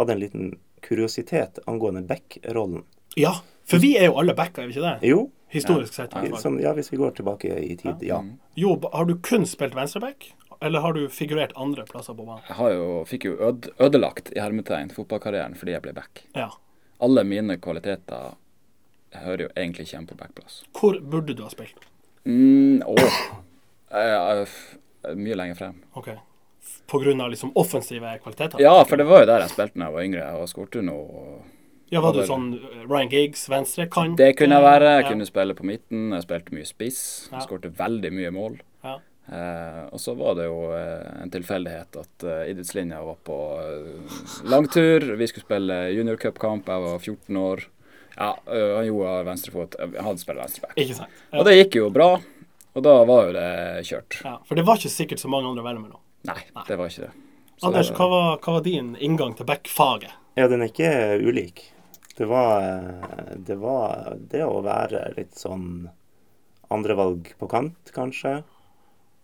hadde 0.00 0.16
en 0.16 0.22
liten 0.22 0.50
kuriositet 0.84 1.60
angående 1.70 2.02
back-rollen. 2.08 2.84
Ja, 3.18 3.36
for 3.68 3.82
vi 3.82 3.94
er 3.98 4.10
jo 4.10 4.18
alle 4.20 4.34
backer, 4.38 4.64
er 4.64 4.70
vi 4.70 4.76
ikke 4.76 4.86
det? 4.86 5.08
Jo, 5.10 5.28
Historisk 5.50 5.94
sett. 5.94 6.14
i 6.14 6.28
hvert 6.30 6.42
fall. 6.42 6.60
ja, 6.62 6.72
hvis 6.74 6.92
vi 6.92 6.98
går 6.98 7.16
tilbake 7.18 7.56
i 7.58 7.76
tid, 7.76 8.02
ja. 8.06 8.20
Jo, 8.54 8.76
har 8.92 9.04
du 9.08 9.16
kun 9.18 9.46
spilt 9.46 9.74
venstreback, 9.74 10.32
eller 10.60 10.80
har 10.80 10.94
du 10.94 11.08
figurert 11.08 11.52
andre 11.56 11.84
plasser 11.88 12.14
på 12.14 12.26
banen? 12.26 12.44
Jeg 12.48 12.56
har 12.58 12.74
jo, 12.74 12.88
fikk 13.08 13.26
jo 13.26 13.36
øde, 13.48 13.72
ødelagt 13.82 14.30
i 14.36 14.40
hermetegn 14.40 14.92
fotballkarrieren 14.94 15.56
fordi 15.58 15.74
jeg 15.74 15.84
ble 15.86 15.94
back. 15.96 16.24
Ja. 16.36 16.50
Alle 17.00 17.24
mine 17.24 17.56
kvaliteter 17.58 18.36
hører 19.16 19.46
jo 19.46 19.52
egentlig 19.56 19.86
ikke 19.86 19.96
hjemme 19.96 20.10
på 20.12 20.18
backplass. 20.20 20.62
Hvor 20.76 21.00
burde 21.00 21.34
du 21.34 21.42
ha 21.46 21.50
spilt? 21.50 21.86
Mm, 22.28 22.82
å, 22.84 22.96
jeg, 23.00 24.10
jeg, 24.12 24.48
jeg, 25.06 25.16
mye 25.24 25.38
lenger 25.40 25.58
frem. 25.58 25.80
Ok. 25.98 26.12
Av 26.92 27.30
liksom 27.30 27.52
offensive 27.54 28.18
kvaliteter? 28.22 28.58
Ja, 28.60 28.82
for 28.84 28.96
det 28.98 29.04
var 29.06 29.20
jo 29.22 29.26
der 29.30 29.44
jeg 29.44 29.50
spilte 29.52 29.78
da 29.78 29.84
jeg 29.86 29.94
var 29.94 30.02
yngre. 30.02 30.24
Jeg 30.40 30.48
skårte 30.50 30.80
jo 30.80 30.82
noe 30.82 31.42
Ja, 31.90 32.00
var 32.00 32.12
du 32.14 32.20
sånn 32.26 32.48
eh, 32.54 32.82
Ryan 32.90 33.08
Giggs, 33.10 33.48
venstre 33.50 33.86
kant? 33.90 34.16
Det 34.18 34.32
kunne 34.38 34.58
jeg 34.58 34.62
være. 34.66 34.90
Jeg 34.96 35.04
Ja. 35.04 35.08
kunne 35.10 35.26
spille 35.26 35.54
på 35.54 35.64
midten. 35.66 36.10
Jeg 36.14 36.22
spilte 36.26 36.52
mye 36.54 36.66
spiss. 36.66 37.28
Ja. 37.32 37.40
Skårte 37.46 37.70
veldig 37.74 38.10
mye 38.12 38.30
mål. 38.34 38.58
Ja. 38.84 38.96
Eh, 39.30 39.86
og 39.92 39.98
så 40.02 40.16
var 40.18 40.34
det 40.34 40.46
jo 40.48 40.72
eh, 40.74 41.22
en 41.22 41.30
tilfeldighet 41.30 41.96
at 42.02 42.24
eh, 42.26 42.50
idrettslinja 42.50 42.98
var 43.06 43.16
på 43.22 43.38
eh, 43.62 44.48
langtur. 44.50 45.06
Vi 45.16 45.26
skulle 45.30 45.46
spille 45.46 45.78
juniorcupkamp. 45.94 46.66
Jeg 46.66 46.86
var 46.88 46.98
14 46.98 47.36
år. 47.36 47.64
Ja, 48.16 48.32
eh, 48.50 48.76
han 48.76 48.86
gjorde 48.90 49.24
venstrefot. 49.30 49.78
Jeg 49.78 50.02
hadde 50.02 50.18
spilt 50.18 50.42
venstreback. 50.42 51.08
Og 51.38 51.44
det 51.46 51.54
gikk 51.60 51.78
jo 51.84 51.90
bra. 51.94 52.10
Og 52.74 52.82
da 52.86 52.98
var 53.06 53.26
jo 53.30 53.32
det 53.34 53.48
kjørt. 53.86 54.20
ja. 54.24 54.36
For 54.46 54.54
det 54.58 54.66
var 54.66 54.76
ikke 54.78 54.90
sikkert 54.90 55.18
så 55.22 55.30
mange 55.30 55.46
andre 55.50 55.62
å 55.62 55.66
velge 55.70 55.82
mellom. 55.86 56.02
Nei, 56.36 56.64
det 56.68 56.78
var 56.78 56.92
ikke 56.92 57.08
det. 57.08 57.12
Så 57.60 57.68
Anders, 57.68 57.90
det 57.90 57.98
hva 57.98 58.08
var, 58.08 58.30
hva 58.40 58.54
var 58.56 58.64
din 58.64 58.94
inngang 58.96 59.34
til 59.36 59.48
back-faget? 59.48 60.14
Ja, 60.38 60.46
den 60.48 60.62
er 60.64 60.70
ikke 60.72 60.92
ulik. 61.20 61.66
Det 62.16 62.28
var, 62.28 62.62
eh, 62.62 63.34
det 63.36 63.56
var 63.60 64.16
det 64.32 64.44
å 64.46 64.62
være 64.64 65.10
litt 65.16 65.36
sånn 65.36 65.90
andrevalg 66.70 67.32
på 67.40 67.48
kant, 67.50 67.92
kanskje. 67.96 68.42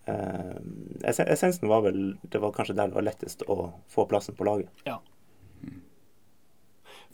Eh, 0.06 0.56
essensen 1.10 1.66
var 1.68 1.82
vel 1.82 2.16
Det 2.22 2.38
var 2.38 2.52
kanskje 2.54 2.76
der 2.78 2.92
det 2.92 2.94
var 2.94 3.02
lettest 3.08 3.42
å 3.50 3.72
få 3.90 4.04
plassen 4.06 4.36
på 4.38 4.46
laget. 4.46 4.70
Ja. 4.86 5.00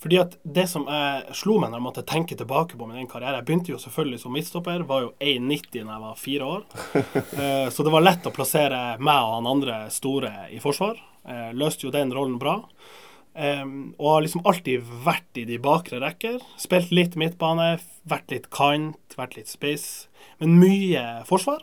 Fordi 0.02 0.18
at 0.18 0.32
det 0.42 0.64
som 0.70 0.88
jeg 0.90 1.36
slo 1.38 1.60
meg 1.62 1.70
når 1.70 1.78
jeg 1.78 1.86
måtte 1.86 2.02
tenke 2.10 2.34
tilbake 2.38 2.78
på 2.78 2.88
min 2.88 2.98
egen 2.98 3.10
karriere 3.10 3.38
Jeg 3.38 3.46
begynte 3.46 3.70
jo 3.70 3.78
selvfølgelig 3.78 4.18
som 4.18 4.34
midtstopper, 4.34 4.82
var 4.88 5.04
jo 5.04 5.12
1,90 5.22 5.84
da 5.86 5.94
jeg 5.94 6.04
var 6.06 6.18
fire 6.18 6.48
år. 6.56 6.64
Eh, 7.42 7.68
Så 7.70 7.84
det 7.86 7.92
var 7.94 8.02
lett 8.04 8.26
å 8.26 8.34
plassere 8.34 8.80
meg 8.98 9.22
og 9.22 9.36
han 9.36 9.48
andre 9.52 9.78
store 9.94 10.32
i 10.50 10.58
forsvar. 10.62 10.98
Jeg 11.28 11.54
Løste 11.56 11.86
jo 11.86 11.94
den 11.94 12.12
rollen 12.14 12.38
bra. 12.42 12.58
Um, 13.32 13.94
og 13.96 14.08
har 14.10 14.24
liksom 14.26 14.42
alltid 14.44 14.84
vært 15.06 15.38
i 15.40 15.46
de 15.48 15.56
bakre 15.62 16.02
rekker. 16.02 16.42
Spilt 16.60 16.90
litt 16.92 17.14
midtbane, 17.16 17.78
vært 18.04 18.34
litt 18.34 18.50
kant, 18.52 19.16
vært 19.16 19.38
litt 19.38 19.48
spiss. 19.48 19.86
Men 20.42 20.58
mye 20.60 21.04
forsvar. 21.24 21.62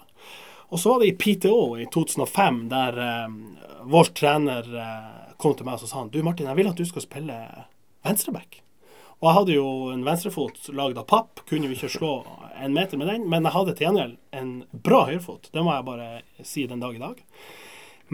Og 0.70 0.82
så 0.82 0.94
var 0.96 1.04
det 1.04 1.12
i 1.12 1.18
PTO 1.20 1.76
i 1.78 1.86
2005 1.94 2.64
der 2.72 2.98
vår 3.90 4.14
trener 4.18 4.66
eh, 4.80 5.36
kom 5.38 5.56
til 5.56 5.68
meg 5.68 5.78
og 5.80 5.90
sa 5.90 6.02
han, 6.02 6.10
du 6.14 6.22
Martin, 6.26 6.50
jeg 6.50 6.60
vil 6.60 6.72
at 6.72 6.80
du 6.80 6.86
skal 6.88 7.06
spille 7.06 7.38
venstreback. 8.06 8.62
Og 9.20 9.28
jeg 9.28 9.36
hadde 9.36 9.56
jo 9.58 9.72
en 9.92 10.06
venstrefot 10.08 10.70
lagd 10.76 11.00
av 11.00 11.08
papp, 11.10 11.42
kunne 11.50 11.68
jo 11.68 11.76
ikke 11.76 11.92
slå 11.92 12.12
en 12.56 12.76
meter 12.76 13.00
med 13.00 13.10
den, 13.12 13.26
men 13.32 13.44
jeg 13.44 13.56
hadde 13.56 13.74
til 13.76 13.90
gjengjeld 13.90 14.16
en 14.40 14.54
bra 14.72 15.02
høyrefot. 15.10 15.50
Det 15.52 15.64
må 15.64 15.74
jeg 15.76 15.88
bare 15.90 16.08
si 16.48 16.64
den 16.70 16.80
dag 16.80 16.96
i 16.96 17.02
dag. 17.02 17.20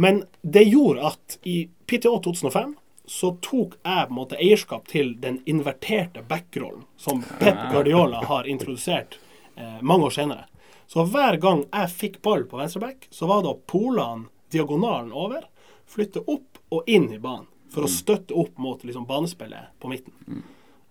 Men 0.01 0.23
det 0.41 0.65
gjorde 0.65 1.05
at 1.11 1.37
i 1.45 1.59
PTO 1.85 2.17
2005 2.25 2.73
så 3.05 3.35
tok 3.45 3.77
jeg 3.85 4.07
på 4.09 4.15
en 4.15 4.17
måte 4.17 4.41
eierskap 4.41 4.89
til 4.89 5.13
den 5.21 5.37
inverterte 5.45 6.25
backrollen 6.25 6.87
som 6.97 7.21
Pep 7.37 7.67
Guardiola 7.69 8.23
har 8.25 8.49
introdusert 8.49 9.19
eh, 9.55 9.77
mange 9.81 10.09
år 10.09 10.17
senere. 10.17 10.47
Så 10.89 11.05
hver 11.05 11.37
gang 11.41 11.67
jeg 11.69 11.93
fikk 11.93 12.21
ball 12.25 12.47
på 12.49 12.57
venstreback, 12.57 13.05
så 13.13 13.29
var 13.29 13.45
det 13.45 13.53
å 13.53 13.61
pole 13.69 14.07
diagonalen 14.53 15.13
over, 15.13 15.45
flytte 15.85 16.25
opp 16.25 16.57
og 16.73 16.89
inn 16.89 17.11
i 17.13 17.21
banen 17.21 17.45
for 17.75 17.87
å 17.87 17.91
støtte 17.91 18.35
opp 18.39 18.57
mot 18.61 18.83
liksom, 18.87 19.07
banespillet 19.09 19.75
på 19.83 19.91
midten. 19.91 20.43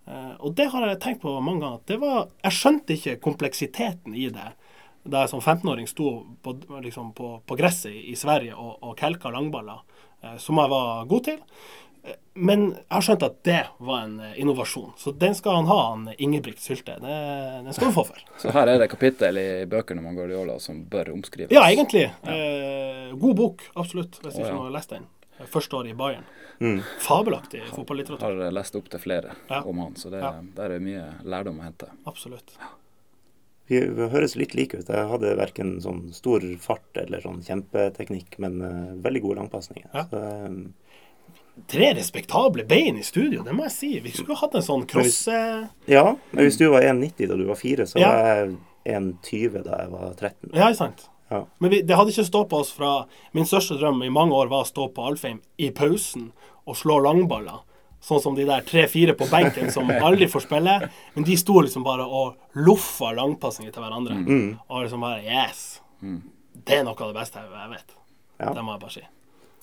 Eh, 0.05 0.33
og 0.37 0.53
det 0.57 0.69
har 0.71 0.85
jeg 0.87 1.01
tenkt 1.01 1.23
på 1.25 1.33
mange 1.41 1.65
ganger. 1.65 1.81
Det 1.89 1.97
var, 2.01 2.29
jeg 2.45 2.59
skjønte 2.59 2.97
ikke 2.97 3.17
kompleksiteten 3.25 4.15
i 4.15 4.29
det 4.33 4.51
da 5.05 5.21
jeg 5.23 5.35
som 5.35 5.41
15-åring 5.41 5.87
sto 5.89 6.11
på, 6.41 6.55
liksom 6.81 7.13
på, 7.13 7.39
på 7.45 7.57
gresset 7.59 7.93
i, 7.93 8.07
i 8.09 8.15
Sverige 8.17 8.55
og, 8.57 8.77
og 8.81 8.95
kelka 8.97 9.29
langballer, 9.33 9.83
uh, 10.25 10.37
som 10.41 10.57
jeg 10.57 10.71
var 10.71 11.03
god 11.11 11.27
til. 11.27 11.43
Uh, 12.01 12.15
Men 12.33 12.63
jeg 12.71 12.93
har 12.95 13.05
skjønt 13.05 13.25
at 13.27 13.37
det 13.45 13.59
var 13.85 14.07
en 14.07 14.15
eh, 14.25 14.33
innovasjon. 14.41 14.95
Så 14.97 15.13
den 15.13 15.37
skal 15.37 15.59
han 15.59 15.69
ha, 15.69 15.77
han 15.91 16.09
Ingebrigt 16.17 16.61
Sylte. 16.61 16.97
Det, 17.01 17.19
den 17.67 17.77
skal 17.77 17.93
du 17.93 17.97
få 17.99 18.07
for. 18.09 18.25
Så 18.41 18.53
her 18.53 18.69
er 18.73 18.81
det 18.81 18.89
kapittel 18.91 19.37
i 19.41 19.47
bøkene 19.69 20.01
om 20.01 20.17
Guardiola 20.17 20.57
som 20.61 20.81
bør 20.89 21.13
omskrives. 21.13 21.53
Ja, 21.53 21.67
egentlig. 21.69 22.07
Eh, 22.25 23.13
god 23.13 23.37
bok, 23.37 23.69
absolutt, 23.77 24.17
hvis 24.23 24.33
Å, 24.33 24.39
ikke 24.39 24.49
ja. 24.49 24.57
noen 24.57 24.71
har 24.71 24.77
lest 24.79 24.97
den. 24.97 25.05
Første 25.51 25.75
året 25.75 25.91
i 25.91 25.93
Bayern. 25.99 26.23
Fabelaktig 27.03 27.61
fotballitteratur. 27.75 28.23
har 28.45 28.51
lest 28.55 28.75
opp 28.75 28.87
til 28.89 28.99
flere 29.03 29.33
Ja. 29.49 29.61
om 29.67 29.77
han, 29.79 29.93
så 29.95 30.09
det, 30.09 30.21
Ja. 30.21 30.41
der 30.55 30.71
er 30.71 30.79
mye 30.79 31.13
lærdom 31.23 31.59
å 31.59 31.63
hente. 31.63 31.89
Absolutt. 32.07 32.55
Vi, 33.67 33.79
vi 33.79 34.07
høres 34.09 34.35
litt 34.37 34.53
like 34.55 34.77
ut. 34.77 34.87
Jeg 34.87 35.07
hadde 35.09 35.35
verken 35.35 35.81
sånn 35.81 36.13
stor 36.13 36.39
fart 36.61 36.95
eller 37.01 37.19
sånn 37.19 37.41
kjempeteknikk, 37.43 38.37
men 38.39 38.61
uh, 38.61 38.93
veldig 39.01 39.21
gode 39.23 39.39
langpasninger. 39.41 39.89
Ja. 39.93 40.03
Så, 40.11 40.21
eh, 40.21 40.71
Tre 41.71 41.93
respektable 41.95 42.65
bein 42.67 42.97
i 42.99 43.03
studio, 43.03 43.41
det 43.43 43.53
må 43.55 43.63
jeg 43.63 43.71
si. 43.71 43.99
Vi 44.03 44.11
skulle 44.11 44.35
hatt 44.35 44.53
en 44.55 44.61
sånn 44.61 44.85
cross... 44.87 45.27
eh, 45.31 45.65
ja, 45.87 46.15
men 46.33 46.43
hvis 46.45 46.57
du 46.59 46.69
var 46.69 46.81
1,90 46.83 47.27
da 47.29 47.35
du 47.39 47.45
var 47.47 47.55
fire, 47.55 47.85
så 47.87 47.97
Ja. 47.99 48.09
var 48.11 48.25
jeg 48.45 48.57
1,20 48.85 49.63
da 49.63 49.77
jeg 49.81 49.89
var 49.89 50.13
13. 50.13 50.51
Ja, 50.53 50.73
sant? 50.73 51.09
Ja. 51.29 51.45
Men 51.57 51.71
vi, 51.73 51.81
det 51.81 51.95
hadde 51.97 52.13
ikke 52.13 52.27
stått 52.27 52.49
på 52.51 52.59
oss 52.61 52.69
fra 52.75 53.07
Min 53.33 53.47
største 53.49 53.79
drøm 53.79 54.03
i 54.05 54.11
mange 54.13 54.35
år 54.37 54.51
var 54.51 54.61
å 54.65 54.69
stå 54.69 54.91
på 54.93 55.07
Alfheim 55.09 55.39
i 55.57 55.71
pausen 55.73 56.29
og 56.65 56.77
slå 56.77 56.99
langballer. 57.01 57.63
Sånn 58.05 58.21
som 58.21 58.35
de 58.37 58.45
der 58.45 58.61
tre-fire 58.65 59.15
på 59.17 59.25
benken 59.31 59.71
som 59.73 59.89
aldri 60.07 60.27
får 60.29 60.45
spille. 60.45 60.75
Men 61.15 61.25
de 61.25 61.37
sto 61.41 61.57
liksom 61.61 61.85
bare 61.85 62.05
og 62.05 62.59
loffa 62.61 63.11
langpassinger 63.17 63.73
til 63.73 63.85
hverandre. 63.85 64.19
Og 64.69 64.85
liksom 64.85 65.05
bare 65.05 65.23
Yes! 65.25 65.65
Det 66.55 66.79
er 66.79 66.85
noe 66.85 66.95
av 66.95 67.11
det 67.11 67.17
beste 67.17 67.41
jeg 67.41 67.71
vet. 67.73 67.95
Ja. 68.39 68.53
Det 68.53 68.63
må 68.63 68.75
jeg 68.75 68.83
bare 68.85 68.93
si. 68.93 69.05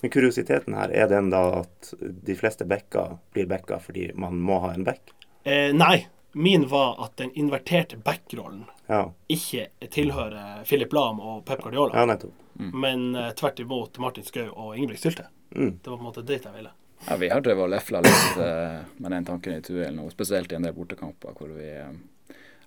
Men 0.03 0.11
kuriositeten 0.11 0.75
her, 0.75 0.91
er 0.91 1.07
den 1.07 1.29
da 1.31 1.43
at 1.61 1.93
de 1.99 2.35
fleste 2.35 2.67
bekker 2.67 3.17
blir 3.31 3.47
bekker 3.47 3.79
fordi 3.79 4.09
man 4.19 4.35
må 4.43 4.59
ha 4.65 4.73
en 4.75 4.83
bekk? 4.83 5.13
Eh, 5.47 5.71
nei. 5.75 6.09
Min 6.33 6.65
var 6.67 6.97
at 7.05 7.15
den 7.21 7.29
inverterte 7.37 7.99
backrollen 8.01 8.65
Ja, 8.93 9.01
ikke 9.33 9.89
tilhører 9.93 10.61
Philip 10.69 10.93
Lahm 10.93 11.19
og 11.23 11.41
Pep 11.47 11.63
Guardiola, 11.65 11.97
ja 11.97 12.05
nettopp. 12.09 12.45
men 12.59 13.09
uh, 13.17 13.31
tvert 13.37 13.63
imot 13.63 13.97
Martin 14.03 14.27
Skau 14.27 14.51
og 14.51 14.77
Ingebrigt 14.77 15.01
Sylte. 15.01 15.27
Mm. 15.55 15.79
Det 15.81 15.89
var 15.89 15.97
på 15.97 16.01
en 16.01 16.09
måte 16.11 16.25
dit 16.27 16.45
jeg 16.45 16.53
ville. 16.53 16.73
Ja, 17.09 17.15
vi 17.15 17.29
har 17.29 17.41
drevet 17.41 17.65
og 17.65 17.71
lefla 17.73 17.99
litt 18.03 18.37
uh, 18.37 18.79
med 18.97 19.11
den 19.11 19.25
tanken 19.25 19.57
i 19.57 19.61
Tuel 19.61 19.95
nå, 19.95 20.07
spesielt 20.13 20.51
i 20.51 20.55
en 20.55 20.67
del 20.67 20.75
bortekamper 20.75 21.35
hvor 21.35 21.51
vi 21.51 21.67
eh, 21.75 21.89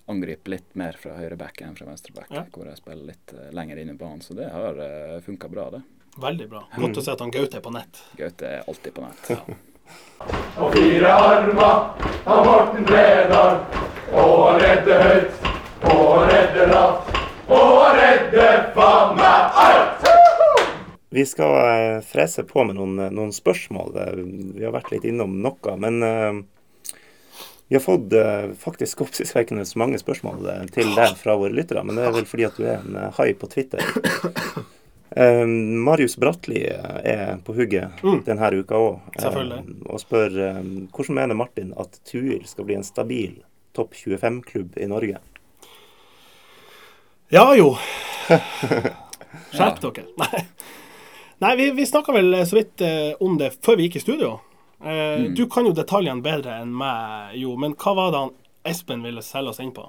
angriper 0.05 0.53
litt 0.53 0.75
mer 0.77 0.99
fra 0.99 1.15
høyreback 1.17 1.63
enn 1.65 1.75
fra 1.75 1.87
venstreback. 1.89 2.29
Ja. 2.31 2.43
Hvor 2.53 2.69
jeg 2.69 2.77
spiller 2.77 3.09
litt 3.09 3.33
uh, 3.33 3.47
lenger 3.55 3.81
inn 3.81 3.89
i 3.91 3.97
banen. 3.97 4.21
Så 4.21 4.37
det 4.37 4.51
har 4.53 4.77
uh, 4.77 5.17
funka 5.25 5.49
bra, 5.49 5.69
det. 5.73 5.81
Veldig 6.21 6.49
bra. 6.51 6.63
Godt 6.77 7.01
å 7.01 7.05
se 7.05 7.15
at 7.15 7.23
han 7.25 7.33
Gaute 7.33 7.59
er 7.59 7.65
på 7.65 7.73
nett. 7.73 8.03
Gaute 8.19 8.53
er 8.59 8.69
alltid 8.69 8.93
på 8.93 9.05
nett. 9.05 9.33
Og 10.57 10.73
fire 10.73 11.11
armer 11.13 12.07
av 12.27 12.45
Morten 12.45 12.87
Bredal. 12.87 13.59
Og 14.13 14.33
han 14.47 14.61
redder 14.61 15.03
høyt, 15.03 15.36
og 15.97 16.27
redder 16.29 16.69
lavt, 16.71 17.15
og 17.47 17.71
han 17.83 18.73
faen 18.75 19.15
meg 19.17 19.57
alt! 19.63 20.05
Vi 21.17 21.23
skal 21.25 21.55
eh, 21.63 21.99
frese 22.05 22.43
på 22.45 22.65
med 22.67 22.77
noen, 22.77 22.99
noen 23.15 23.33
spørsmål. 23.33 23.95
Eh, 24.03 24.21
Vi 24.59 24.65
har 24.67 24.75
vært 24.75 24.91
litt 24.91 25.07
innom 25.07 25.39
noe, 25.41 25.75
men 25.79 26.03
uh, 26.03 26.41
vi 27.67 27.75
har 27.75 27.83
fått 27.83 28.13
uh, 28.13 28.53
faktisk 28.59 29.01
oppsiktsvekkende 29.07 29.65
mange 29.79 29.99
spørsmål 29.99 30.45
eh, 30.51 30.65
til 30.75 30.93
deg 30.95 31.15
fra 31.19 31.35
våre 31.39 31.55
lyttere. 31.55 31.83
Men 31.83 31.99
det 31.99 32.05
er 32.07 32.15
vel 32.15 32.27
fordi 32.29 32.45
at 32.47 32.59
du 32.59 32.67
er 32.67 32.83
en 32.83 32.99
eh, 32.99 33.13
hai 33.17 33.31
på 33.39 33.49
Twitter. 33.51 33.83
Uh, 35.17 35.47
Marius 35.87 36.17
Bratli 36.19 36.65
eh, 36.67 36.97
er 37.03 37.37
på 37.41 37.55
hugget 37.57 38.03
denne 38.27 38.49
uka 38.59 38.77
òg, 38.77 39.15
og 39.87 40.01
spør 40.03 40.35
eh, 40.43 40.59
hvordan 40.91 41.15
mener 41.17 41.39
Martin 41.39 41.71
at 41.79 41.95
Tuil 42.05 42.43
skal 42.45 42.67
bli 42.67 42.75
en 42.77 42.85
stabil 42.85 43.39
topp 43.73 43.95
25-klubb 43.95 44.75
i 44.77 44.89
Norge? 44.91 45.23
Ja 47.29 47.55
jo. 47.55 47.73
Skjerp 49.51 49.81
dere. 49.81 50.05
Nei, 50.21 50.43
Nei 51.43 51.55
vi, 51.59 51.71
vi 51.71 51.85
snakka 51.85 52.13
vel 52.15 52.33
så 52.47 52.55
vidt 52.59 52.81
eh, 52.81 53.13
om 53.23 53.37
det 53.39 53.51
før 53.65 53.77
vi 53.79 53.87
gikk 53.87 53.99
i 53.99 54.03
studio. 54.03 54.37
Eh, 54.83 55.27
Du 55.35 55.45
kan 55.51 55.67
jo 55.67 55.73
detaljene 55.75 56.23
bedre 56.25 56.59
enn 56.61 56.71
meg, 56.75 57.35
jo. 57.41 57.55
Men 57.59 57.75
hva 57.79 57.93
var 57.97 58.13
det 58.15 58.21
han 58.25 58.35
Espen 58.67 59.03
ville 59.05 59.23
selge 59.23 59.53
oss 59.53 59.61
inn 59.63 59.71
på? 59.75 59.85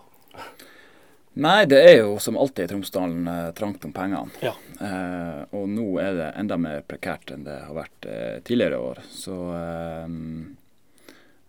Nei, 1.39 1.62
det 1.70 1.78
er 1.86 1.97
jo 2.01 2.16
som 2.22 2.36
alltid 2.39 2.66
i 2.66 2.70
Tromsdalen 2.72 3.26
eh, 3.30 3.49
trangt 3.59 3.84
om 3.86 3.95
pengene. 3.95 4.30
Ja. 4.43 4.53
Eh, 4.82 5.43
og 5.55 5.68
nå 5.70 5.86
er 6.03 6.14
det 6.18 6.28
enda 6.41 6.59
mer 6.59 6.82
prekært 6.86 7.30
enn 7.34 7.45
det 7.47 7.61
har 7.68 7.74
vært 7.78 8.09
eh, 8.11 8.39
tidligere 8.47 8.80
år. 8.82 9.01
Så 9.14 9.36
eh, 9.55 10.09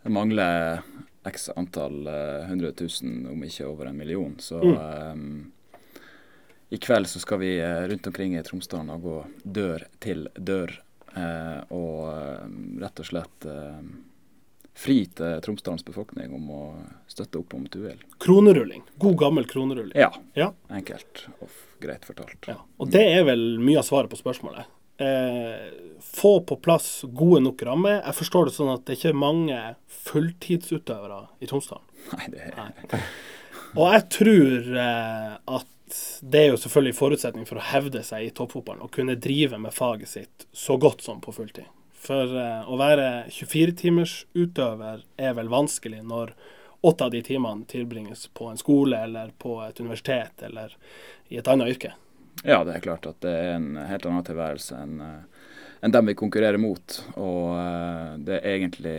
det 0.06 0.14
mangler 0.14 0.84
x 1.30 1.50
antall 1.58 2.06
100 2.08 2.72
000, 2.80 3.26
om 3.34 3.42
ikke 3.46 3.68
over 3.68 3.90
en 3.90 3.98
million. 4.00 4.36
Så 4.42 4.62
eh, 4.62 5.26
i 6.70 6.78
kveld 6.78 7.08
så 7.10 7.20
skal 7.20 7.40
vi 7.42 7.56
eh, 7.60 7.82
rundt 7.90 8.08
omkring 8.08 8.36
i 8.38 8.44
Tromsdalen 8.46 8.90
og 8.94 9.02
gå 9.08 9.18
dør 9.44 9.88
til 10.04 10.28
dør. 10.38 10.76
Eh, 11.18 11.60
og 11.74 12.04
eh, 12.14 12.46
rett 12.84 13.02
og 13.02 13.08
slett 13.10 13.48
eh, 13.50 13.80
fri 14.80 15.00
til 15.18 15.42
Tromsdalens 15.44 15.84
befolkning 15.88 16.32
om 16.38 16.52
å 16.56 16.62
støtte 17.10 17.42
opp 17.42 17.56
om 17.58 17.66
Tuel. 17.74 17.98
Kronerulling. 18.22 18.84
God, 19.02 19.18
gammel 19.20 19.48
kronerulling. 19.50 19.96
Ja, 19.98 20.12
Ja. 20.38 20.52
enkelt 20.70 21.26
og 21.42 21.50
greit 21.82 22.06
fortalt. 22.08 22.38
Ja. 22.48 22.60
Og 22.80 22.92
det 22.94 23.02
er 23.18 23.26
vel 23.28 23.58
mye 23.60 23.82
av 23.82 23.88
svaret 23.90 24.12
på 24.14 24.20
spørsmålet. 24.22 24.70
Eh, 25.00 25.70
få 26.04 26.42
på 26.46 26.58
plass 26.62 27.06
gode 27.16 27.42
nok 27.46 27.62
rammer. 27.64 28.02
Jeg 28.04 28.18
forstår 28.20 28.50
det 28.50 28.54
sånn 28.56 28.72
at 28.74 28.86
det 28.86 28.98
ikke 29.00 29.14
er 29.14 29.20
mange 29.20 29.60
fulltidsutøvere 29.88 31.22
i 31.42 31.48
Tromsdalen. 31.50 31.86
Nei, 32.14 32.28
det 32.34 32.46
er 32.52 33.04
Og 33.78 33.86
jeg 33.94 34.06
tror 34.16 34.70
eh, 34.84 35.34
at 35.60 35.68
det 36.22 36.42
er 36.42 36.48
jo 36.52 36.62
selvfølgelig 36.62 36.98
forutsetning 36.98 37.48
for 37.50 37.60
å 37.60 37.68
hevde 37.72 38.04
seg 38.06 38.28
i 38.28 38.32
toppfotballen 38.36 38.86
og 38.86 38.94
kunne 38.96 39.18
drive 39.20 39.60
med 39.62 39.76
faget 39.76 40.12
sitt 40.12 40.48
så 40.52 40.78
godt 40.82 41.04
som 41.06 41.22
på 41.24 41.34
fulltid. 41.36 41.68
For 42.00 42.32
eh, 42.40 42.70
å 42.70 42.78
være 42.80 43.28
24-timers 43.34 44.24
utøver 44.38 45.04
er 45.20 45.36
vel 45.38 45.52
vanskelig 45.52 46.02
når 46.08 46.34
åtte 46.88 47.08
av 47.08 47.12
de 47.12 47.22
timene 47.26 47.68
tilbringes 47.68 48.28
på 48.34 48.48
en 48.52 48.60
skole 48.60 49.02
eller 49.04 49.34
på 49.38 49.58
et 49.66 49.80
universitet 49.84 50.46
eller 50.48 50.78
i 51.28 51.40
et 51.42 51.50
annet 51.52 51.76
yrke. 51.76 51.92
Ja, 52.44 52.64
det 52.64 52.78
er 52.78 52.86
klart 52.86 53.08
at 53.10 53.20
det 53.26 53.34
er 53.36 53.58
en 53.58 53.74
helt 53.90 54.06
annen 54.08 54.24
tilværelse 54.28 54.80
enn 54.80 55.04
eh, 55.04 55.39
enn 55.82 55.92
dem 55.96 56.06
vi 56.12 56.16
konkurrerer 56.20 56.58
mot. 56.60 56.98
Og 57.16 57.54
eh, 57.60 58.18
det 58.28 58.40
er 58.42 58.56
egentlig 58.58 58.96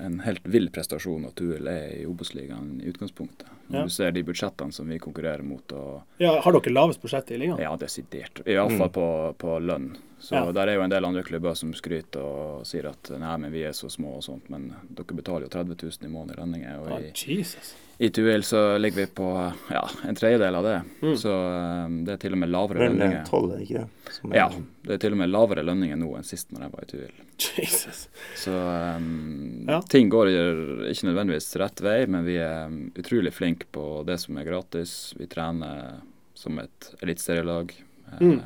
en 0.00 0.20
helt 0.24 0.46
vill 0.48 0.70
prestasjon 0.72 1.26
at 1.28 1.40
UL 1.44 1.68
er 1.68 1.90
i 2.00 2.06
Obos-ligaen 2.08 2.78
i 2.82 2.88
utgangspunktet. 2.92 3.48
Når 3.68 3.78
Ja. 3.78 3.82
du 3.84 3.90
ser 3.94 4.10
de 4.12 4.22
budsjettene 4.26 4.72
som 4.72 4.88
vi 4.88 4.98
konkurrerer 4.98 5.42
mot. 5.44 5.72
og 5.72 6.02
Ja, 6.20 6.40
har 6.40 6.52
dere 6.52 6.72
lavest 6.72 7.00
budsjett 7.02 7.30
i 7.32 7.38
ligaen? 7.38 7.60
Ja, 7.60 7.74
desidert. 7.76 8.42
Iallfall 8.46 8.90
på, 8.92 9.06
på 9.38 9.58
lønn. 9.60 9.92
Så 10.22 10.36
Ja. 10.38 10.52
der 10.54 10.68
er 10.70 10.74
jo 10.76 10.82
en 10.84 10.90
del 10.92 11.04
andre 11.04 11.24
klubber 11.26 11.56
som 11.58 11.72
skryter 11.74 12.22
og 12.22 12.60
sier 12.68 12.86
at 12.86 13.08
nei, 13.18 13.36
men 13.42 13.50
vi 13.50 13.64
er 13.66 13.72
så 13.74 13.88
små 13.90 14.16
og 14.20 14.22
sånt. 14.22 14.48
Men 14.54 14.68
dere 14.88 15.16
betaler 15.18 15.48
jo 15.48 15.48
30 15.50 15.74
000 15.82 16.06
i 16.06 16.12
måneden 16.12 16.36
i 16.36 16.40
lønninger. 16.40 16.76
Ah, 16.86 16.92
oh, 16.94 17.00
i, 17.02 17.10
Jesus. 17.40 17.72
i 17.98 18.08
Tuil 18.14 18.44
så 18.46 18.78
ligger 18.78 19.00
vi 19.02 19.06
på 19.18 19.26
ja, 19.74 19.82
en 20.06 20.14
tredjedel 20.14 20.54
av 20.54 20.62
det. 20.68 20.76
Mm. 21.02 21.16
Så 21.18 21.32
eh, 21.34 21.96
det 22.06 22.14
er 22.14 22.22
til 22.22 22.36
og 22.36 22.38
med 22.38 22.52
lavere 22.54 22.78
Vel 22.84 22.94
lønninger. 22.94 23.26
tolv, 23.26 23.50
er 23.50 23.58
det 23.58 23.66
ikke 23.66 23.82
det? 23.82 23.88
Er- 24.30 24.36
Ja, 24.38 24.46
det 24.86 24.94
er 24.94 25.02
til 25.08 25.12
og 25.12 25.18
med 25.24 25.30
lavere 25.34 25.66
lønninger 25.66 25.98
nå 25.98 26.12
enn 26.20 26.24
sist 26.30 26.52
når 26.54 26.68
jeg 26.68 26.72
var 26.76 26.86
i 26.86 26.90
Tuil. 26.94 27.12
Jesus. 27.58 28.06
Så 28.38 28.54
um, 28.96 29.66
Ja. 29.68 29.80
ting 29.90 30.08
går 30.08 30.30
ikke 30.30 31.10
nødvendigvis 31.10 31.50
rett 31.58 31.80
vei, 31.82 32.06
men 32.06 32.24
vi 32.24 32.36
er 32.38 32.66
um, 32.70 32.92
utrolig 32.94 33.32
flinke 33.34 33.66
på 33.74 34.04
det 34.06 34.20
som 34.22 34.38
er 34.38 34.44
gratis. 34.46 35.14
Vi 35.18 35.26
trener 35.26 35.96
som 36.34 36.58
et 36.62 36.92
eliteserielag. 37.02 37.74
Eh, 38.12 38.18
Mm. 38.22 38.42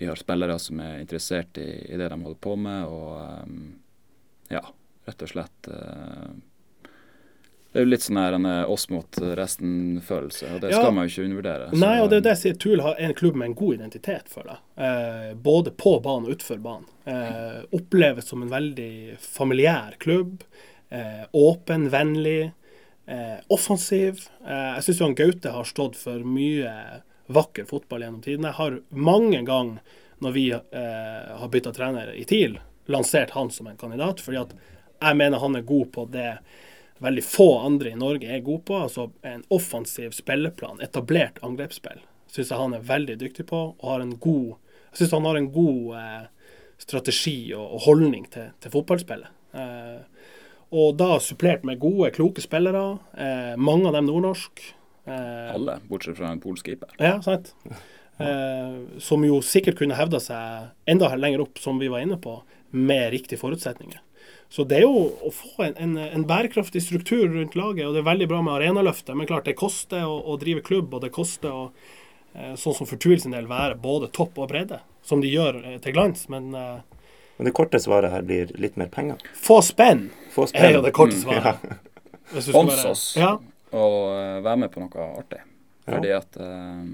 Vi 0.00 0.06
har 0.08 0.16
spillere 0.16 0.54
som 0.62 0.78
er 0.80 1.00
interessert 1.02 1.58
i, 1.60 1.66
i 1.92 1.96
det 2.00 2.06
de 2.08 2.16
holder 2.24 2.38
på 2.40 2.54
med, 2.56 2.86
og 2.88 3.44
um, 3.44 3.58
ja, 4.48 4.62
rett 5.04 5.24
og 5.26 5.28
slett 5.28 5.68
uh, 5.68 6.30
Det 7.70 7.82
er 7.82 7.84
jo 7.84 7.90
litt 7.92 8.02
sånn 8.06 8.18
her 8.18 8.34
en 8.38 8.46
eh, 8.48 8.70
oss 8.72 8.88
mot 8.90 9.18
resten-følelse, 9.38 10.48
og 10.54 10.62
det 10.64 10.70
Ja. 10.72 10.78
skal 10.80 10.94
man 10.96 11.04
jo 11.06 11.12
ikke 11.12 11.26
undervurdere. 11.28 11.68
Nei, 11.76 11.92
Så, 11.98 12.02
og 12.02 12.08
det 12.10 12.16
er 12.16 12.24
det 12.24 12.32
jeg 12.32 12.40
sier. 12.40 12.56
Tuel 12.64 12.80
har 12.82 12.96
en 12.98 13.14
klubb 13.14 13.36
med 13.38 13.46
en 13.50 13.54
god 13.60 13.74
identitet, 13.76 14.32
føler 14.32 14.56
jeg. 14.56 14.62
Eh, 14.88 15.34
både 15.38 15.70
på 15.78 15.92
banen 16.02 16.26
og 16.26 16.32
utenfor 16.34 16.58
banen. 16.64 16.88
Eh, 17.06 17.60
oppleves 17.78 18.26
som 18.32 18.42
en 18.42 18.50
veldig 18.50 19.18
familiær 19.22 19.94
klubb. 20.02 20.42
Eh, 20.90 21.22
åpen, 21.44 21.86
vennlig, 21.92 22.50
eh, 23.06 23.38
offensiv. 23.48 24.24
Eh, 24.42 24.80
jeg 24.80 24.88
syns 24.88 25.14
Gaute 25.22 25.52
har 25.54 25.64
stått 25.64 25.94
for 26.00 26.26
mye 26.26 26.74
vakker 27.30 27.68
fotball 27.70 28.04
gjennom 28.04 28.22
tiden. 28.24 28.48
Jeg 28.48 28.58
har 28.58 28.80
mange 28.90 29.42
ganger 29.46 29.98
når 30.20 30.34
vi 30.36 30.46
eh, 30.52 31.30
har 31.40 31.52
bytta 31.52 31.72
trener 31.72 32.12
i 32.12 32.26
TIL, 32.28 32.58
lansert 32.90 33.32
han 33.36 33.50
som 33.54 33.70
en 33.70 33.78
kandidat, 33.80 34.20
fordi 34.20 34.40
at 34.42 34.52
jeg 35.00 35.16
mener 35.16 35.40
han 35.40 35.56
er 35.56 35.64
god 35.64 35.92
på 35.94 36.04
det 36.12 36.32
veldig 37.00 37.24
få 37.24 37.48
andre 37.64 37.94
i 37.94 37.98
Norge 37.98 38.28
er 38.28 38.42
gode 38.44 38.66
på. 38.68 38.76
Altså 38.76 39.08
en 39.26 39.44
offensiv 39.48 40.12
spilleplan, 40.12 40.82
etablert 40.84 41.40
angrepsspill, 41.46 42.02
syns 42.28 42.52
jeg 42.52 42.60
han 42.60 42.76
er 42.76 42.84
veldig 42.90 43.16
dyktig 43.22 43.46
på. 43.48 43.62
og 43.78 43.88
har 43.88 44.04
en 44.04 44.18
god, 44.18 44.56
Jeg 44.90 44.98
syns 44.98 45.12
han 45.12 45.24
har 45.24 45.36
en 45.38 45.52
god 45.52 45.96
eh, 45.96 46.26
strategi 46.78 47.54
og, 47.54 47.64
og 47.76 47.80
holdning 47.86 48.26
til, 48.30 48.50
til 48.60 48.72
fotballspillet. 48.74 49.32
Eh, 49.54 50.02
og 50.70 50.96
da 50.98 51.18
supplert 51.22 51.64
med 51.66 51.80
gode, 51.82 52.10
kloke 52.14 52.42
spillere. 52.42 52.98
Eh, 53.14 53.56
mange 53.56 53.88
av 53.88 53.96
dem 53.96 54.06
nordnorsk. 54.10 54.62
Eh, 55.10 55.54
Alle, 55.54 55.78
bortsett 55.90 56.16
fra 56.16 56.30
en 56.30 56.40
polsk 56.42 56.66
keeper. 56.70 56.88
ja, 56.98 57.16
sant. 57.24 57.52
Eh, 58.20 58.98
som 59.00 59.22
jo 59.24 59.38
sikkert 59.40 59.78
kunne 59.80 59.96
hevda 59.96 60.20
seg 60.20 60.68
enda 60.92 61.08
lenger 61.16 61.40
opp, 61.46 61.58
som 61.58 61.78
vi 61.80 61.88
var 61.88 62.02
inne 62.04 62.18
på, 62.20 62.42
med 62.70 63.10
riktige 63.14 63.38
forutsetninger. 63.40 63.98
Så 64.50 64.64
det 64.68 64.80
er 64.80 64.82
jo 64.82 65.06
å 65.24 65.30
få 65.32 65.62
en, 65.64 65.74
en, 65.78 65.94
en 65.98 66.24
bærekraftig 66.26 66.82
struktur 66.82 67.28
rundt 67.30 67.54
laget, 67.56 67.86
og 67.86 67.94
det 67.94 68.02
er 68.02 68.08
veldig 68.10 68.28
bra 68.28 68.40
med 68.42 68.56
arenaløftet. 68.58 69.14
Men 69.16 69.28
klart 69.30 69.46
det 69.48 69.54
koster 69.58 70.02
å, 70.04 70.16
å 70.26 70.36
drive 70.42 70.60
klubb, 70.66 70.92
og 70.98 71.04
det 71.06 71.12
koster 71.14 71.54
å, 71.54 71.62
eh, 72.34 72.52
sånn 72.60 72.74
som 72.76 72.88
Fortvil 72.90 73.20
sin 73.22 73.32
del, 73.36 73.46
være 73.50 73.78
både 73.80 74.10
topp 74.12 74.38
og 74.42 74.50
bredde. 74.52 74.80
Som 75.06 75.22
de 75.24 75.30
gjør 75.32 75.62
eh, 75.64 75.78
til 75.80 75.94
glans. 75.96 76.26
Men 76.28 76.50
eh, 76.54 76.80
Men 77.38 77.48
det 77.48 77.54
korte 77.56 77.78
svaret 77.80 78.10
her 78.12 78.26
blir 78.26 78.50
litt 78.60 78.76
mer 78.76 78.90
penger. 78.92 79.22
få 79.38 79.62
spenn 79.64 80.10
Få 80.34 80.44
er 80.52 80.74
jo 80.74 80.82
spenn. 80.82 80.84
det 80.84 80.92
korte 80.98 81.16
svaret. 81.22 81.62
Hvis 82.34 82.50
du 82.50 82.52
skal 82.52 82.58
Spons 82.58 82.74
være- 82.74 82.90
oss 82.90 83.04
Ja, 83.16 83.30
og 83.76 83.96
eh, 84.16 84.40
være 84.44 84.56
med 84.64 84.72
på 84.74 84.82
noe 84.82 85.06
artig. 85.20 85.40
Fordi 85.86 86.12
at 86.14 86.36
eh, 86.40 86.84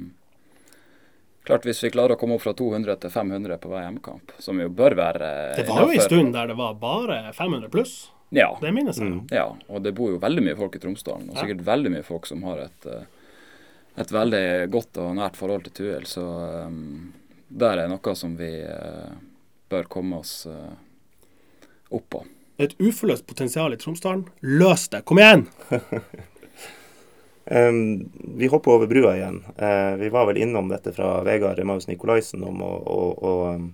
Klart 1.47 1.62
Hvis 1.62 1.79
vi 1.85 1.93
klarer 1.95 2.16
å 2.16 2.18
komme 2.18 2.35
opp 2.35 2.43
fra 2.43 2.57
200 2.59 2.97
til 3.05 3.11
500 3.14 3.61
på 3.62 3.68
hver 3.70 3.85
hjemmekamp, 3.85 4.33
som 4.43 4.59
jo 4.59 4.66
bør 4.66 4.97
være 4.99 5.29
det 5.55 5.66
var 5.68 5.85
jo 5.85 5.93
en 5.95 6.03
stund 6.03 6.33
der 6.35 6.49
det 6.51 6.57
var 6.59 6.72
bare 6.81 7.20
500 7.31 7.70
pluss. 7.70 7.93
Ja, 8.35 8.59
Det 8.61 8.72
minnes 8.74 8.99
jeg. 8.99 9.12
Mm. 9.12 9.20
ja, 9.31 9.45
og 9.68 9.83
det 9.85 9.93
bor 9.95 10.11
jo 10.11 10.18
veldig 10.18 10.43
mye 10.43 10.57
folk 10.59 10.74
i 10.74 10.81
Tromsdalen. 10.83 11.29
Og 11.31 11.37
Ja. 11.37 11.45
sikkert 11.45 11.62
veldig 11.68 11.93
mye 11.95 12.03
folk 12.03 12.27
som 12.27 12.43
har 12.43 12.64
et, 12.64 12.87
eh, 12.91 13.05
et 13.97 14.11
veldig 14.11 14.70
godt 14.70 14.99
og 14.99 15.14
nært 15.14 15.37
forhold 15.37 15.64
til 15.68 15.72
Tuel. 15.79 16.03
Så 16.03 16.24
um, 16.66 17.12
der 17.49 17.79
er 17.79 17.89
noe 17.89 18.14
som 18.18 18.35
vi 18.37 18.51
uh, 18.66 19.14
bør 19.70 19.87
komme 19.87 20.18
oss 20.18 20.47
uh, 20.51 20.74
opp 21.93 22.11
på. 22.11 22.24
Et 22.59 22.74
uforløst 22.81 23.27
potensial 23.27 23.72
i 23.72 23.77
Tromsdalen. 23.77 24.27
Løs 24.43 24.89
det! 24.89 25.05
Kom 25.05 25.18
igjen! 25.18 25.47
Um, 27.47 28.11
vi 28.36 28.49
hopper 28.51 28.74
over 28.74 28.90
brua 28.90 29.14
igjen. 29.16 29.44
Uh, 29.55 29.94
vi 30.01 30.09
var 30.11 30.26
vel 30.26 30.40
innom 30.42 30.68
dette 30.68 30.92
fra 30.92 31.20
Vegard 31.26 31.59
Remaus 31.59 31.86
Nikolaisen 31.86 32.42
om 32.44 32.62
å, 32.62 32.72
å, 32.82 32.99
å, 33.14 33.34
um, 33.55 33.68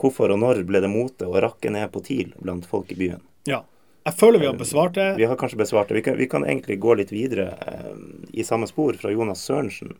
hvorfor 0.00 0.32
og 0.32 0.40
når 0.40 0.62
ble 0.68 0.80
det 0.80 0.90
mote 0.92 1.28
å 1.28 1.42
rakke 1.44 1.72
ned 1.74 1.92
på 1.92 2.00
TIL 2.04 2.32
blant 2.40 2.66
folk 2.68 2.92
i 2.94 2.98
byen. 2.98 3.22
Ja. 3.48 3.64
Jeg 4.04 4.18
føler 4.20 4.40
vi 4.40 4.48
har 4.50 4.56
besvart 4.56 4.96
det. 4.98 5.14
Vi 5.16 5.24
har 5.24 5.36
kanskje 5.40 5.56
besvart 5.56 5.88
det. 5.88 5.94
Vi 5.96 6.02
kan, 6.04 6.16
vi 6.20 6.26
kan 6.28 6.44
egentlig 6.44 6.76
gå 6.80 6.94
litt 7.00 7.12
videre 7.12 7.54
eh, 7.64 7.92
i 8.36 8.44
samme 8.44 8.68
spor 8.68 8.98
fra 9.00 9.12
Jonas 9.12 9.40
Sørensen. 9.46 9.94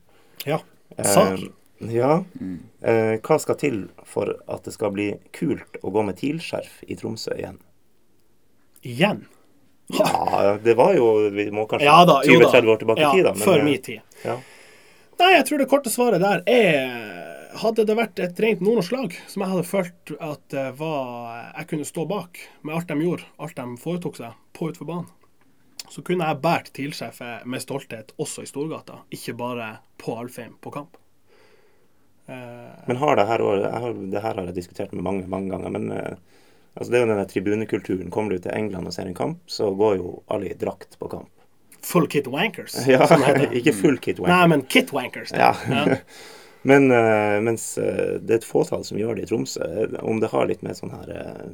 Ja. 0.44 0.58
Eh, 0.96 1.08
Sak. 1.08 1.40
ja. 1.88 2.18
Eh, 2.84 3.14
hva 3.24 3.38
skal 3.40 3.56
til 3.60 3.78
for 4.04 4.34
at 4.44 4.68
det 4.68 4.74
skal 4.76 4.92
bli 4.92 5.08
kult 5.32 5.80
å 5.80 5.92
gå 5.94 6.04
med 6.04 6.20
TIL-skjerf 6.20 6.82
i 6.84 6.98
Tromsø 7.00 7.32
igjen? 7.38 7.56
Igjen. 8.84 9.24
Ja, 9.92 10.56
det 10.64 10.74
var 10.78 10.94
jo 10.96 11.28
Vi 11.34 11.50
må 11.52 11.66
kanskje 11.68 11.84
Ja 11.86 12.04
da, 12.08 12.20
jo 12.24 12.38
da. 12.40 12.48
20-30 12.54 12.70
år 12.72 12.78
tilbake 12.80 13.02
i 13.04 13.10
tid, 13.16 13.24
da. 13.26 13.32
men, 13.34 13.44
før 13.44 13.58
eh, 13.58 13.64
min 13.64 13.82
tid. 13.84 14.20
Ja. 14.24 14.36
Nei, 15.20 15.30
jeg 15.36 15.46
tror 15.48 15.60
det 15.60 15.68
korte 15.70 15.92
svaret 15.92 16.24
der 16.24 16.40
er 16.50 17.20
Hadde 17.60 17.84
det 17.86 17.94
vært 17.94 18.18
et 18.18 18.40
rent 18.42 18.64
nordnorsk 18.64 18.94
lag 18.96 19.12
som 19.30 19.44
jeg 19.44 19.52
hadde 19.52 19.66
følt 19.68 20.14
at 20.18 20.56
var 20.74 21.52
jeg 21.52 21.68
kunne 21.70 21.86
stå 21.86 22.06
bak 22.10 22.40
med 22.66 22.74
alt 22.74 22.88
de 22.90 22.96
gjorde, 22.98 23.28
alt 23.38 23.54
de 23.60 23.66
foretok 23.78 24.18
seg 24.18 24.40
på 24.58 24.72
utenfor 24.72 24.88
banen, 24.88 25.12
så 25.86 26.02
kunne 26.02 26.26
jeg 26.26 26.40
båret 26.42 26.72
TIL-sjefet 26.74 27.46
med 27.46 27.62
stolthet 27.62 28.10
også 28.18 28.42
i 28.42 28.50
Storgata, 28.50 29.04
ikke 29.14 29.36
bare 29.38 29.68
på 30.02 30.16
Alfheim 30.18 30.56
på 30.64 30.72
kamp. 30.74 30.98
Eh, 32.26 32.82
Men 32.86 32.96
har 32.96 33.16
det 33.16 33.26
her 33.28 33.38
Det 33.94 34.20
her 34.22 34.34
har 34.34 34.44
jeg 34.46 34.54
diskutert 34.54 34.92
med 34.92 35.04
mange 35.04 35.26
mange 35.28 35.50
ganger. 35.50 35.70
Men 35.70 35.92
eh, 35.92 36.16
altså 36.74 36.90
det 36.90 36.98
er 37.00 37.04
jo 37.04 37.10
den 37.14 37.26
tribunekulturen. 37.30 38.10
Kommer 38.10 38.34
du 38.36 38.44
til 38.44 38.54
England 38.54 38.86
og 38.86 38.92
ser 38.96 39.06
en 39.10 39.14
kamp, 39.18 39.40
så 39.46 39.70
går 39.74 39.96
jo 40.00 40.22
alle 40.28 40.50
i 40.50 40.54
drakt 40.58 40.98
på 40.98 41.08
kamp. 41.12 41.30
full 41.84 42.06
kit 42.08 42.26
wankers, 42.26 42.78
Ja, 42.88 43.06
som 43.06 43.22
heter. 43.22 43.52
Ikke 43.58 43.72
full 43.76 43.98
kit 43.98 44.18
wankers. 44.18 44.36
Nei, 44.36 44.46
men 44.54 44.62
kit 44.66 44.92
wankers. 44.92 45.32
Ja. 45.36 45.52
Ja. 45.68 45.98
Men 46.64 46.86
uh, 46.90 47.42
mens 47.44 47.76
eh, 47.76 48.14
det 48.24 48.30
er 48.32 48.38
et 48.38 48.44
fåtall 48.48 48.86
som 48.88 48.96
gjør 48.96 49.18
det 49.18 49.26
i 49.26 49.28
Tromsø, 49.28 49.66
om 50.00 50.16
det 50.22 50.30
har 50.32 50.46
litt 50.48 50.62
med 50.64 50.78
sånn 50.78 50.94
her 50.96 51.10
uh, 51.12 51.50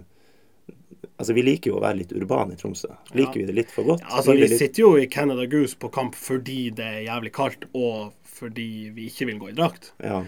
Altså, 1.19 1.35
vi 1.35 1.43
liker 1.43 1.73
jo 1.73 1.81
å 1.81 1.83
være 1.83 1.99
litt 1.99 2.13
urbane 2.15 2.55
i 2.55 2.61
Tromsø. 2.61 2.93
Liker 3.19 3.41
vi 3.41 3.47
det 3.49 3.57
litt 3.57 3.73
for 3.75 3.85
godt? 3.91 4.05
Ja, 4.07 4.21
altså, 4.21 4.37
vi 4.39 4.47
litt- 4.47 4.55
sitter 4.61 4.85
jo 4.85 4.93
i 5.03 5.09
Canada 5.11 5.45
Goose 5.51 5.75
på 5.83 5.91
kamp 5.93 6.15
fordi 6.17 6.71
det 6.79 6.87
er 6.87 7.03
jævlig 7.09 7.33
kaldt, 7.37 7.67
og 7.75 8.15
fordi 8.39 8.69
vi 8.95 9.09
ikke 9.11 9.27
vil 9.33 9.41
gå 9.43 9.51
i 9.51 9.57
drakt. 9.59 9.91
Ja. 9.99 10.23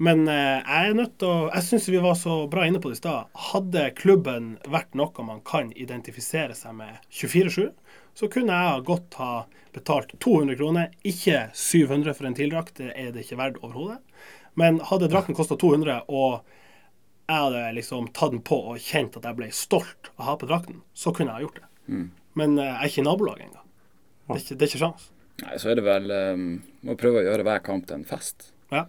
Men 0.00 0.24
eh, 0.32 0.60
jeg 0.64 0.90
er 0.90 0.94
nødt 0.96 1.18
til 1.20 1.28
å 1.28 1.48
Jeg 1.50 1.66
syns 1.66 1.88
vi 1.92 2.00
var 2.00 2.14
så 2.16 2.34
bra 2.50 2.64
inne 2.64 2.80
på 2.80 2.88
det 2.88 2.96
i 2.96 3.00
stad. 3.02 3.28
Hadde 3.52 3.90
klubben 3.98 4.54
vært 4.64 4.96
noe 4.96 5.24
man 5.26 5.42
kan 5.44 5.72
identifisere 5.76 6.56
seg 6.56 6.78
med 6.78 7.02
24-7, 7.12 7.66
så 8.16 8.28
kunne 8.32 8.56
jeg 8.56 8.86
godt 8.88 9.18
ha 9.20 9.32
betalt 9.74 10.14
200 10.24 10.56
kroner, 10.56 10.94
ikke 11.06 11.50
700 11.52 12.16
for 12.16 12.28
en 12.28 12.38
tildrakt. 12.38 12.80
Det 12.80 12.94
er 12.96 13.10
det 13.12 13.26
ikke 13.26 13.38
verdt 13.42 13.60
overhodet. 13.60 14.00
Men 14.58 14.80
hadde 14.88 15.10
drakten 15.12 15.36
kosta 15.36 15.58
200, 15.60 16.08
og 16.08 16.40
jeg 17.30 17.36
hadde 17.44 17.66
liksom 17.76 18.08
tatt 18.16 18.32
den 18.32 18.42
på 18.42 18.56
og 18.72 18.80
kjent 18.82 19.18
at 19.20 19.28
jeg 19.28 19.38
ble 19.38 19.50
stolt 19.54 20.10
av 20.16 20.24
å 20.24 20.28
ha 20.30 20.36
på 20.40 20.48
drakten, 20.48 20.80
så 20.96 21.12
kunne 21.14 21.34
jeg 21.34 21.42
ha 21.42 21.44
gjort 21.44 21.60
det. 21.60 21.68
Men 22.40 22.56
eh, 22.56 22.70
jeg 22.70 22.78
er 22.78 22.94
ikke 22.94 23.04
i 23.04 23.06
nabolaget 23.10 23.50
engang. 23.50 23.68
Det 24.30 24.38
er 24.38 24.42
ikke, 24.46 24.56
det 24.56 24.64
er 24.64 24.72
ikke 24.72 24.82
sjans. 24.86 25.10
Nei, 25.40 25.60
så 25.60 25.70
er 25.72 25.78
det 25.78 25.84
vel 25.86 26.12
um, 26.12 26.48
Må 26.84 26.96
prøve 27.00 27.22
å 27.22 27.24
gjøre 27.24 27.44
hver 27.46 27.62
kamp 27.64 27.86
til 27.88 27.96
en 27.96 28.08
fest. 28.08 28.50
Ja, 28.72 28.84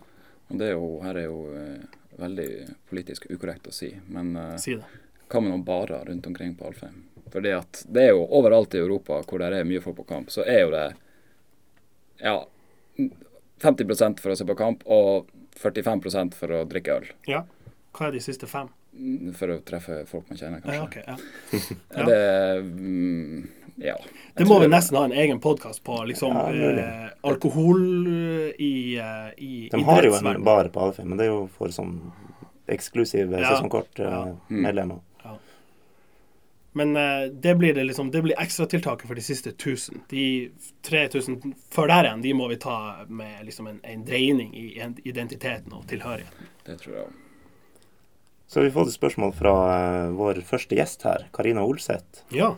Og 0.52 0.60
det 0.60 0.72
er 0.72 0.76
jo, 0.76 0.90
her 1.06 1.20
er 1.22 1.28
jo 1.28 1.40
uh, 1.56 2.02
veldig 2.20 2.50
politisk 2.92 3.30
ukorrekt 3.32 3.70
å 3.72 3.76
si, 3.76 3.94
men 4.12 4.36
uh, 4.36 4.58
si 4.60 4.76
det. 4.76 4.88
hva 5.32 5.42
med 5.42 5.54
noen 5.54 5.66
barer 5.68 6.06
rundt 6.10 6.28
omkring 6.28 6.54
på 6.60 6.68
Alfheim? 6.68 7.06
Fordi 7.32 7.54
at 7.56 7.86
det 7.88 8.10
er 8.10 8.12
jo 8.12 8.26
overalt 8.28 8.76
i 8.76 8.82
Europa 8.82 9.22
hvor 9.24 9.40
det 9.40 9.54
er 9.56 9.68
mye 9.68 9.84
folk 9.84 10.02
på 10.02 10.10
kamp, 10.10 10.34
så 10.34 10.44
er 10.44 10.66
jo 10.66 10.74
det 10.74 10.88
ja 12.22 12.36
50% 13.62 14.20
for 14.20 14.34
å 14.34 14.36
se 14.36 14.46
på 14.46 14.58
kamp 14.60 14.84
og 14.92 15.32
45% 15.62 16.36
for 16.38 16.60
å 16.60 16.62
drikke 16.70 17.00
øl. 17.00 17.10
Ja. 17.30 17.46
Hva 17.96 18.08
er 18.08 18.16
de 18.16 18.22
siste 18.24 18.48
fem? 18.50 18.70
Mm, 18.92 19.32
For 19.38 19.54
å 19.54 19.62
treffe 19.64 20.02
folk 20.10 20.28
man 20.28 20.40
kjenner, 20.40 20.64
Ja, 20.68 20.84
okay, 20.84 21.04
ok, 21.08 21.22
ja. 21.96 22.06
Det 22.10 22.24
mm, 22.66 23.46
Ja. 23.82 23.96
Det 24.38 24.46
må 24.48 24.60
vi 24.62 24.68
nesten 24.70 24.98
ha 24.98 25.06
en 25.08 25.12
egen 25.18 25.40
podkast 25.42 25.84
på. 25.84 25.96
liksom 26.08 26.36
Ja, 26.38 26.72
eh, 26.72 27.10
Alkohol 27.24 28.08
i, 28.60 28.98
eh, 28.98 29.32
i 29.38 29.70
De 29.72 29.84
har 29.84 30.04
jo 30.04 30.14
en 30.16 30.44
bar 30.44 30.70
på 30.70 30.80
Alfheim, 30.88 31.08
men 31.10 31.18
det 31.18 31.26
er 31.28 31.32
jo 31.34 31.48
for 31.58 31.68
sånn 31.74 31.96
eksklusive 32.70 33.40
Ja. 33.42 33.56
sesongkortmedlemmer. 33.56 35.00
Men 36.74 36.96
eh, 36.96 37.28
det 37.34 37.58
blir 37.60 37.74
det 37.76 37.84
liksom 37.84 38.12
Det 38.12 38.22
blir 38.24 38.36
ekstratiltaket 38.40 39.08
for 39.08 39.16
de 39.16 39.22
siste 39.22 39.52
1000. 39.52 40.02
De 40.08 40.52
3000 40.88 41.54
før 41.70 41.88
der 41.92 42.04
igjen, 42.08 42.22
de 42.24 42.32
må 42.34 42.48
vi 42.48 42.56
ta 42.56 43.06
med 43.10 43.44
liksom 43.46 43.68
en, 43.68 43.80
en 43.84 44.06
dreining 44.06 44.54
i 44.56 44.80
en- 44.80 44.96
identiteten 45.04 45.74
og 45.74 45.84
tilhørigheten. 45.88 46.48
Det 46.66 46.78
tror 46.80 46.96
jeg. 46.96 47.06
Så 48.48 48.60
har 48.60 48.64
vi 48.70 48.72
fått 48.72 48.88
et 48.88 48.96
spørsmål 49.00 49.34
fra 49.36 49.52
eh, 50.06 50.12
vår 50.16 50.40
første 50.48 50.76
gjest 50.80 51.04
her, 51.04 51.26
Karina 51.34 51.62
Olseth. 51.68 52.24
Ja. 52.32 52.54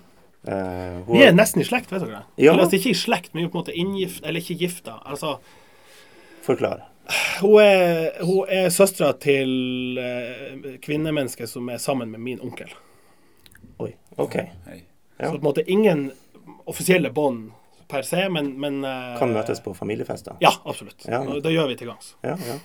Eh, 0.47 1.03
hun 1.05 1.17
Vi 1.17 1.23
er 1.23 1.35
nesten 1.35 1.61
i 1.63 1.67
slekt, 1.67 1.91
vet 1.91 2.03
dere. 2.03 2.23
Ja. 2.35 2.51
Eller 2.51 2.65
altså, 2.65 2.79
ikke 2.79 2.91
i 2.91 2.97
slekt, 2.97 3.33
men 3.33 3.43
vi 3.43 3.47
er 3.47 3.51
på 3.53 3.59
en 3.59 3.63
måte 3.63 3.75
inngift, 3.79 4.25
eller 4.25 4.43
ikke 4.43 4.57
gifta. 4.59 4.97
Altså, 5.05 5.37
Forklar. 6.43 6.83
hun 7.41 7.61
er, 7.63 8.09
hun 8.23 8.49
er 8.51 8.69
søstera 8.69 9.13
til 9.23 9.99
uh, 9.99 10.73
kvinnemennesket 10.83 11.51
som 11.51 11.69
er 11.71 11.79
sammen 11.79 12.11
med 12.11 12.19
min 12.19 12.43
onkel. 12.43 12.71
Oi. 13.79 13.93
OK. 14.17 14.39
Hei. 14.67 14.83
Ja. 15.17 15.29
Så 15.29 15.37
på 15.37 15.39
en 15.39 15.47
måte 15.47 15.63
ingen 15.71 16.09
offisielle 16.67 17.11
bånd 17.15 17.51
per 17.87 18.03
se, 18.07 18.25
men, 18.31 18.53
men 18.59 18.81
eh, 18.87 19.13
Kan 19.19 19.31
møtes 19.35 19.61
på 19.63 19.71
familiefester. 19.77 20.35
Ja, 20.43 20.51
absolutt. 20.65 21.05
Ja. 21.07 21.21
Og 21.21 21.43
Det 21.43 21.51
gjør 21.53 21.69
vi 21.69 21.77
til 21.79 21.91
gangs. 21.91 22.15
Ja, 22.25 22.33
ja. 22.47 22.57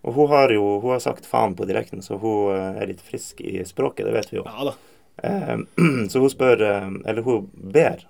Og 0.00 0.14
hun 0.16 0.30
har 0.30 0.52
jo 0.54 0.78
hun 0.80 0.94
har 0.94 1.02
sagt 1.02 1.26
faen 1.28 1.56
på 1.58 1.66
direkten, 1.68 2.00
så 2.04 2.16
hun 2.20 2.54
er 2.54 2.86
litt 2.88 3.02
frisk 3.04 3.42
i 3.44 3.58
språket, 3.68 4.06
det 4.06 4.14
vet 4.14 4.30
vi 4.32 4.38
jo. 4.38 4.44
Ja 4.46 4.70
da. 4.70 4.76
Eh, 5.22 5.56
så 6.08 6.18
hun 6.18 6.30
spør, 6.30 6.62
eh, 6.62 6.88
eller 7.06 7.22
hun 7.22 7.50
ber 7.52 8.06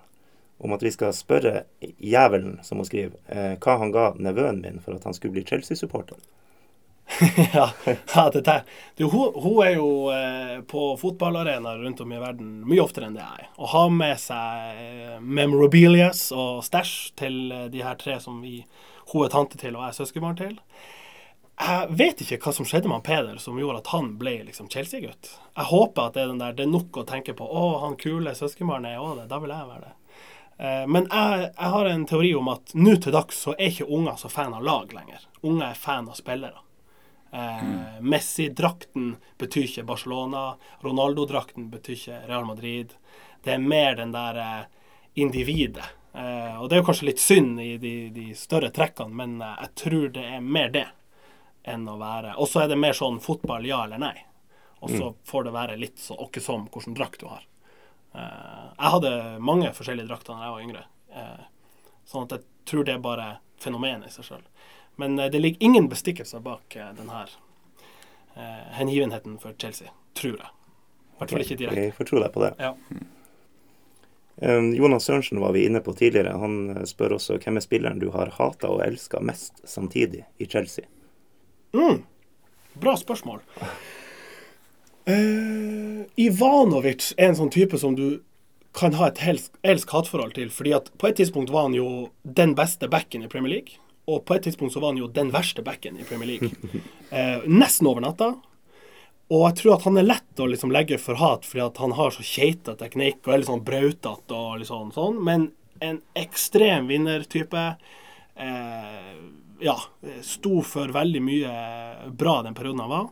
om 0.60 0.72
at 0.72 0.82
vi 0.82 0.92
skal 0.92 1.14
spørre 1.16 1.62
jævelen, 1.98 2.58
som 2.62 2.78
hun 2.78 2.88
skriver, 2.88 3.16
eh, 3.28 3.56
hva 3.56 3.78
han 3.80 3.94
ga 3.94 4.10
nevøen 4.20 4.60
min 4.60 4.82
for 4.84 4.98
at 4.98 5.06
han 5.08 5.16
skulle 5.16 5.38
bli 5.38 5.46
Chelsea-supporter. 5.48 6.20
ja, 7.54 7.64
ja, 8.14 8.30
det 8.30 8.44
der. 8.46 8.60
Du, 8.98 9.08
hun, 9.10 9.32
hun 9.34 9.64
er 9.66 9.72
jo 9.74 9.88
eh, 10.14 10.60
på 10.62 10.92
fotballarenaer 11.00 11.82
rundt 11.82 12.00
om 12.04 12.12
i 12.12 12.20
verden 12.20 12.52
mye 12.68 12.84
oftere 12.84 13.08
enn 13.08 13.16
det 13.18 13.24
jeg 13.24 13.46
er. 13.46 13.50
Og 13.58 13.72
har 13.72 13.90
med 13.90 14.20
seg 14.22 15.18
memorabilias 15.20 16.28
og 16.36 16.62
stæsj 16.64 16.94
til 17.18 17.40
de 17.72 17.82
her 17.82 17.98
tre 17.98 18.20
som 18.22 18.38
vi, 18.44 18.60
hun 19.10 19.26
er 19.26 19.32
tante 19.32 19.58
til 19.58 19.74
og 19.74 19.82
jeg 19.82 19.94
er 19.94 19.98
søskenbarn 19.98 20.38
til. 20.38 20.54
Jeg 21.60 21.92
vet 21.92 22.22
ikke 22.24 22.38
hva 22.40 22.52
som 22.56 22.64
skjedde 22.64 22.88
med 22.88 23.00
han 23.00 23.04
Peder 23.04 23.40
som 23.42 23.58
gjorde 23.60 23.82
at 23.82 23.90
han 23.92 24.14
ble 24.20 24.38
liksom 24.46 24.70
Chelsea-gutt. 24.72 25.28
Jeg 25.58 25.68
håper 25.68 26.06
at 26.06 26.14
det 26.16 26.22
er, 26.22 26.30
den 26.32 26.40
der, 26.40 26.54
det 26.56 26.64
er 26.64 26.70
nok 26.72 26.96
å 27.02 27.04
tenke 27.08 27.34
på. 27.36 27.44
Å, 27.44 27.64
han 27.84 27.98
kule 28.00 28.32
søskenbarnet 28.36 28.94
er 28.94 29.02
òg 29.04 29.18
det. 29.18 29.26
Da 29.28 29.40
vil 29.42 29.52
jeg 29.52 29.68
være 29.68 29.84
det. 29.84 29.92
Eh, 30.56 30.86
Men 30.88 31.08
jeg, 31.10 31.50
jeg 31.50 31.72
har 31.74 31.90
en 31.90 32.06
teori 32.08 32.30
om 32.38 32.48
at 32.54 32.72
nå 32.74 32.96
til 32.96 33.12
dags 33.12 33.42
så 33.44 33.52
er 33.58 33.68
ikke 33.68 33.90
unger 33.92 34.16
så 34.22 34.30
fan 34.32 34.56
av 34.56 34.64
lag 34.64 34.94
lenger. 34.96 35.26
Unger 35.44 35.66
er 35.68 35.82
fan 35.82 36.08
av 36.08 36.16
spillere. 36.16 36.64
Eh, 37.30 38.00
Messi-drakten 38.00 39.10
betyr 39.38 39.68
ikke 39.68 39.84
Barcelona. 39.90 40.54
Ronaldo-drakten 40.86 41.68
betyr 41.74 41.98
ikke 41.98 42.22
Real 42.30 42.48
Madrid. 42.48 42.94
Det 43.44 43.52
er 43.58 43.66
mer 43.66 44.00
den 44.00 44.16
der 44.16 44.40
eh, 44.40 44.62
individet. 45.20 45.92
Eh, 46.16 46.56
og 46.56 46.70
det 46.70 46.78
er 46.78 46.80
jo 46.80 46.88
kanskje 46.88 47.10
litt 47.10 47.20
synd 47.22 47.60
i 47.62 47.74
de, 47.78 47.94
de 48.16 48.30
større 48.34 48.72
trekkene, 48.74 49.12
men 49.14 49.36
eh, 49.44 49.60
jeg 49.66 49.76
tror 49.84 50.08
det 50.16 50.24
er 50.24 50.40
mer 50.40 50.72
det 50.72 50.86
enn 51.62 51.88
å 51.88 51.96
være 52.00 52.34
Og 52.40 52.48
så 52.48 52.62
er 52.64 52.70
det 52.70 52.78
mer 52.80 52.96
sånn 52.96 53.20
fotball, 53.20 53.66
ja 53.68 53.82
eller 53.84 54.00
nei. 54.00 54.16
Og 54.80 54.90
så 54.90 55.14
får 55.28 55.44
det 55.44 55.50
være 55.52 55.76
litt 55.76 55.98
så 56.00 56.16
åkke 56.16 56.40
som 56.40 56.64
hvilken 56.72 56.96
drakt 56.96 57.20
du 57.20 57.26
har. 57.28 57.44
Uh, 58.14 58.72
jeg 58.78 58.92
hadde 58.94 59.12
mange 59.44 59.70
forskjellige 59.76 60.08
drakter 60.08 60.34
da 60.34 60.46
jeg 60.46 60.54
var 60.54 60.64
yngre. 60.64 60.84
uh, 61.14 61.44
sånn 62.08 62.26
at 62.26 62.32
jeg 62.34 62.46
tror 62.70 62.86
det 62.86 62.96
er 62.96 63.04
bare 63.04 63.28
fenomenet 63.60 64.08
i 64.08 64.14
seg 64.14 64.26
sjøl. 64.26 64.42
Men 64.98 65.18
uh, 65.20 65.28
det 65.30 65.42
ligger 65.42 65.68
ingen 65.68 65.88
bestikkelser 65.92 66.42
bak 66.44 66.76
denne 66.96 67.26
hengivenheten 68.72 69.36
for 69.42 69.52
Chelsea, 69.58 69.90
tror 70.16 70.38
jeg. 70.38 70.48
I 70.48 71.18
hvert 71.20 71.32
fall 71.34 71.42
ikke 71.44 71.56
direkte. 71.60 71.82
Jeg 71.90 71.96
får 71.96 72.08
tro 72.08 72.20
deg 72.22 72.30
på 72.32 72.44
det. 72.44 72.50
Ja. 72.62 72.70
Um, 74.40 74.70
Jonas 74.72 75.04
Sørensen 75.04 75.42
var 75.42 75.52
vi 75.52 75.66
inne 75.68 75.82
på 75.84 75.92
tidligere. 75.98 76.38
Han 76.40 76.86
spør 76.88 77.18
også 77.18 77.36
hvem 77.42 77.60
er 77.60 77.66
spilleren 77.66 78.00
du 78.00 78.08
har 78.14 78.32
hata 78.38 78.70
og 78.70 78.80
elska 78.86 79.20
mest 79.20 79.60
samtidig 79.68 80.22
i 80.38 80.48
Chelsea? 80.48 80.88
Bra 82.80 82.96
spørsmål. 82.98 83.42
Uh, 85.10 86.06
Ivanovic 86.20 87.12
er 87.16 87.30
en 87.30 87.38
sånn 87.38 87.52
type 87.52 87.78
som 87.80 87.96
du 87.98 88.20
kan 88.76 88.94
ha 88.94 89.08
et 89.10 89.20
elsk-hat-forhold 89.66 90.34
til. 90.36 90.50
fordi 90.50 90.74
at 90.76 90.90
på 90.98 91.08
et 91.08 91.16
tidspunkt 91.18 91.50
var 91.50 91.68
han 91.68 91.74
jo 91.74 92.10
den 92.22 92.54
beste 92.54 92.88
backen 92.88 93.24
i 93.24 93.28
Premier 93.28 93.54
League. 93.54 93.80
Og 94.06 94.24
på 94.24 94.34
et 94.34 94.42
tidspunkt 94.46 94.74
så 94.74 94.80
var 94.80 94.94
han 94.94 95.00
jo 95.02 95.08
den 95.08 95.32
verste 95.32 95.62
backen 95.62 95.98
i 95.98 96.06
Premier 96.06 96.26
League. 96.26 96.50
Uh, 97.10 97.42
nesten 97.62 97.86
over 97.86 98.00
natta. 98.00 98.34
Og 99.30 99.44
jeg 99.46 99.60
tror 99.60 99.76
at 99.76 99.86
han 99.86 99.98
er 100.00 100.08
lett 100.08 100.42
å 100.42 100.48
liksom 100.50 100.72
legge 100.74 100.98
for 100.98 101.18
hat, 101.20 101.44
fordi 101.46 101.62
at 101.62 101.76
han 101.78 101.94
har 101.94 102.10
så 102.10 102.24
keita 102.26 102.74
teknikk 102.78 103.20
og 103.22 103.32
er 103.32 103.42
litt 103.42 103.50
sånn 103.50 103.66
brautete 103.66 104.34
og 104.34 104.56
litt 104.58 104.70
sånn 104.70 104.90
sånn. 104.94 105.20
Men 105.22 105.50
en 105.80 106.00
ekstrem 106.18 106.88
vinnertype. 106.90 107.64
Eh, 108.40 109.14
ja, 109.60 109.76
sto 110.24 110.60
for 110.66 110.92
veldig 110.94 111.22
mye 111.22 111.54
bra 112.16 112.40
den 112.46 112.56
perioden 112.56 112.84
han 112.84 112.92
var. 112.92 113.08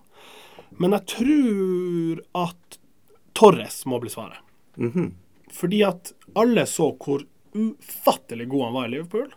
Men 0.78 0.94
jeg 0.96 1.06
tror 1.14 2.22
at 2.44 2.78
Torres 3.38 3.82
må 3.88 4.00
bli 4.02 4.12
svaret. 4.12 4.40
Fordi 5.54 5.82
at 5.86 6.12
alle 6.36 6.66
så 6.68 6.90
hvor 7.00 7.24
ufattelig 7.56 8.48
god 8.48 8.64
han 8.66 8.74
var 8.76 8.88
i 8.88 8.92
Liverpool, 8.92 9.28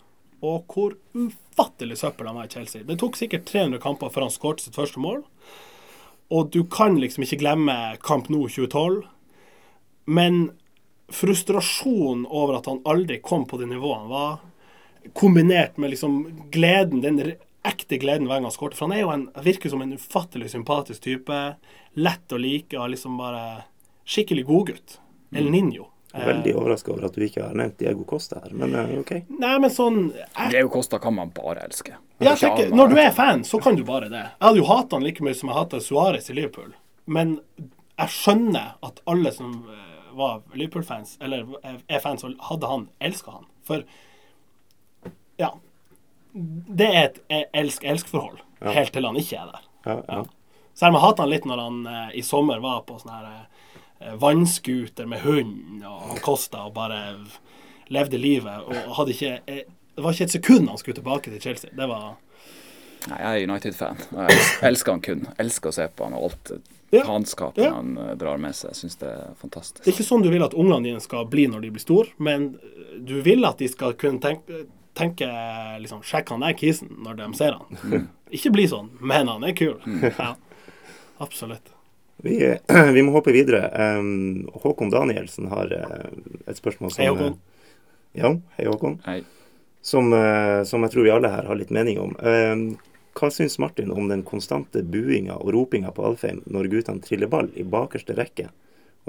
og 0.41 0.74
hvor 0.74 0.95
ufattelig 1.14 1.99
søppel 2.01 2.28
han 2.28 2.39
var 2.39 2.49
i 2.49 2.53
Chelsea. 2.53 2.84
Det 2.84 2.97
tok 2.99 3.18
sikkert 3.20 3.45
300 3.49 3.82
kamper 3.84 4.09
før 4.09 4.26
han 4.28 4.34
skåret 4.34 4.64
sitt 4.64 4.78
første 4.78 4.99
mål. 5.01 5.22
Og 6.32 6.49
du 6.51 6.64
kan 6.72 6.97
liksom 6.99 7.26
ikke 7.26 7.41
glemme 7.43 7.76
Kamp 8.03 8.30
Nou 8.32 8.47
2012. 8.49 9.03
Men 10.05 10.51
frustrasjonen 11.12 12.26
over 12.26 12.57
at 12.57 12.70
han 12.72 12.82
aldri 12.88 13.20
kom 13.24 13.45
på 13.47 13.59
det 13.59 13.68
nivået 13.70 13.99
han 13.99 14.12
var, 14.12 14.39
kombinert 15.18 15.78
med 15.82 15.93
liksom 15.93 16.20
gleden, 16.54 17.02
den 17.02 17.36
ekte 17.68 17.97
gleden 18.02 18.28
hver 18.28 18.39
gang 18.39 18.49
han 18.49 18.56
skårte. 18.56 18.78
For 18.78 18.88
han 18.88 18.97
er 18.97 19.04
jo 19.04 19.14
en, 19.14 19.28
virker 19.45 19.74
som 19.74 19.82
en 19.84 19.95
ufattelig 19.97 20.52
sympatisk 20.54 21.04
type. 21.06 21.39
Lett 22.02 22.34
å 22.34 22.39
like 22.41 22.78
og 22.80 22.93
liksom 22.93 23.18
bare 23.22 23.64
skikkelig 24.08 24.45
godgutt. 24.49 24.99
El 25.36 25.52
Ninjo. 25.52 25.88
Eh, 26.14 26.26
Veldig 26.28 26.56
overraska 26.60 26.91
over 26.91 27.08
at 27.08 27.16
du 27.16 27.24
ikke 27.24 27.43
har 27.45 27.56
nevnt 27.56 27.78
Diego 27.80 28.04
Costa 28.08 28.41
her, 28.43 28.52
men 28.58 28.74
eh, 28.76 28.97
OK. 28.99 29.14
Nei, 29.39 29.54
men 29.64 29.72
sånn 29.72 29.99
jeg, 30.12 30.49
Diego 30.52 30.72
Costa 30.74 30.99
kan 30.99 31.16
man 31.16 31.32
bare 31.36 31.64
elske. 31.70 31.95
Ja, 32.20 32.34
tenker. 32.36 32.74
Når 32.76 32.91
du 32.91 32.97
er 32.99 33.14
fan, 33.16 33.45
så 33.47 33.62
kan 33.64 33.78
du 33.80 33.86
bare 33.88 34.10
det. 34.12 34.26
Jeg 34.26 34.43
hadde 34.43 34.60
jo 34.60 34.68
hata 34.68 34.97
han 34.97 35.06
like 35.08 35.24
mye 35.24 35.38
som 35.38 35.52
jeg 35.52 35.58
hata 35.58 35.80
Suárez 35.84 36.28
i 36.30 36.36
Liverpool. 36.36 36.74
Men 37.08 37.38
jeg 37.62 38.14
skjønner 38.18 38.76
at 38.84 38.99
alle 39.10 39.32
som 39.36 39.56
eh, 39.72 39.88
var 40.18 40.41
Liverpool-fans, 40.52 41.16
eller 41.24 41.47
er 41.64 42.04
fans, 42.04 42.26
hadde 42.49 42.68
han, 42.74 42.89
elska 42.99 43.38
han. 43.38 43.47
For 43.68 43.86
ja. 45.42 45.52
Det 46.32 46.88
er 46.88 47.10
et 47.10 47.50
elsk-elsk-forhold 47.60 48.39
helt 48.70 48.94
til 48.94 49.08
han 49.08 49.18
ikke 49.20 49.42
er 49.42 49.50
der. 49.52 49.68
Ja, 49.86 49.98
ja. 50.08 50.22
Selv 50.78 50.94
om 50.94 50.98
jeg 51.00 51.04
hater 51.04 51.26
han 51.26 51.32
litt 51.34 51.48
når 51.50 51.62
han 51.66 51.80
eh, 51.92 52.12
i 52.22 52.24
sommer 52.24 52.62
var 52.64 52.84
på 52.88 52.96
sånn 53.02 53.12
her 53.12 53.30
eh, 53.34 54.14
vannskuter 54.22 55.10
med 55.10 55.26
hund, 55.26 55.82
og 55.84 56.04
han 56.12 56.22
kosta 56.24 56.66
og 56.70 56.76
bare 56.78 57.02
levde 57.92 58.20
livet. 58.22 58.68
Og 58.68 58.96
hadde 59.02 59.16
ikke 59.16 59.38
eh, 59.46 59.64
Det 59.92 60.04
var 60.06 60.16
ikke 60.16 60.30
et 60.30 60.38
sekund 60.38 60.70
han 60.72 60.80
skulle 60.80 61.02
tilbake 61.02 61.34
til 61.34 61.42
Chelsea. 61.44 61.74
Det 61.76 61.88
var 61.89 62.14
Nei, 63.10 63.18
jeg 63.18 63.42
er 63.42 63.48
United-fan. 63.50 63.98
Jeg 64.14 64.42
elsker 64.70 64.94
han 64.94 65.02
kun. 65.02 65.24
Elsker 65.42 65.72
å 65.72 65.74
se 65.74 65.88
på 65.89 66.06
han 66.06 66.14
og 66.18 66.28
alt 66.30 66.52
Ja, 66.92 67.02
faenskapet 67.08 67.64
ja. 67.64 67.72
han 67.74 67.96
eh, 67.98 68.14
drar 68.20 68.39
med 68.42 68.56
seg. 68.56 68.74
Jeg 68.74 68.84
syns 68.84 69.00
det 69.02 69.10
er 69.10 69.34
fantastisk. 69.42 69.82
Det 69.84 69.89
er 69.89 69.96
ikke 69.98 70.08
sånn 70.08 70.26
du 70.26 70.30
vil 70.32 70.46
at 70.46 70.54
ungene 70.54 70.86
dine 70.86 71.02
skal 71.04 71.26
bli 71.32 71.48
når 71.50 71.66
de 71.66 71.72
blir 71.74 71.84
store, 71.84 72.14
men 72.22 72.54
du 73.00 73.18
vil 73.26 73.48
at 73.48 73.62
de 73.64 73.70
skal 73.72 73.96
kunne 74.00 74.22
tenke, 74.24 74.66
tenke 74.98 75.28
liksom, 75.82 76.02
Sjekk 76.04 76.30
han 76.34 76.44
der 76.44 76.54
kisen 76.60 76.89
når 77.04 77.20
de 77.22 77.28
ser 77.39 77.58
han. 77.58 78.08
Ikke 78.32 78.52
bli 78.54 78.66
sånn, 78.72 78.89
men 79.00 79.28
han 79.32 79.44
er 79.48 79.54
kul. 79.58 79.78
Ja, 80.18 80.34
absolutt. 81.24 81.72
Vi, 82.22 82.38
vi 82.96 83.02
må 83.04 83.12
håpe 83.16 83.34
videre. 83.34 83.66
Um, 83.98 84.48
Håkon 84.62 84.92
Danielsen 84.94 85.48
har 85.52 85.72
eh, 85.74 86.12
et 86.48 86.60
spørsmål 86.60 86.92
som 86.94 87.02
Hei, 87.04 87.10
Håkon. 87.12 87.34
eh, 87.34 88.22
Ja, 88.22 88.34
hei 88.58 88.68
Håkon. 88.70 89.00
Hei. 89.08 89.22
Som, 89.82 90.12
eh, 90.14 90.62
som 90.70 90.84
jeg 90.86 90.94
tror 90.94 91.08
vi 91.08 91.14
alle 91.16 91.32
her 91.34 91.48
har 91.50 91.58
litt 91.58 91.72
mening 91.74 91.98
om. 92.04 92.12
Um, 92.22 92.66
hva 93.18 93.28
syns 93.34 93.58
Martin 93.60 93.89
om 93.92 94.06
den 94.12 94.22
konstante 94.24 94.84
buinga 94.88 95.34
og 95.42 95.50
ropinga 95.56 95.89
på 95.96 96.06
Alfheim 96.08 96.44
når 96.46 96.70
guttene 96.72 97.02
triller 97.04 97.28
ball 97.32 97.50
i 97.60 97.66
bakerste 97.68 98.14
rekke, 98.16 98.46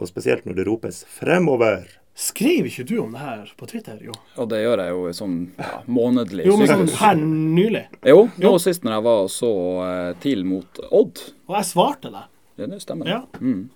og 0.00 0.08
spesielt 0.08 0.46
når 0.48 0.56
det 0.58 0.64
ropes 0.66 1.02
'fremover'? 1.06 1.98
Skrev 2.14 2.66
ikke 2.68 2.84
du 2.84 2.98
om 3.00 3.14
det 3.14 3.22
her 3.22 3.52
på 3.56 3.66
Twitter? 3.70 3.96
Jo, 4.04 4.12
Og 4.36 4.48
det 4.50 4.60
gjør 4.60 4.82
jeg 4.82 4.92
jo 4.92 5.12
sånn 5.16 5.36
ja, 5.56 5.78
månedlig 5.88 6.44
jo 6.44 6.58
men 6.60 6.68
sånn 6.68 6.90
her 7.00 7.14
nylig. 7.16 7.86
Jo, 8.04 8.26
nå 8.36 8.50
sist 8.60 8.84
når 8.84 8.98
jeg 8.98 9.04
var 9.06 9.22
så 9.32 9.52
uh, 9.80 10.10
TIL 10.20 10.42
mot 10.44 10.82
Odd. 10.90 11.22
Og 11.48 11.56
jeg 11.56 11.68
svarte 11.70 12.12
deg. 12.12 12.28
Ja, 12.60 12.68
det 12.68 12.82
stemmer. 12.84 13.08
Ja. 13.08 13.22
Mm. 13.40 13.70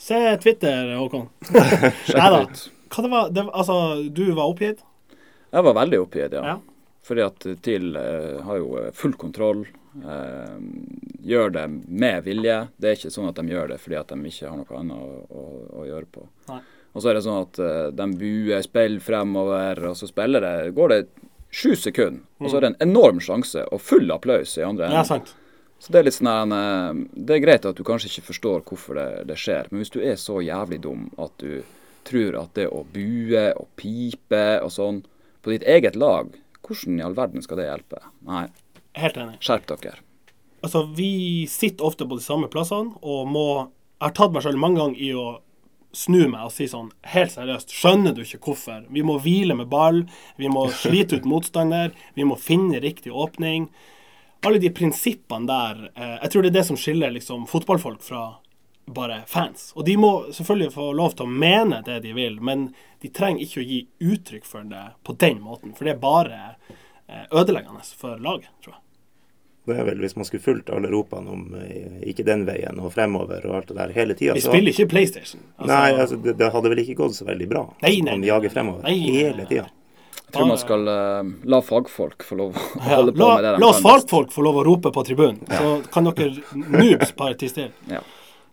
Se 0.00 0.18
Twitter, 0.42 0.92
Håkon. 0.98 1.30
Sjekk 2.08 2.20
det 2.20 2.42
ut. 2.44 2.64
Hva 2.90 3.04
det 3.04 3.10
var 3.12 3.30
det, 3.32 3.44
Altså, 3.48 3.76
du 4.12 4.26
var 4.36 4.52
oppgitt? 4.52 4.84
Jeg 5.50 5.66
var 5.66 5.76
veldig 5.80 6.00
oppgitt, 6.02 6.36
ja. 6.36 6.42
Ja. 6.52 6.58
Fordi 7.06 7.24
at 7.24 7.46
TIL 7.64 7.94
uh, 7.96 8.42
har 8.44 8.60
jo 8.60 8.74
eh, 8.78 8.90
full 8.94 9.16
kontroll. 9.18 9.64
Uh, 10.04 10.60
gjør 11.24 11.56
det 11.56 11.64
med 11.88 12.28
vilje. 12.28 12.58
Det 12.76 12.92
er 12.92 13.00
ikke 13.00 13.12
sånn 13.16 13.30
at 13.32 13.40
de 13.40 13.56
gjør 13.56 13.72
det 13.72 13.80
fordi 13.82 13.98
at 13.98 14.12
de 14.12 14.30
ikke 14.30 14.52
har 14.52 14.60
noe 14.60 14.82
annet 14.82 15.00
å, 15.00 15.40
å, 15.40 15.46
å 15.80 15.86
gjøre 15.88 16.10
på. 16.12 16.26
Nei. 16.52 16.60
Og 16.94 17.02
så 17.02 17.10
er 17.10 17.14
det 17.18 17.24
sånn 17.26 17.42
at 17.44 17.58
eh, 17.62 17.90
de 17.94 18.06
buer, 18.18 18.62
spiller 18.66 19.00
fremover, 19.04 19.84
og 19.92 19.96
så 19.98 20.08
spiller 20.10 20.42
det, 20.42 20.54
går 20.74 20.88
det 20.94 21.00
sju 21.54 21.74
sekunder. 21.78 22.24
Og 22.40 22.50
så 22.50 22.56
er 22.58 22.64
det 22.64 22.70
en 22.72 22.88
enorm 22.88 23.20
sjanse 23.22 23.62
og 23.70 23.80
full 23.82 24.10
applaus 24.14 24.56
i 24.58 24.64
andre 24.66 24.88
Ja, 24.88 25.00
enden. 25.02 25.06
sant. 25.06 25.34
Så 25.80 25.92
det 25.94 26.00
er 26.00 26.04
litt 26.10 26.16
sånn 26.18 26.52
eh, 26.52 26.98
Det 27.16 27.36
er 27.38 27.44
greit 27.46 27.64
at 27.64 27.78
du 27.78 27.84
kanskje 27.86 28.10
ikke 28.10 28.26
forstår 28.32 28.64
hvorfor 28.68 28.98
det, 28.98 29.06
det 29.30 29.38
skjer, 29.40 29.70
men 29.70 29.80
hvis 29.84 29.94
du 29.94 30.00
er 30.02 30.18
så 30.20 30.40
jævlig 30.44 30.80
dum 30.84 31.06
at 31.18 31.32
du 31.40 31.62
tror 32.04 32.36
at 32.42 32.54
det 32.56 32.66
å 32.72 32.82
bue 32.92 33.46
og 33.60 33.68
pipe 33.80 34.42
og 34.64 34.70
sånn 34.72 35.02
på 35.44 35.52
ditt 35.54 35.64
eget 35.68 35.96
lag, 35.96 36.28
hvordan 36.66 36.98
i 37.00 37.04
all 37.06 37.14
verden 37.16 37.42
skal 37.44 37.60
det 37.60 37.66
hjelpe? 37.70 38.00
Nei, 38.28 38.46
Helt 38.98 39.16
enig. 39.20 39.38
skjerp 39.40 39.66
dere. 39.80 40.00
Altså, 40.62 40.82
vi 40.96 41.46
sitter 41.48 41.86
ofte 41.86 42.04
på 42.04 42.18
de 42.18 42.24
samme 42.24 42.48
plassene 42.52 42.92
og 43.00 43.28
må 43.30 43.46
Jeg 44.00 44.06
har 44.08 44.12
tatt 44.16 44.32
meg 44.32 44.42
selv 44.44 44.58
mange 44.60 44.80
ganger 44.80 45.00
i 45.00 45.10
å 45.16 45.24
snu 45.92 46.26
meg 46.30 46.46
og 46.46 46.52
si 46.54 46.68
sånn 46.70 46.90
helt 47.12 47.32
seriøst 47.34 47.72
Skjønner 47.74 48.14
du 48.14 48.22
ikke 48.22 48.42
hvorfor? 48.44 48.84
Vi 48.92 49.02
må 49.06 49.18
hvile 49.22 49.56
med 49.58 49.70
ball, 49.72 50.04
vi 50.38 50.50
må 50.52 50.66
slite 50.82 51.18
ut 51.18 51.28
motstander, 51.28 51.94
vi 52.14 52.26
må 52.26 52.38
finne 52.38 52.82
riktig 52.82 53.12
åpning. 53.12 53.68
Alle 54.46 54.60
de 54.62 54.70
prinsippene 54.72 55.48
der 55.48 55.82
eh, 55.94 56.16
Jeg 56.22 56.32
tror 56.32 56.44
det 56.44 56.52
er 56.52 56.58
det 56.60 56.68
som 56.70 56.78
skiller 56.80 57.12
liksom 57.14 57.48
fotballfolk 57.50 58.04
fra 58.04 58.24
bare 58.90 59.22
fans. 59.26 59.70
Og 59.76 59.84
de 59.86 59.96
må 60.00 60.12
selvfølgelig 60.32 60.74
få 60.74 60.90
lov 60.96 61.14
til 61.16 61.28
å 61.28 61.40
mene 61.42 61.82
det 61.86 62.00
de 62.04 62.14
vil, 62.16 62.40
men 62.42 62.70
de 63.02 63.10
trenger 63.14 63.44
ikke 63.44 63.60
å 63.62 63.66
gi 63.68 63.80
uttrykk 64.12 64.46
for 64.48 64.66
det 64.66 64.86
på 65.06 65.14
den 65.20 65.42
måten. 65.44 65.74
For 65.76 65.86
det 65.86 65.94
er 65.94 66.02
bare 66.02 66.40
eh, 67.06 67.26
ødeleggende 67.30 67.84
for 67.84 68.18
laget, 68.22 68.50
tror 68.64 68.76
jeg. 68.76 68.82
Det 69.70 69.80
er 69.80 69.88
vel 69.88 70.04
hvis 70.04 70.16
man 70.18 70.28
skulle 70.28 70.44
fulgt 70.44 70.70
alle 70.74 70.90
ropene 70.92 71.34
om 71.34 71.58
eh, 71.60 72.00
ikke 72.10 72.26
den 72.26 72.46
veien 72.48 72.80
og 72.82 72.92
fremover 72.94 73.44
og 73.48 73.58
alt 73.60 73.72
det 73.72 73.78
der 73.80 73.96
hele 73.96 74.16
tida. 74.18 74.36
Vi 74.38 74.44
spiller 74.44 74.74
ikke 74.74 74.88
PlayStation. 74.90 75.42
Altså, 75.56 75.72
Nei, 75.72 75.90
altså 75.94 76.20
det, 76.20 76.36
det 76.40 76.52
hadde 76.54 76.72
vel 76.72 76.82
ikke 76.84 76.96
gått 77.02 77.18
så 77.18 77.28
veldig 77.28 77.50
bra. 77.50 77.66
Nei, 77.84 77.98
nei, 78.04 78.16
Man 78.16 78.26
jager 78.26 78.54
fremover 78.54 78.88
nei, 78.88 78.96
hele 79.16 79.46
tida. 79.50 79.68
Jeg 80.30 80.36
tror 80.36 80.46
man 80.46 80.60
skal 80.60 80.86
uh, 80.86 81.30
la 81.50 81.58
fagfolk 81.66 82.22
få 82.22 82.36
lov 82.38 82.54
å 82.54 82.60
ja, 82.62 82.84
holde 82.92 83.16
på 83.16 83.18
la, 83.18 83.30
med 83.34 83.46
det 83.48 83.54
de 83.56 83.62
la 83.64 83.70
oss 83.72 83.80
fagfolk 83.82 84.30
få 84.30 84.44
lov 84.46 84.60
å 84.60 84.62
rope 84.68 84.92
på 84.94 85.02
tribunen, 85.08 85.40
så 85.50 85.72
kan 85.90 86.06
dere 86.06 86.36
noobs 86.54 87.16
bare 87.18 87.34
tie 87.40 87.50
stille. 87.50 87.72
Ja. 87.90 87.98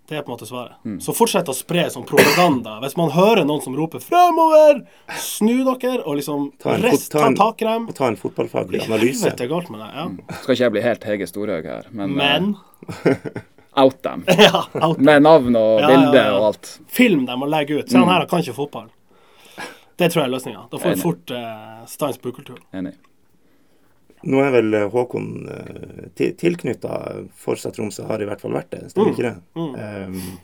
Det 0.07 0.15
er 0.15 0.21
på 0.23 0.31
en 0.31 0.37
måte 0.37 0.47
svaret. 0.47 0.77
Mm. 0.87 1.01
Så 1.03 1.11
fortsett 1.11 1.49
å 1.51 1.53
spre 1.55 1.83
sånn 1.91 2.05
propaganda. 2.07 2.77
Hvis 2.79 2.95
man 2.95 3.09
hører 3.11 3.43
noen 3.43 3.59
som 3.63 3.73
roper 3.75 3.99
'fremover', 3.99 4.85
snu 5.19 5.65
dere 5.67 5.99
og 6.05 6.15
liksom 6.21 6.45
Ta 6.63 6.75
en, 6.77 6.81
rest, 6.85 7.11
ta 7.11 7.19
ta 7.19 7.27
en, 7.27 7.35
tak 7.35 7.61
i 7.61 7.65
dem. 7.67 7.89
og 7.89 7.95
ta 7.95 8.07
en 8.07 8.15
fotballfaglig 8.15 8.85
analyse. 8.85 9.25
Helvete 9.25 9.43
er 9.43 9.51
galt 9.51 9.69
med 9.69 9.83
det. 9.83 9.89
Ja. 9.93 10.07
Skal 10.41 10.55
ikke 10.55 10.63
jeg 10.63 10.71
bli 10.77 10.81
helt 10.85 11.03
Hege 11.03 11.27
Storhaug 11.27 11.67
her, 11.67 11.89
men, 11.91 12.15
men. 12.15 12.55
Uh, 12.87 13.15
out 13.83 14.01
them. 14.01 14.23
ja, 14.47 14.63
out. 14.79 14.97
Med 14.97 15.21
navn 15.27 15.55
og 15.59 15.81
Ja, 15.81 15.87
bilde 15.91 16.15
ja, 16.17 16.23
ja. 16.29 16.37
og 16.39 16.45
alt. 16.53 16.79
Film 16.87 17.25
dem 17.27 17.43
og 17.43 17.51
legg 17.51 17.71
ut. 17.75 17.89
Se, 17.91 17.97
han 17.97 18.07
her 18.07 18.25
kan 18.31 18.39
ikke 18.39 18.55
fotball. 18.55 18.87
Det 19.97 20.11
tror 20.13 20.23
jeg 20.23 20.29
er 20.29 20.33
løsninga. 20.37 20.63
Da 20.71 20.77
får 20.79 20.95
du 20.95 21.01
fort 21.03 21.31
uh, 21.35 21.83
stans 21.89 22.17
på 22.21 22.29
ukulturen. 22.31 22.63
Enig. 22.71 22.95
Nå 24.25 24.41
er 24.41 24.51
vel 24.55 24.73
eh, 24.73 24.87
Håkon 24.89 25.27
uh, 25.45 26.05
tilknytta 26.17 26.93
Forsa 27.37 27.69
Tromsø, 27.71 28.07
har 28.09 28.21
i 28.21 28.25
hvert 28.29 28.41
fall 28.41 28.55
vært 28.57 28.71
det, 28.73 28.87
stemmer 28.91 29.13
ikke 29.13 29.27
det? 29.27 29.35
Um, 29.55 30.39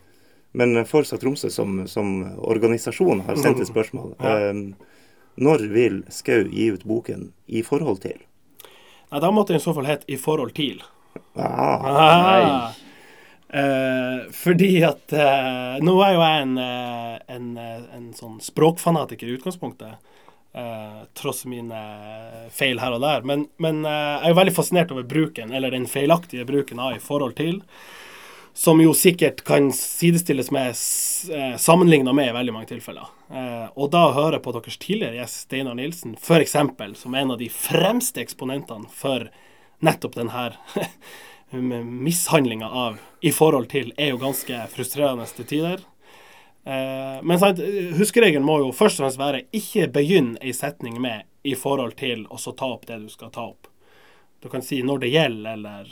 men 0.54 0.78
Forsa 0.86 1.18
Tromsø 1.18 1.50
som, 1.50 1.82
som 1.90 2.12
organisasjon 2.38 3.24
har 3.26 3.40
sendt 3.42 3.64
et 3.64 3.72
spørsmål. 3.72 4.14
Um, 4.22 4.76
når 5.42 5.66
vil 5.74 6.04
Skau 6.14 6.44
gi 6.46 6.70
ut 6.76 6.86
boken 6.86 7.32
'I 7.48 7.64
forhold 7.66 8.04
til'? 8.06 8.22
Nei, 9.10 9.20
Da 9.20 9.32
måtte 9.32 9.54
den 9.54 9.62
i 9.62 9.66
så 9.66 9.74
fall 9.74 9.90
hett 9.90 10.06
'I 10.08 10.18
forhold 10.18 10.54
til'. 10.54 10.84
Ah, 11.36 11.82
Ah. 11.86 12.74
Eh, 13.54 14.32
fordi 14.34 14.82
at 14.82 15.14
eh, 15.14 15.78
Nå 15.86 15.94
er 16.02 16.16
jo 16.16 16.22
jeg 16.26 16.42
en, 16.42 16.58
en, 16.58 17.20
en, 17.30 17.50
eh, 17.62 17.84
en 17.94 18.08
sånn 18.18 18.40
språkfanatiker 18.42 19.30
i 19.30 19.36
utgangspunktet. 19.38 20.00
Eh, 20.54 21.04
tross 21.18 21.46
mine 21.50 21.80
feil 22.54 22.80
her 22.80 22.94
og 22.96 23.02
der. 23.02 23.22
Men, 23.28 23.48
men 23.58 23.84
eh, 23.86 24.22
jeg 24.24 24.32
er 24.34 24.40
veldig 24.40 24.56
fascinert 24.56 24.92
over 24.96 25.04
bruken, 25.04 25.52
eller 25.54 25.72
den 25.74 25.86
feilaktige 25.90 26.46
bruken 26.46 26.80
av 26.80 26.96
'i 26.96 27.00
forhold 27.04 27.36
til'. 27.36 27.62
Som 28.56 28.82
jo 28.82 28.92
sikkert 28.94 29.44
kan 29.44 29.72
sidestilles 29.72 30.52
med 30.52 30.76
s- 30.76 31.28
eh, 31.34 31.56
sammenligna 31.58 32.14
med 32.14 32.30
i 32.30 32.34
veldig 32.38 32.54
mange 32.54 32.68
tilfeller. 32.70 33.08
Og 33.76 33.90
da 33.90 34.10
å 34.10 34.14
høre 34.14 34.40
på 34.40 34.52
deres 34.54 34.78
tidligere 34.78 35.16
gjest 35.18 35.48
Steinar 35.48 35.74
Nilsen, 35.74 36.14
f.eks., 36.22 36.52
som 37.02 37.16
en 37.16 37.32
av 37.32 37.38
de 37.40 37.50
fremste 37.50 38.22
eksponentene 38.22 38.86
for 38.94 39.28
nettopp 39.82 40.14
denne 40.14 40.54
mishandlinga 41.52 42.70
av 42.70 43.00
i 43.22 43.32
forhold 43.32 43.70
til 43.72 43.92
er 43.98 44.10
jo 44.14 44.18
ganske 44.22 44.68
frustrerende 44.74 45.26
til 45.36 45.46
tider. 45.46 45.80
Eh, 46.66 47.20
men 47.24 47.40
sant, 47.40 47.60
huskeregelen 47.98 48.46
må 48.48 48.60
jo 48.62 48.72
først 48.72 49.00
og 49.00 49.06
fremst 49.06 49.20
være 49.20 49.42
ikke 49.52 49.90
begynn 49.92 50.38
ei 50.42 50.54
setning 50.56 51.00
med 51.02 51.24
'i 51.44 51.56
forhold 51.60 51.96
til', 52.00 52.26
og 52.30 52.40
så 52.40 52.56
ta 52.56 52.66
opp 52.72 52.86
det 52.86 53.02
du 53.02 53.10
skal 53.10 53.30
ta 53.30 53.42
opp. 53.42 53.68
Du 54.42 54.50
kan 54.50 54.62
si 54.62 54.82
'når 54.82 55.00
det 55.00 55.12
gjelder', 55.12 55.54
eller 55.54 55.88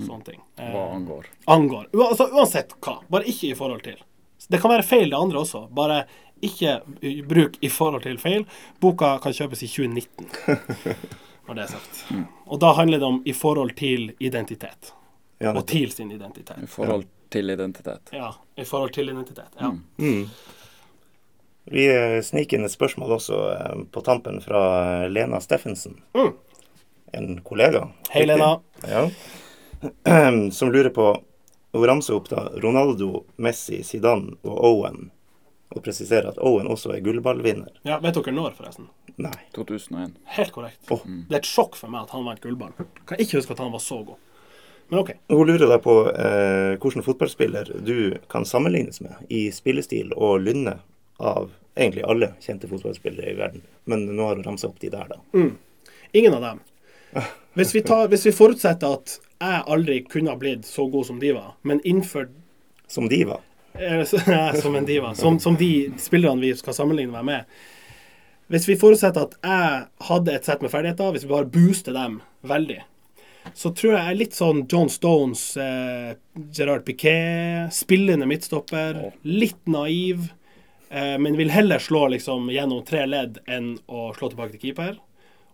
sånne 0.00 0.24
ting. 0.24 0.40
Eh, 0.58 0.72
Hva 0.72 0.94
angår. 0.94 1.26
angår. 1.46 1.86
U 1.92 2.02
altså, 2.02 2.28
uansett 2.32 2.74
hva. 2.80 2.98
Bare 3.08 3.24
ikke 3.24 3.50
i 3.50 3.54
forhold 3.54 3.82
til. 3.82 3.96
Det 4.50 4.60
kan 4.60 4.70
være 4.70 4.82
feil, 4.82 5.10
det 5.10 5.18
andre 5.18 5.38
også. 5.38 5.68
Bare 5.72 6.04
ikke 6.42 6.80
bruk 7.28 7.56
i 7.62 7.68
forhold 7.68 8.02
til 8.02 8.16
feil. 8.18 8.46
Boka 8.80 9.18
kan 9.18 9.32
kjøpes 9.32 9.62
i 9.62 9.66
2019, 9.66 10.26
når 11.46 11.54
det 11.54 11.62
er 11.62 11.66
sagt. 11.66 12.04
Og 12.46 12.58
da 12.60 12.72
handler 12.72 12.98
det 12.98 13.06
om 13.06 13.22
i 13.26 13.32
forhold 13.32 13.76
til 13.76 14.12
identitet. 14.20 14.92
ja, 15.40 15.52
Og 15.52 15.66
til 15.66 15.90
sin 15.90 16.10
identitet. 16.10 16.58
I 16.62 16.66
forhold 16.66 17.04
til 17.30 17.50
identitet. 17.50 18.10
Ja, 18.12 18.34
i 18.56 18.64
forhold 18.64 18.92
til 18.94 19.08
identitet. 19.08 19.54
Ja. 19.60 19.72
Vi 21.70 21.86
eh, 21.86 22.22
sniker 22.22 22.58
inn 22.58 22.66
et 22.66 22.74
spørsmål 22.74 23.16
også 23.18 23.40
eh, 23.54 23.82
på 23.94 24.02
tampen 24.02 24.40
fra 24.42 24.62
eh, 25.04 25.08
Lena 25.12 25.40
Steffensen. 25.40 26.00
Mm. 26.16 26.32
En 27.12 27.40
kollega. 27.46 27.88
Hei, 28.10 28.24
Lena. 28.26 28.56
Ja. 28.88 29.08
Som 30.52 30.72
lurer 30.72 30.90
på 30.90 31.12
Hun 31.72 31.86
ramser 31.86 32.16
opp 32.18 32.26
da 32.26 32.48
Ronaldo, 32.58 33.24
Messi, 33.38 33.84
Zidane 33.86 34.34
og 34.42 34.64
Owen. 34.66 35.12
Og 35.70 35.84
presiserer 35.84 36.32
at 36.32 36.40
Owen 36.42 36.66
også 36.66 36.90
er 36.96 37.04
gullballvinner. 37.06 37.76
Ja, 37.86 38.00
Vet 38.02 38.18
dere 38.18 38.34
når, 38.34 38.56
forresten? 38.58 38.88
Nei. 39.22 39.36
2001. 39.54 40.16
Helt 40.34 40.50
korrekt. 40.56 40.82
Oh. 40.90 41.04
Det 41.06 41.38
er 41.38 41.44
et 41.44 41.46
sjokk 41.46 41.78
for 41.78 41.92
meg 41.92 42.08
at 42.08 42.16
han 42.16 42.26
vant 42.26 42.42
gullball. 42.42 42.74
Kan 43.06 43.22
ikke 43.22 43.38
huske 43.38 43.54
at 43.54 43.62
han 43.62 43.70
var 43.70 43.84
så 43.84 44.00
god. 44.08 44.18
Men 44.90 44.98
OK. 45.04 45.10
Hun 45.30 45.46
lurer 45.46 45.68
deg 45.70 45.82
på 45.84 45.94
eh, 46.10 46.76
hvilken 46.82 47.04
fotballspiller 47.06 47.70
du 47.86 48.18
kan 48.32 48.44
sammenlignes 48.48 49.00
med 49.04 49.20
i 49.30 49.44
spillestil 49.54 50.12
og 50.16 50.40
lynne 50.42 50.76
av 51.22 51.50
egentlig 51.78 52.02
alle 52.10 52.32
kjente 52.42 52.66
fotballspillere 52.70 53.30
i 53.32 53.36
verden. 53.38 53.62
Men 53.86 54.06
nå 54.10 54.26
har 54.26 54.34
hun 54.36 54.44
ramsa 54.46 54.66
opp 54.68 54.80
de 54.82 54.90
der, 54.90 55.06
da. 55.12 55.20
Ingen 56.12 56.34
av 56.34 56.42
dem. 56.42 56.60
Hvis 57.54 57.72
vi, 57.74 57.80
tar, 57.86 58.08
hvis 58.10 58.26
vi 58.26 58.32
forutsetter 58.34 58.96
at 58.98 59.16
jeg 59.40 59.62
aldri 59.72 60.00
kunne 60.10 60.30
ha 60.34 60.38
blitt 60.38 60.66
så 60.68 60.84
god 60.90 61.06
som 61.08 61.18
de 61.22 61.32
var, 61.34 61.54
men 61.66 61.80
innenfor 61.86 62.28
Som 62.90 63.08
de 63.08 63.22
var? 63.30 63.40
så- 64.06 64.20
Som 64.60 64.74
en 64.76 64.84
diva. 64.86 65.14
Som, 65.14 65.38
som 65.40 65.54
de 65.56 65.92
spillerne 65.98 66.40
vi 66.42 66.50
skal 66.58 66.74
sammenligne 66.74 67.12
meg 67.14 67.24
med. 67.24 67.44
Hvis 68.50 68.66
vi 68.68 68.74
forutsetter 68.76 69.28
at 69.28 69.36
jeg 69.46 69.84
hadde 70.08 70.34
et 70.34 70.44
sett 70.44 70.62
med 70.62 70.70
ferdigheter, 70.72 71.12
hvis 71.14 71.22
vi 71.24 71.30
bare 71.30 71.46
booster 71.46 71.94
dem 71.94 72.16
veldig, 72.42 72.80
så 73.54 73.72
tror 73.76 73.94
jeg 73.94 74.10
er 74.10 74.18
litt 74.18 74.36
sånn 74.36 74.64
John 74.70 74.90
Stones, 74.92 75.42
eh, 75.60 76.14
Gerard 76.56 76.84
Piquet, 76.86 77.72
spillende 77.74 78.28
midtstopper, 78.28 78.98
litt 79.22 79.66
naiv, 79.70 80.30
eh, 80.88 81.16
men 81.18 81.38
vil 81.38 81.50
heller 81.50 81.78
slå 81.82 82.08
liksom 82.14 82.50
gjennom 82.52 82.84
tre 82.86 83.06
ledd 83.06 83.40
enn 83.46 83.78
å 83.88 84.10
slå 84.16 84.32
tilbake 84.32 84.56
til 84.56 84.68
keeper. 84.68 84.98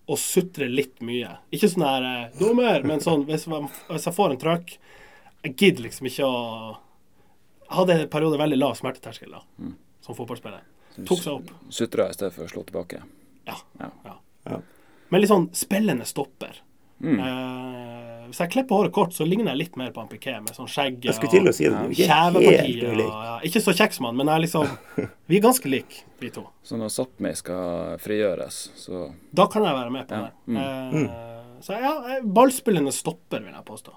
Og 0.06 0.20
sutre 0.22 0.68
litt 0.70 1.00
mye. 1.02 1.32
Ikke 1.50 1.68
sånn 1.68 1.86
her 1.86 2.04
eh, 2.06 2.38
'dommer', 2.38 2.84
men 2.86 3.00
sånn 3.02 3.26
hvis, 3.26 3.48
hvis 3.48 4.06
jeg 4.06 4.14
får 4.14 4.36
en 4.36 4.42
trøkk 4.42 4.78
Jeg 5.46 5.56
gidder 5.56 5.82
liksom 5.86 6.06
ikke 6.06 6.26
å 6.26 6.76
hadde 7.68 7.92
en 7.92 8.08
periode 8.08 8.38
veldig 8.38 8.58
lav 8.58 8.74
smerteterskel 8.78 9.30
da, 9.30 9.42
som 10.02 10.14
fotballspiller. 10.14 10.62
Tok 11.06 11.20
seg 11.22 11.32
opp. 11.34 11.50
Sutra 11.70 12.08
i 12.10 12.16
stedet 12.16 12.34
for 12.34 12.46
å 12.46 12.50
slå 12.50 12.62
tilbake. 12.66 13.02
Ja. 13.46 13.56
Ja. 13.78 13.90
ja. 14.04 14.14
Ja. 14.46 14.60
Men 15.10 15.22
litt 15.22 15.30
sånn 15.30 15.48
spillende 15.54 16.06
stopper. 16.08 16.62
Eh, 17.04 17.85
hvis 18.30 18.38
jeg 18.42 18.50
klipper 18.52 18.76
håret 18.78 18.92
kort, 18.92 19.12
så 19.16 19.26
ligner 19.26 19.52
jeg 19.52 19.58
litt 19.60 19.76
mer 19.80 19.90
på 19.94 20.02
Piquet 20.10 20.42
med 20.44 20.54
sånn 20.56 20.68
skjegg 20.70 20.98
å 21.52 21.54
si 21.56 21.64
det. 21.64 21.70
Du 21.70 21.76
er 21.86 21.90
ikke 21.94 22.06
Og, 23.06 23.18
ja, 23.26 23.34
så 23.66 23.74
kjekk 23.76 23.92
som 23.96 24.06
han, 24.08 24.16
men 24.16 24.26
jeg 24.32 24.44
liksom 24.46 24.68
Vi 25.28 25.36
er 25.38 25.44
ganske 25.44 25.70
like, 25.70 26.04
vi 26.22 26.30
to. 26.30 26.46
Så 26.66 26.78
når 26.80 26.92
Sápmi 26.94 27.32
skal 27.36 27.98
frigjøres, 28.02 28.60
så 28.76 29.12
Da 29.34 29.46
kan 29.52 29.64
jeg 29.66 29.74
være 29.78 29.90
med 29.94 30.08
på 30.08 30.14
Ja. 30.14 30.30
det. 30.46 30.56
Eh, 30.56 31.60
så 31.66 31.72
ja, 31.80 31.92
jeg- 32.12 32.24
ballspillende 32.36 32.92
stopper, 32.92 33.40
vil 33.44 33.52
jeg 33.54 33.64
påstå. 33.64 33.94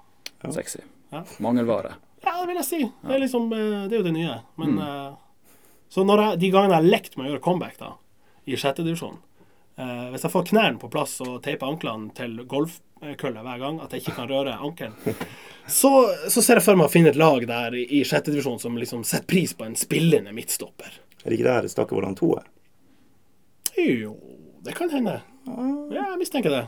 sexy. 0.53 0.79
Ja. 1.11 1.23
Mangelvare. 1.39 1.95
Ja, 2.23 2.39
det 2.41 2.47
vil 2.47 2.55
jeg 2.61 2.65
si. 2.65 2.79
Det 3.03 3.15
er 3.15 3.19
liksom 3.19 3.51
eh, 3.53 3.87
Det 3.87 3.93
er 3.95 3.97
jo 4.03 4.03
det 4.03 4.13
nye. 4.13 4.37
Men 4.57 4.77
eh, 4.79 5.13
Så 5.89 6.03
når 6.05 6.21
jeg, 6.21 6.39
de 6.39 6.51
gangene 6.51 6.75
jeg 6.75 6.83
har 6.83 6.91
lekt 6.91 7.17
med 7.17 7.25
å 7.25 7.29
gjøre 7.33 7.41
comeback 7.41 7.77
da, 7.79 7.93
i 8.45 8.55
sjette 8.55 8.83
divisjon 8.85 9.17
eh, 9.79 10.05
Hvis 10.13 10.25
jeg 10.27 10.33
får 10.33 10.47
knærne 10.51 10.81
på 10.81 10.89
plass 10.91 11.17
og 11.25 11.39
teiper 11.45 11.69
anklene 11.69 12.11
til 12.17 12.35
golfkølla 12.49 13.43
hver 13.45 13.61
gang, 13.63 13.79
at 13.83 13.93
jeg 13.95 14.03
ikke 14.03 14.17
kan 14.19 14.29
røre 14.31 14.57
ankelen, 14.57 14.95
så, 15.67 15.91
så 16.29 16.43
ser 16.43 16.59
jeg 16.59 16.67
for 16.67 16.79
meg 16.79 16.89
å 16.89 16.93
finne 16.93 17.13
et 17.13 17.19
lag 17.19 17.45
der 17.49 17.77
i, 17.79 18.01
sjette 18.07 18.33
divisjon 18.33 18.59
som 18.61 18.77
liksom 18.79 19.05
setter 19.07 19.27
pris 19.29 19.55
på 19.57 19.67
en 19.67 19.77
spillende 19.79 20.33
midtstopper. 20.35 20.99
Er 21.23 21.29
det 21.29 21.39
ikke 21.39 21.49
der 21.49 21.71
Stakkevollan 21.71 22.17
2 22.19 22.31
er? 22.39 22.49
Jo, 23.79 24.15
det 24.65 24.75
kan 24.75 24.91
hende. 24.91 25.19
Ja, 25.47 26.03
jeg 26.11 26.19
mistenker 26.21 26.53
det. 26.53 26.65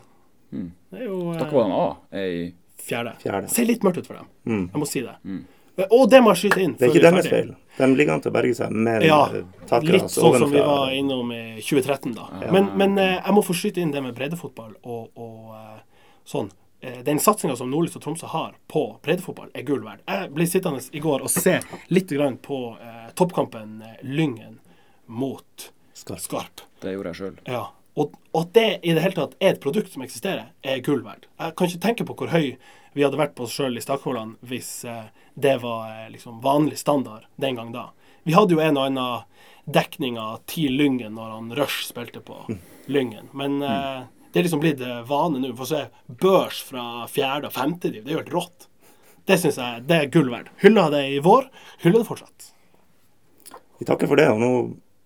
Det 0.51 0.99
er 0.99 1.07
jo 1.07 1.31
eh, 1.31 1.39
Stakkevollan 1.39 1.75
A 1.77 1.85
er 2.19 2.29
i 2.29 2.45
fjerde. 2.81 3.15
Fjerde. 3.23 3.49
Ser 3.53 3.67
litt 3.69 3.83
mørkt 3.85 4.01
ut 4.01 4.07
for 4.09 4.19
dem. 4.19 4.31
Jeg 4.71 4.81
må 4.81 4.87
si 4.89 5.03
det. 5.05 5.17
Mm. 5.23 5.43
Og 5.87 6.07
det 6.11 6.19
må 6.23 6.33
jeg 6.33 6.45
skyte 6.45 6.63
inn. 6.63 6.73
Det 6.77 6.87
er 6.87 6.93
ikke 6.93 7.05
deres 7.07 7.29
feil. 7.31 7.53
De 7.77 7.87
ligger 7.95 8.13
an 8.13 8.23
til 8.23 8.31
å 8.31 8.35
berge 8.35 8.55
seg, 8.57 8.73
men 8.75 9.05
Ja, 9.05 9.21
eh, 9.33 9.77
litt 9.87 10.11
sånn 10.11 10.39
som 10.39 10.51
vi 10.51 10.63
var 10.63 10.91
innom 10.95 11.31
i 11.35 11.43
2013, 11.63 12.15
da. 12.17 12.27
Men, 12.51 12.71
men 12.77 12.97
eh, 12.99 13.17
jeg 13.19 13.35
må 13.37 13.43
få 13.45 13.55
skyte 13.57 13.83
inn 13.83 13.93
det 13.93 14.03
med 14.03 14.15
breddefotball 14.17 14.73
og, 14.81 15.07
og 15.15 15.53
eh, 15.57 15.77
sånn. 16.27 16.51
Den 16.81 17.19
satsinga 17.21 17.53
som 17.53 17.69
Nordlys 17.69 17.93
og 17.99 18.01
Tromsø 18.01 18.25
har 18.31 18.55
på 18.71 18.81
breddefotball, 19.05 19.51
er 19.53 19.65
gull 19.67 19.83
verd. 19.85 20.01
Jeg 20.07 20.31
ble 20.33 20.47
sittende 20.49 20.81
i 20.81 21.01
går 21.03 21.21
og 21.21 21.29
se 21.29 21.59
litt 21.93 22.09
grann 22.09 22.39
på 22.41 22.57
eh, 22.81 23.11
toppkampen 23.13 23.83
Lyngen 24.01 24.57
mot 25.05 25.67
Skarp. 25.93 26.23
Skarp. 26.23 26.63
Det 26.81 26.95
gjorde 26.95 27.13
jeg 27.13 27.19
sjøl. 27.19 27.37
Ja. 27.45 27.67
Og 28.01 28.15
at 28.39 28.53
det 28.55 28.67
i 28.81 28.95
det 28.95 29.03
hele 29.03 29.17
tatt 29.17 29.35
er 29.37 29.53
et 29.53 29.61
produkt 29.61 29.91
som 29.93 30.01
eksisterer, 30.05 30.53
er 30.63 30.81
gull 30.85 31.03
verd. 31.05 31.27
Jeg 31.37 31.55
kan 31.59 31.69
ikke 31.69 31.83
tenke 31.85 32.07
på 32.07 32.15
hvor 32.17 32.31
høy 32.33 32.55
vi 32.93 33.03
hadde 33.05 33.19
vært 33.19 33.35
på 33.37 33.45
oss 33.45 33.55
sjøl 33.55 33.77
i 33.79 33.83
Stakkevollan 33.83 34.35
hvis 34.47 34.83
eh, 34.87 35.11
det 35.39 35.57
var 35.63 35.91
eh, 35.91 36.09
liksom 36.13 36.41
vanlig 36.43 36.79
standard 36.81 37.27
den 37.41 37.59
gang 37.59 37.71
da. 37.75 37.89
Vi 38.23 38.35
hadde 38.35 38.55
jo 38.55 38.61
en 38.63 38.77
og 38.77 38.89
annen 38.89 39.71
dekning 39.71 40.17
av 40.19 40.41
TIL 40.49 40.75
Lyngen 40.77 41.15
når 41.15 41.29
han 41.35 41.53
Rush 41.57 41.85
spilte 41.87 42.21
på 42.25 42.43
Lyngen. 42.91 43.31
Men 43.37 43.61
eh, 43.63 44.03
det 44.31 44.41
er 44.41 44.47
liksom 44.47 44.63
blitt 44.63 44.83
vane 45.07 45.39
nå. 45.41 45.53
For 45.55 45.65
å 45.65 45.71
se 45.71 45.81
børs 46.21 46.61
fra 46.67 47.07
fjerde 47.11 47.49
og 47.49 47.55
femte 47.55 47.91
div, 47.91 48.03
det 48.03 48.13
er 48.13 48.17
jo 48.17 48.21
helt 48.23 48.35
rått. 48.35 48.67
Det 49.27 49.37
syns 49.39 49.59
jeg 49.61 49.83
det 49.87 49.97
er 49.97 50.13
gull 50.13 50.31
verdt. 50.31 50.53
Hylla 50.63 50.87
det 50.93 51.03
i 51.15 51.19
vår, 51.23 51.49
hyller 51.83 52.01
det 52.01 52.09
fortsatt. 52.09 52.47
Vi 53.81 53.87
takker 53.89 54.09
for 54.09 54.19
det, 54.19 54.29
og 54.31 54.39
nå 54.41 54.51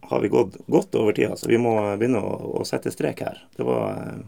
har 0.10 0.22
vi 0.22 0.30
gått 0.30 0.58
godt 0.72 0.96
over 1.00 1.16
tida, 1.16 1.36
så 1.40 1.50
vi 1.50 1.60
må 1.62 1.74
begynne 1.98 2.22
å, 2.22 2.60
å 2.60 2.66
sette 2.68 2.94
strek 2.94 3.24
her. 3.26 3.42
Det 3.58 3.66
var 3.66 4.22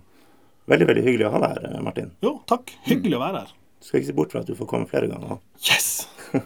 veldig 0.72 0.88
veldig 0.90 1.04
hyggelig 1.06 1.28
å 1.28 1.34
ha 1.36 1.40
deg 1.44 1.54
her, 1.58 1.68
eh, 1.74 1.82
Martin. 1.86 2.12
Jo, 2.26 2.34
takk. 2.50 2.74
Hyggelig 2.88 3.18
å 3.20 3.24
være 3.24 3.44
her. 3.44 3.54
Du 3.78 3.86
skal 3.88 4.00
ikke 4.02 4.10
se 4.12 4.18
bort 4.18 4.34
fra 4.34 4.42
at 4.44 4.50
du 4.50 4.56
får 4.58 4.68
komme 4.72 4.90
flere 4.90 5.08
ganger. 5.12 5.40
Yes! 5.68 6.08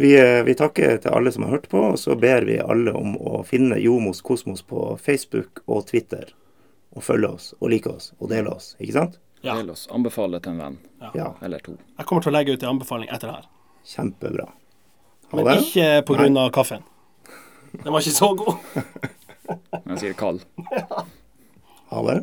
Vi, 0.00 0.14
eh, 0.16 0.40
vi 0.42 0.54
takker 0.56 0.96
til 1.04 1.12
alle 1.12 1.30
som 1.34 1.44
har 1.44 1.50
hørt 1.52 1.66
på, 1.68 1.78
og 1.92 1.98
så 2.00 2.14
ber 2.18 2.46
vi 2.48 2.54
alle 2.58 2.94
om 2.96 3.12
å 3.20 3.42
finne 3.44 3.76
Jomos 3.78 4.22
Kosmos 4.24 4.62
på 4.64 4.86
Facebook 4.98 5.60
og 5.68 5.84
Twitter. 5.90 6.30
Og 6.96 7.04
følge 7.04 7.28
oss, 7.28 7.50
og 7.60 7.68
like 7.74 7.90
oss, 7.92 8.08
og 8.18 8.30
dele 8.32 8.54
oss. 8.56 8.70
Ikke 8.80 8.94
sant? 8.96 9.18
Ja. 9.44 9.58
Del 9.60 9.68
oss. 9.74 9.84
Anbefale 9.92 10.40
til 10.40 10.54
en 10.54 10.62
venn. 10.64 10.78
Ja. 11.14 11.28
Eller 11.44 11.60
to. 11.60 11.76
Jeg 11.98 12.08
kommer 12.08 12.24
til 12.24 12.32
å 12.32 12.36
legge 12.38 12.56
ut 12.56 12.64
en 12.64 12.72
anbefaling 12.72 13.12
etter 13.12 13.28
det 13.28 13.36
her. 13.36 13.46
Kjempebra. 13.92 14.48
Ha 15.32 15.36
Men 15.38 15.48
det. 15.50 15.56
ikke 15.66 15.88
pga. 16.08 16.44
kaffen. 16.56 16.82
Den 17.84 17.92
var 17.92 18.00
ikke 18.00 18.16
så 18.16 18.32
god. 18.34 18.56
Men 19.84 19.94
jeg 19.96 20.02
sier 20.06 20.14
kald. 20.18 20.44
Ha 21.92 22.00
det. 22.08 22.22